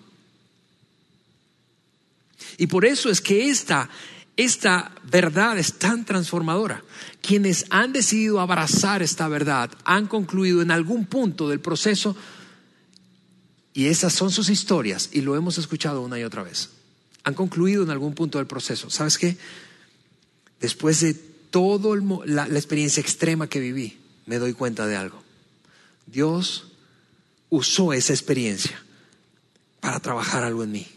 Y 2.56 2.66
por 2.66 2.84
eso 2.84 3.10
es 3.10 3.20
que 3.20 3.48
esta, 3.48 3.88
esta 4.36 4.92
verdad 5.04 5.58
es 5.58 5.74
tan 5.74 6.04
transformadora. 6.04 6.82
Quienes 7.30 7.66
han 7.70 7.92
decidido 7.92 8.40
abrazar 8.40 9.04
esta 9.04 9.28
verdad 9.28 9.70
han 9.84 10.08
concluido 10.08 10.62
en 10.62 10.72
algún 10.72 11.06
punto 11.06 11.48
del 11.48 11.60
proceso 11.60 12.16
y 13.72 13.86
esas 13.86 14.14
son 14.14 14.32
sus 14.32 14.48
historias 14.48 15.10
y 15.12 15.20
lo 15.20 15.36
hemos 15.36 15.56
escuchado 15.56 16.02
una 16.02 16.18
y 16.18 16.24
otra 16.24 16.42
vez. 16.42 16.70
Han 17.22 17.34
concluido 17.34 17.84
en 17.84 17.90
algún 17.90 18.14
punto 18.14 18.38
del 18.38 18.48
proceso. 18.48 18.90
¿Sabes 18.90 19.16
qué? 19.16 19.36
Después 20.58 20.98
de 21.02 21.14
toda 21.14 21.96
la, 22.24 22.48
la 22.48 22.58
experiencia 22.58 23.00
extrema 23.00 23.46
que 23.46 23.60
viví, 23.60 24.00
me 24.26 24.38
doy 24.38 24.52
cuenta 24.52 24.88
de 24.88 24.96
algo. 24.96 25.22
Dios 26.06 26.72
usó 27.48 27.92
esa 27.92 28.12
experiencia 28.12 28.82
para 29.78 30.00
trabajar 30.00 30.42
algo 30.42 30.64
en 30.64 30.72
mí. 30.72 30.88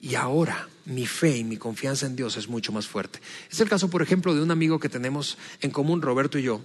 Y 0.00 0.14
ahora 0.14 0.66
mi 0.84 1.06
fe 1.06 1.38
y 1.38 1.44
mi 1.44 1.56
confianza 1.56 2.06
en 2.06 2.16
Dios 2.16 2.36
es 2.36 2.48
mucho 2.48 2.72
más 2.72 2.86
fuerte. 2.86 3.20
Es 3.50 3.60
el 3.60 3.68
caso, 3.68 3.88
por 3.88 4.02
ejemplo, 4.02 4.34
de 4.34 4.42
un 4.42 4.50
amigo 4.50 4.80
que 4.80 4.88
tenemos 4.88 5.38
en 5.60 5.70
común, 5.70 6.02
Roberto 6.02 6.38
y 6.38 6.42
yo. 6.42 6.62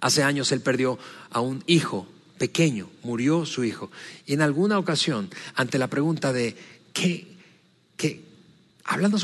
Hace 0.00 0.22
años 0.22 0.52
él 0.52 0.60
perdió 0.60 0.98
a 1.30 1.40
un 1.40 1.62
hijo 1.66 2.06
pequeño, 2.38 2.88
murió 3.02 3.44
su 3.44 3.64
hijo. 3.64 3.90
Y 4.26 4.34
en 4.34 4.42
alguna 4.42 4.78
ocasión, 4.78 5.28
ante 5.54 5.78
la 5.78 5.88
pregunta 5.88 6.32
de, 6.32 6.56
¿qué? 6.92 7.26
qué? 7.96 8.24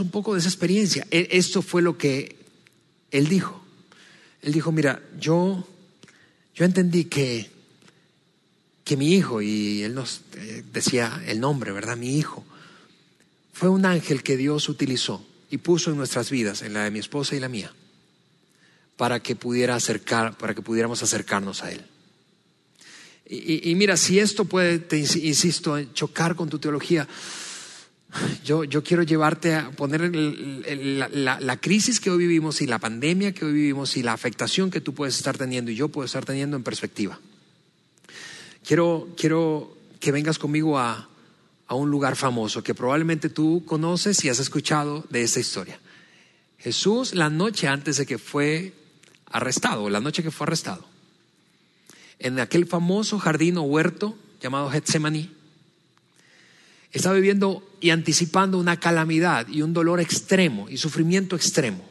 Un 0.00 0.11
poco 0.11 0.34
de 0.34 0.40
esa 0.40 0.48
experiencia. 0.48 1.07
E, 1.11 1.28
esto 1.32 1.62
fue 1.62 1.80
lo 1.80 1.96
que 1.96 2.36
él 3.11 3.28
dijo. 3.28 3.64
Él 4.42 4.52
dijo, 4.52 4.72
mira, 4.72 5.00
yo, 5.18 5.66
yo 6.55 6.64
entendí 6.64 7.05
que, 7.07 7.48
que 8.84 8.96
mi 8.96 9.14
hijo, 9.14 9.40
y 9.40 9.82
él 9.82 9.94
nos 9.94 10.20
eh, 10.34 10.62
decía 10.70 11.22
el 11.26 11.40
nombre, 11.40 11.72
¿verdad? 11.72 11.96
Mi 11.96 12.18
hijo, 12.18 12.44
fue 13.55 13.68
un 13.68 13.86
ángel 13.86 14.24
que 14.24 14.36
Dios 14.36 14.68
utilizó 14.68 15.24
y 15.48 15.59
puso 15.59 15.92
en 15.92 15.96
nuestras 15.96 16.28
vidas, 16.28 16.62
en 16.62 16.74
la 16.74 16.82
de 16.82 16.90
mi 16.90 16.98
esposa 16.98 17.36
y 17.36 17.40
la 17.40 17.48
mía, 17.48 17.72
para 18.96 19.20
que 19.20 19.36
pudiera 19.36 19.76
acercar, 19.76 20.36
para 20.36 20.55
que 20.55 20.61
pudiéramos 20.61 21.05
acercarnos 21.05 21.62
a 21.62 21.70
él. 21.70 21.80
Y, 23.26 23.74
mira, 23.76 23.96
si 23.96 24.18
esto 24.18 24.44
puede, 24.44 24.80
te 24.80 24.98
insisto, 24.98 25.82
chocar 25.94 26.34
con 26.34 26.50
tu 26.50 26.59
teología, 26.59 27.09
yo, 28.44 28.64
yo 28.64 28.82
quiero 28.82 29.02
llevarte 29.05 29.55
a 29.55 29.70
poner 29.70 30.14
la, 30.14 31.38
la, 31.40 31.61
crisis 31.61 32.00
que 32.00 32.11
hoy 32.11 32.18
vivimos 32.18 32.61
y 32.61 32.66
la 32.66 32.78
pandemia 32.78 33.32
que 33.32 33.44
hoy 33.44 33.52
vivimos 33.52 33.96
y 33.96 34.02
la 34.02 34.12
afectación 34.12 34.70
que 34.70 34.80
tú 34.80 34.94
puedes 34.94 35.16
estar 35.16 35.38
teniendo 35.38 35.70
y 35.70 35.76
yo 35.76 35.88
puedo 35.88 36.05
estar 36.05 36.24
teniendo 36.24 36.57
en 36.57 36.64
perspectiva. 36.64 37.18
Quiero, 38.66 39.09
quiero 39.16 39.76
que 40.00 40.12
vengas 40.12 40.38
conmigo 40.38 40.78
a, 40.78 41.09
a 41.66 41.74
un 41.74 41.90
lugar 41.90 42.16
famoso 42.16 42.62
que 42.62 42.74
probablemente 42.74 43.28
tú 43.28 43.64
conoces 43.64 44.24
y 44.24 44.28
has 44.28 44.38
escuchado 44.38 45.04
de 45.10 45.22
esta 45.22 45.40
historia. 45.40 45.78
Jesús, 46.58 47.14
la 47.14 47.30
noche 47.30 47.68
antes 47.68 47.96
de 47.96 48.06
que 48.06 48.18
fue 48.18 48.74
arrestado, 49.26 49.88
la 49.90 50.00
noche 50.00 50.22
que 50.22 50.30
fue 50.30 50.46
arrestado, 50.46 50.86
en 52.18 52.38
aquel 52.38 52.66
famoso 52.66 53.18
jardín 53.18 53.58
o 53.58 53.62
huerto 53.62 54.16
llamado 54.40 54.70
Getsemaní, 54.70 55.30
estaba 56.92 57.16
viviendo 57.16 57.68
y 57.80 57.90
anticipando 57.90 58.58
una 58.58 58.78
calamidad 58.78 59.48
y 59.48 59.62
un 59.62 59.72
dolor 59.72 60.00
extremo 60.00 60.68
y 60.70 60.76
sufrimiento 60.76 61.34
extremo. 61.34 61.84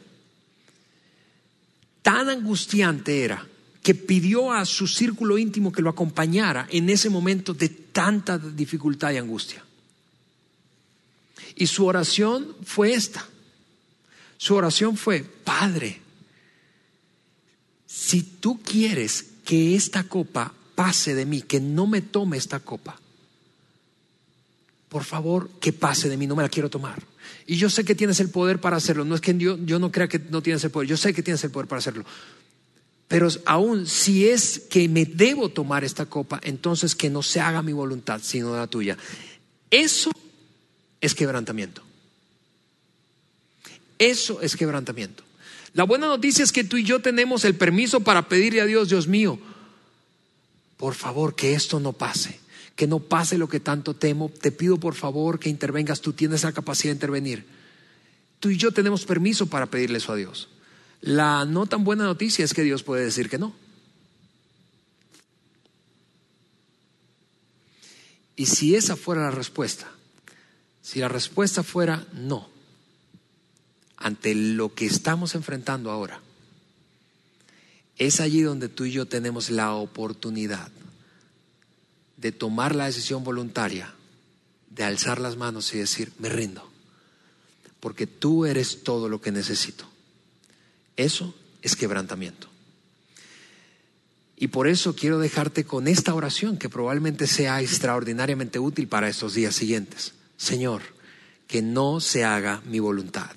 Tan 2.02 2.28
angustiante 2.28 3.22
era 3.22 3.46
que 3.84 3.94
pidió 3.94 4.50
a 4.50 4.64
su 4.64 4.86
círculo 4.86 5.36
íntimo 5.36 5.70
que 5.70 5.82
lo 5.82 5.90
acompañara 5.90 6.66
en 6.70 6.88
ese 6.88 7.10
momento 7.10 7.52
de 7.52 7.68
tanta 7.68 8.38
dificultad 8.38 9.12
y 9.12 9.18
angustia. 9.18 9.62
Y 11.54 11.66
su 11.66 11.84
oración 11.84 12.56
fue 12.64 12.94
esta. 12.94 13.28
Su 14.38 14.54
oración 14.54 14.96
fue, 14.96 15.22
Padre, 15.22 16.00
si 17.86 18.22
tú 18.22 18.58
quieres 18.62 19.26
que 19.44 19.76
esta 19.76 20.04
copa 20.04 20.54
pase 20.74 21.14
de 21.14 21.26
mí, 21.26 21.42
que 21.42 21.60
no 21.60 21.86
me 21.86 22.00
tome 22.00 22.38
esta 22.38 22.60
copa, 22.60 22.98
por 24.88 25.04
favor, 25.04 25.50
que 25.60 25.74
pase 25.74 26.08
de 26.08 26.16
mí, 26.16 26.26
no 26.26 26.36
me 26.36 26.42
la 26.42 26.48
quiero 26.48 26.70
tomar. 26.70 27.02
Y 27.46 27.56
yo 27.56 27.68
sé 27.68 27.84
que 27.84 27.94
tienes 27.94 28.18
el 28.20 28.30
poder 28.30 28.62
para 28.62 28.78
hacerlo. 28.78 29.04
No 29.04 29.14
es 29.14 29.20
que 29.20 29.36
yo, 29.36 29.58
yo 29.58 29.78
no 29.78 29.92
crea 29.92 30.08
que 30.08 30.18
no 30.18 30.40
tienes 30.40 30.64
el 30.64 30.70
poder, 30.70 30.88
yo 30.88 30.96
sé 30.96 31.12
que 31.12 31.22
tienes 31.22 31.44
el 31.44 31.50
poder 31.50 31.68
para 31.68 31.80
hacerlo. 31.80 32.06
Pero 33.08 33.28
aún 33.44 33.86
si 33.86 34.28
es 34.28 34.60
que 34.70 34.88
me 34.88 35.04
debo 35.04 35.50
tomar 35.50 35.84
esta 35.84 36.06
copa, 36.06 36.40
entonces 36.42 36.94
que 36.94 37.10
no 37.10 37.22
se 37.22 37.40
haga 37.40 37.62
mi 37.62 37.72
voluntad, 37.72 38.20
sino 38.22 38.56
la 38.56 38.66
tuya. 38.66 38.96
Eso 39.70 40.10
es 41.00 41.14
quebrantamiento. 41.14 41.82
Eso 43.98 44.40
es 44.40 44.56
quebrantamiento. 44.56 45.22
La 45.74 45.84
buena 45.84 46.06
noticia 46.06 46.44
es 46.44 46.52
que 46.52 46.64
tú 46.64 46.76
y 46.76 46.84
yo 46.84 47.00
tenemos 47.00 47.44
el 47.44 47.54
permiso 47.54 48.00
para 48.00 48.28
pedirle 48.28 48.60
a 48.60 48.66
Dios, 48.66 48.88
Dios 48.88 49.06
mío, 49.06 49.38
por 50.76 50.94
favor, 50.94 51.34
que 51.34 51.54
esto 51.54 51.80
no 51.80 51.92
pase 51.92 52.40
que 52.76 52.86
no 52.86 52.98
pase 52.98 53.38
lo 53.38 53.48
que 53.48 53.60
tanto 53.60 53.94
temo. 53.94 54.30
Te 54.40 54.52
pido 54.52 54.78
por 54.78 54.94
favor 54.94 55.38
que 55.38 55.48
intervengas, 55.48 56.00
tú 56.00 56.12
tienes 56.12 56.42
la 56.42 56.52
capacidad 56.52 56.90
de 56.92 56.96
intervenir. 56.96 57.44
Tú 58.40 58.50
y 58.50 58.56
yo 58.56 58.72
tenemos 58.72 59.04
permiso 59.04 59.46
para 59.46 59.66
pedirle 59.66 59.98
eso 59.98 60.12
a 60.12 60.16
Dios. 60.16 60.48
La 61.04 61.44
no 61.44 61.66
tan 61.66 61.84
buena 61.84 62.04
noticia 62.04 62.46
es 62.46 62.54
que 62.54 62.62
Dios 62.62 62.82
puede 62.82 63.04
decir 63.04 63.28
que 63.28 63.36
no. 63.36 63.54
Y 68.36 68.46
si 68.46 68.74
esa 68.74 68.96
fuera 68.96 69.24
la 69.24 69.30
respuesta, 69.30 69.92
si 70.80 71.00
la 71.00 71.08
respuesta 71.08 71.62
fuera 71.62 72.06
no, 72.14 72.48
ante 73.98 74.34
lo 74.34 74.74
que 74.74 74.86
estamos 74.86 75.34
enfrentando 75.34 75.90
ahora, 75.90 76.22
es 77.98 78.20
allí 78.20 78.40
donde 78.40 78.70
tú 78.70 78.86
y 78.86 78.92
yo 78.92 79.04
tenemos 79.04 79.50
la 79.50 79.74
oportunidad 79.74 80.72
de 82.16 82.32
tomar 82.32 82.74
la 82.74 82.86
decisión 82.86 83.24
voluntaria, 83.24 83.92
de 84.70 84.84
alzar 84.84 85.20
las 85.20 85.36
manos 85.36 85.74
y 85.74 85.78
decir, 85.78 86.14
me 86.18 86.30
rindo, 86.30 86.66
porque 87.78 88.06
tú 88.06 88.46
eres 88.46 88.82
todo 88.82 89.10
lo 89.10 89.20
que 89.20 89.32
necesito. 89.32 89.93
Eso 90.96 91.34
es 91.62 91.76
quebrantamiento. 91.76 92.48
Y 94.36 94.48
por 94.48 94.68
eso 94.68 94.94
quiero 94.94 95.18
dejarte 95.18 95.64
con 95.64 95.88
esta 95.88 96.14
oración 96.14 96.58
que 96.58 96.68
probablemente 96.68 97.26
sea 97.26 97.60
extraordinariamente 97.60 98.58
útil 98.58 98.88
para 98.88 99.08
estos 99.08 99.34
días 99.34 99.54
siguientes. 99.54 100.12
Señor, 100.36 100.82
que 101.46 101.62
no 101.62 102.00
se 102.00 102.24
haga 102.24 102.60
mi 102.66 102.80
voluntad, 102.80 103.30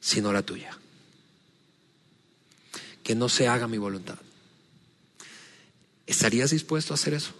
sino 0.00 0.32
la 0.32 0.42
tuya. 0.42 0.76
Que 3.02 3.14
no 3.14 3.28
se 3.28 3.46
haga 3.46 3.68
mi 3.68 3.78
voluntad. 3.78 4.18
¿Estarías 6.06 6.50
dispuesto 6.50 6.94
a 6.94 6.96
hacer 6.96 7.14
eso? 7.14 7.32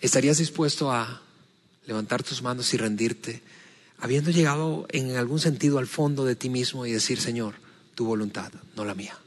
¿Estarías 0.00 0.38
dispuesto 0.38 0.92
a 0.92 1.22
levantar 1.86 2.22
tus 2.22 2.42
manos 2.42 2.72
y 2.74 2.76
rendirte, 2.76 3.42
habiendo 3.98 4.30
llegado 4.30 4.86
en 4.90 5.16
algún 5.16 5.40
sentido 5.40 5.78
al 5.78 5.86
fondo 5.86 6.24
de 6.24 6.36
ti 6.36 6.50
mismo 6.50 6.86
y 6.86 6.92
decir, 6.92 7.20
Señor, 7.20 7.54
tu 7.98 8.04
voluntad, 8.04 8.52
no 8.76 8.84
la 8.84 8.94
mía? 8.94 9.18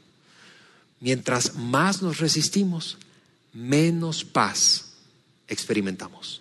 Mientras 0.98 1.56
más 1.56 2.00
nos 2.00 2.20
resistimos, 2.20 2.96
menos 3.52 4.24
paz 4.24 4.94
experimentamos. 5.46 6.40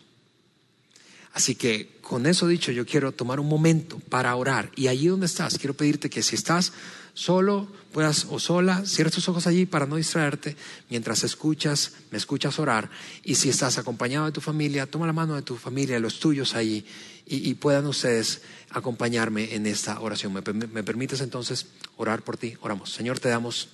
Así 1.34 1.56
que 1.56 2.00
con 2.00 2.26
eso 2.26 2.48
dicho, 2.48 2.72
yo 2.72 2.86
quiero 2.86 3.12
tomar 3.12 3.42
un 3.42 3.50
momento 3.50 4.00
para 4.00 4.34
orar. 4.38 4.72
Y 4.78 4.88
allí 4.88 5.08
donde 5.08 5.26
estás, 5.26 5.58
quiero 5.58 5.74
pedirte 5.74 6.10
que 6.10 6.24
si 6.24 6.36
estás 6.36 6.72
solo 7.14 7.68
puedas 7.92 8.28
o 8.30 8.40
sola, 8.40 8.86
cierra 8.86 9.12
tus 9.12 9.28
ojos 9.28 9.48
allí 9.48 9.66
para 9.66 9.86
no 9.86 9.98
distraerte 9.98 10.56
mientras 10.90 11.24
escuchas, 11.24 11.94
me 12.10 12.18
escuchas 12.18 12.60
orar. 12.60 12.90
Y 13.24 13.36
si 13.36 13.50
estás 13.50 13.78
acompañado 13.78 14.26
de 14.26 14.32
tu 14.32 14.42
familia, 14.42 14.86
toma 14.86 15.08
la 15.08 15.14
mano 15.14 15.36
de 15.36 15.42
tu 15.42 15.58
familia, 15.58 16.00
los 16.00 16.20
tuyos 16.20 16.56
allí, 16.56 16.86
y, 17.26 17.54
puedan 17.54 17.86
ustedes 17.86 18.42
acompañarme 18.72 19.56
en 19.56 19.66
esta 19.66 20.02
oración. 20.02 20.34
¿Me, 20.34 20.42
¿Me 20.42 20.84
permites 20.84 21.22
entonces 21.22 21.68
orar 21.96 22.24
por 22.24 22.36
ti? 22.36 22.58
Oramos. 22.60 22.92
Señor, 22.92 23.20
te 23.20 23.30
damos 23.30 23.70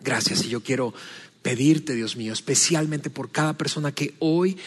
gracias 0.00 0.44
y 0.44 0.48
yo 0.48 0.62
quiero 0.62 0.92
pedirte, 1.42 1.94
Dios 1.94 2.16
mío, 2.16 2.32
especialmente 2.32 3.08
por 3.08 3.30
cada 3.30 3.56
persona 3.56 3.92
que 3.92 4.14
hoy 4.18 4.58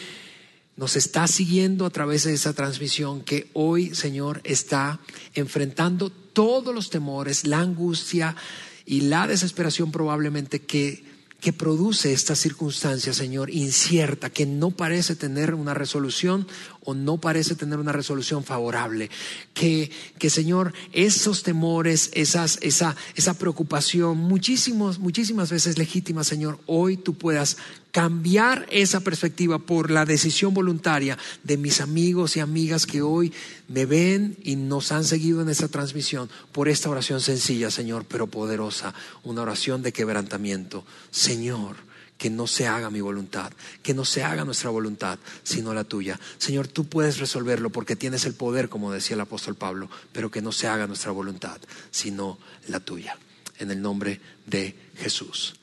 nos 0.76 0.96
está 0.96 1.26
siguiendo 1.26 1.86
a 1.86 1.90
través 1.90 2.24
de 2.24 2.34
esa 2.34 2.52
transmisión 2.52 3.22
que 3.22 3.48
hoy, 3.52 3.94
Señor, 3.94 4.40
está 4.44 5.00
enfrentando 5.34 6.10
todos 6.10 6.74
los 6.74 6.90
temores, 6.90 7.46
la 7.46 7.60
angustia 7.60 8.36
y 8.84 9.02
la 9.02 9.26
desesperación 9.26 9.92
probablemente 9.92 10.60
que 10.60 11.14
que 11.44 11.52
produce 11.52 12.14
esta 12.14 12.34
circunstancia, 12.34 13.12
Señor, 13.12 13.50
incierta, 13.50 14.30
que 14.30 14.46
no 14.46 14.70
parece 14.70 15.14
tener 15.14 15.52
una 15.52 15.74
resolución 15.74 16.48
o 16.86 16.94
no 16.94 17.18
parece 17.18 17.54
tener 17.54 17.78
una 17.78 17.92
resolución 17.92 18.44
favorable. 18.44 19.10
Que, 19.52 19.90
que 20.18 20.30
Señor, 20.30 20.72
esos 20.94 21.42
temores, 21.42 22.08
esas, 22.14 22.58
esa, 22.62 22.96
esa 23.14 23.34
preocupación, 23.34 24.16
muchísimos, 24.16 24.98
muchísimas 24.98 25.50
veces 25.50 25.76
legítima, 25.76 26.24
Señor, 26.24 26.60
hoy 26.64 26.96
tú 26.96 27.12
puedas 27.12 27.58
cambiar 27.94 28.66
esa 28.72 28.98
perspectiva 28.98 29.60
por 29.60 29.92
la 29.92 30.04
decisión 30.04 30.52
voluntaria 30.52 31.16
de 31.44 31.56
mis 31.56 31.80
amigos 31.80 32.36
y 32.36 32.40
amigas 32.40 32.86
que 32.86 33.02
hoy 33.02 33.32
me 33.68 33.86
ven 33.86 34.36
y 34.42 34.56
nos 34.56 34.90
han 34.90 35.04
seguido 35.04 35.42
en 35.42 35.48
esta 35.48 35.68
transmisión 35.68 36.28
por 36.50 36.68
esta 36.68 36.90
oración 36.90 37.20
sencilla, 37.20 37.70
Señor, 37.70 38.04
pero 38.04 38.26
poderosa, 38.26 38.92
una 39.22 39.42
oración 39.42 39.82
de 39.82 39.92
quebrantamiento. 39.92 40.84
Señor, 41.12 41.76
que 42.18 42.30
no 42.30 42.48
se 42.48 42.66
haga 42.66 42.90
mi 42.90 43.00
voluntad, 43.00 43.52
que 43.80 43.94
no 43.94 44.04
se 44.04 44.24
haga 44.24 44.44
nuestra 44.44 44.70
voluntad, 44.70 45.20
sino 45.44 45.72
la 45.72 45.84
tuya. 45.84 46.18
Señor, 46.38 46.66
tú 46.66 46.88
puedes 46.88 47.18
resolverlo 47.18 47.70
porque 47.70 47.94
tienes 47.94 48.24
el 48.24 48.34
poder, 48.34 48.68
como 48.68 48.90
decía 48.90 49.14
el 49.14 49.20
apóstol 49.20 49.54
Pablo, 49.54 49.88
pero 50.10 50.32
que 50.32 50.42
no 50.42 50.50
se 50.50 50.66
haga 50.66 50.88
nuestra 50.88 51.12
voluntad, 51.12 51.60
sino 51.92 52.40
la 52.66 52.80
tuya. 52.80 53.16
En 53.60 53.70
el 53.70 53.80
nombre 53.80 54.20
de 54.46 54.74
Jesús. 54.96 55.54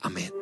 Amén. 0.00 0.41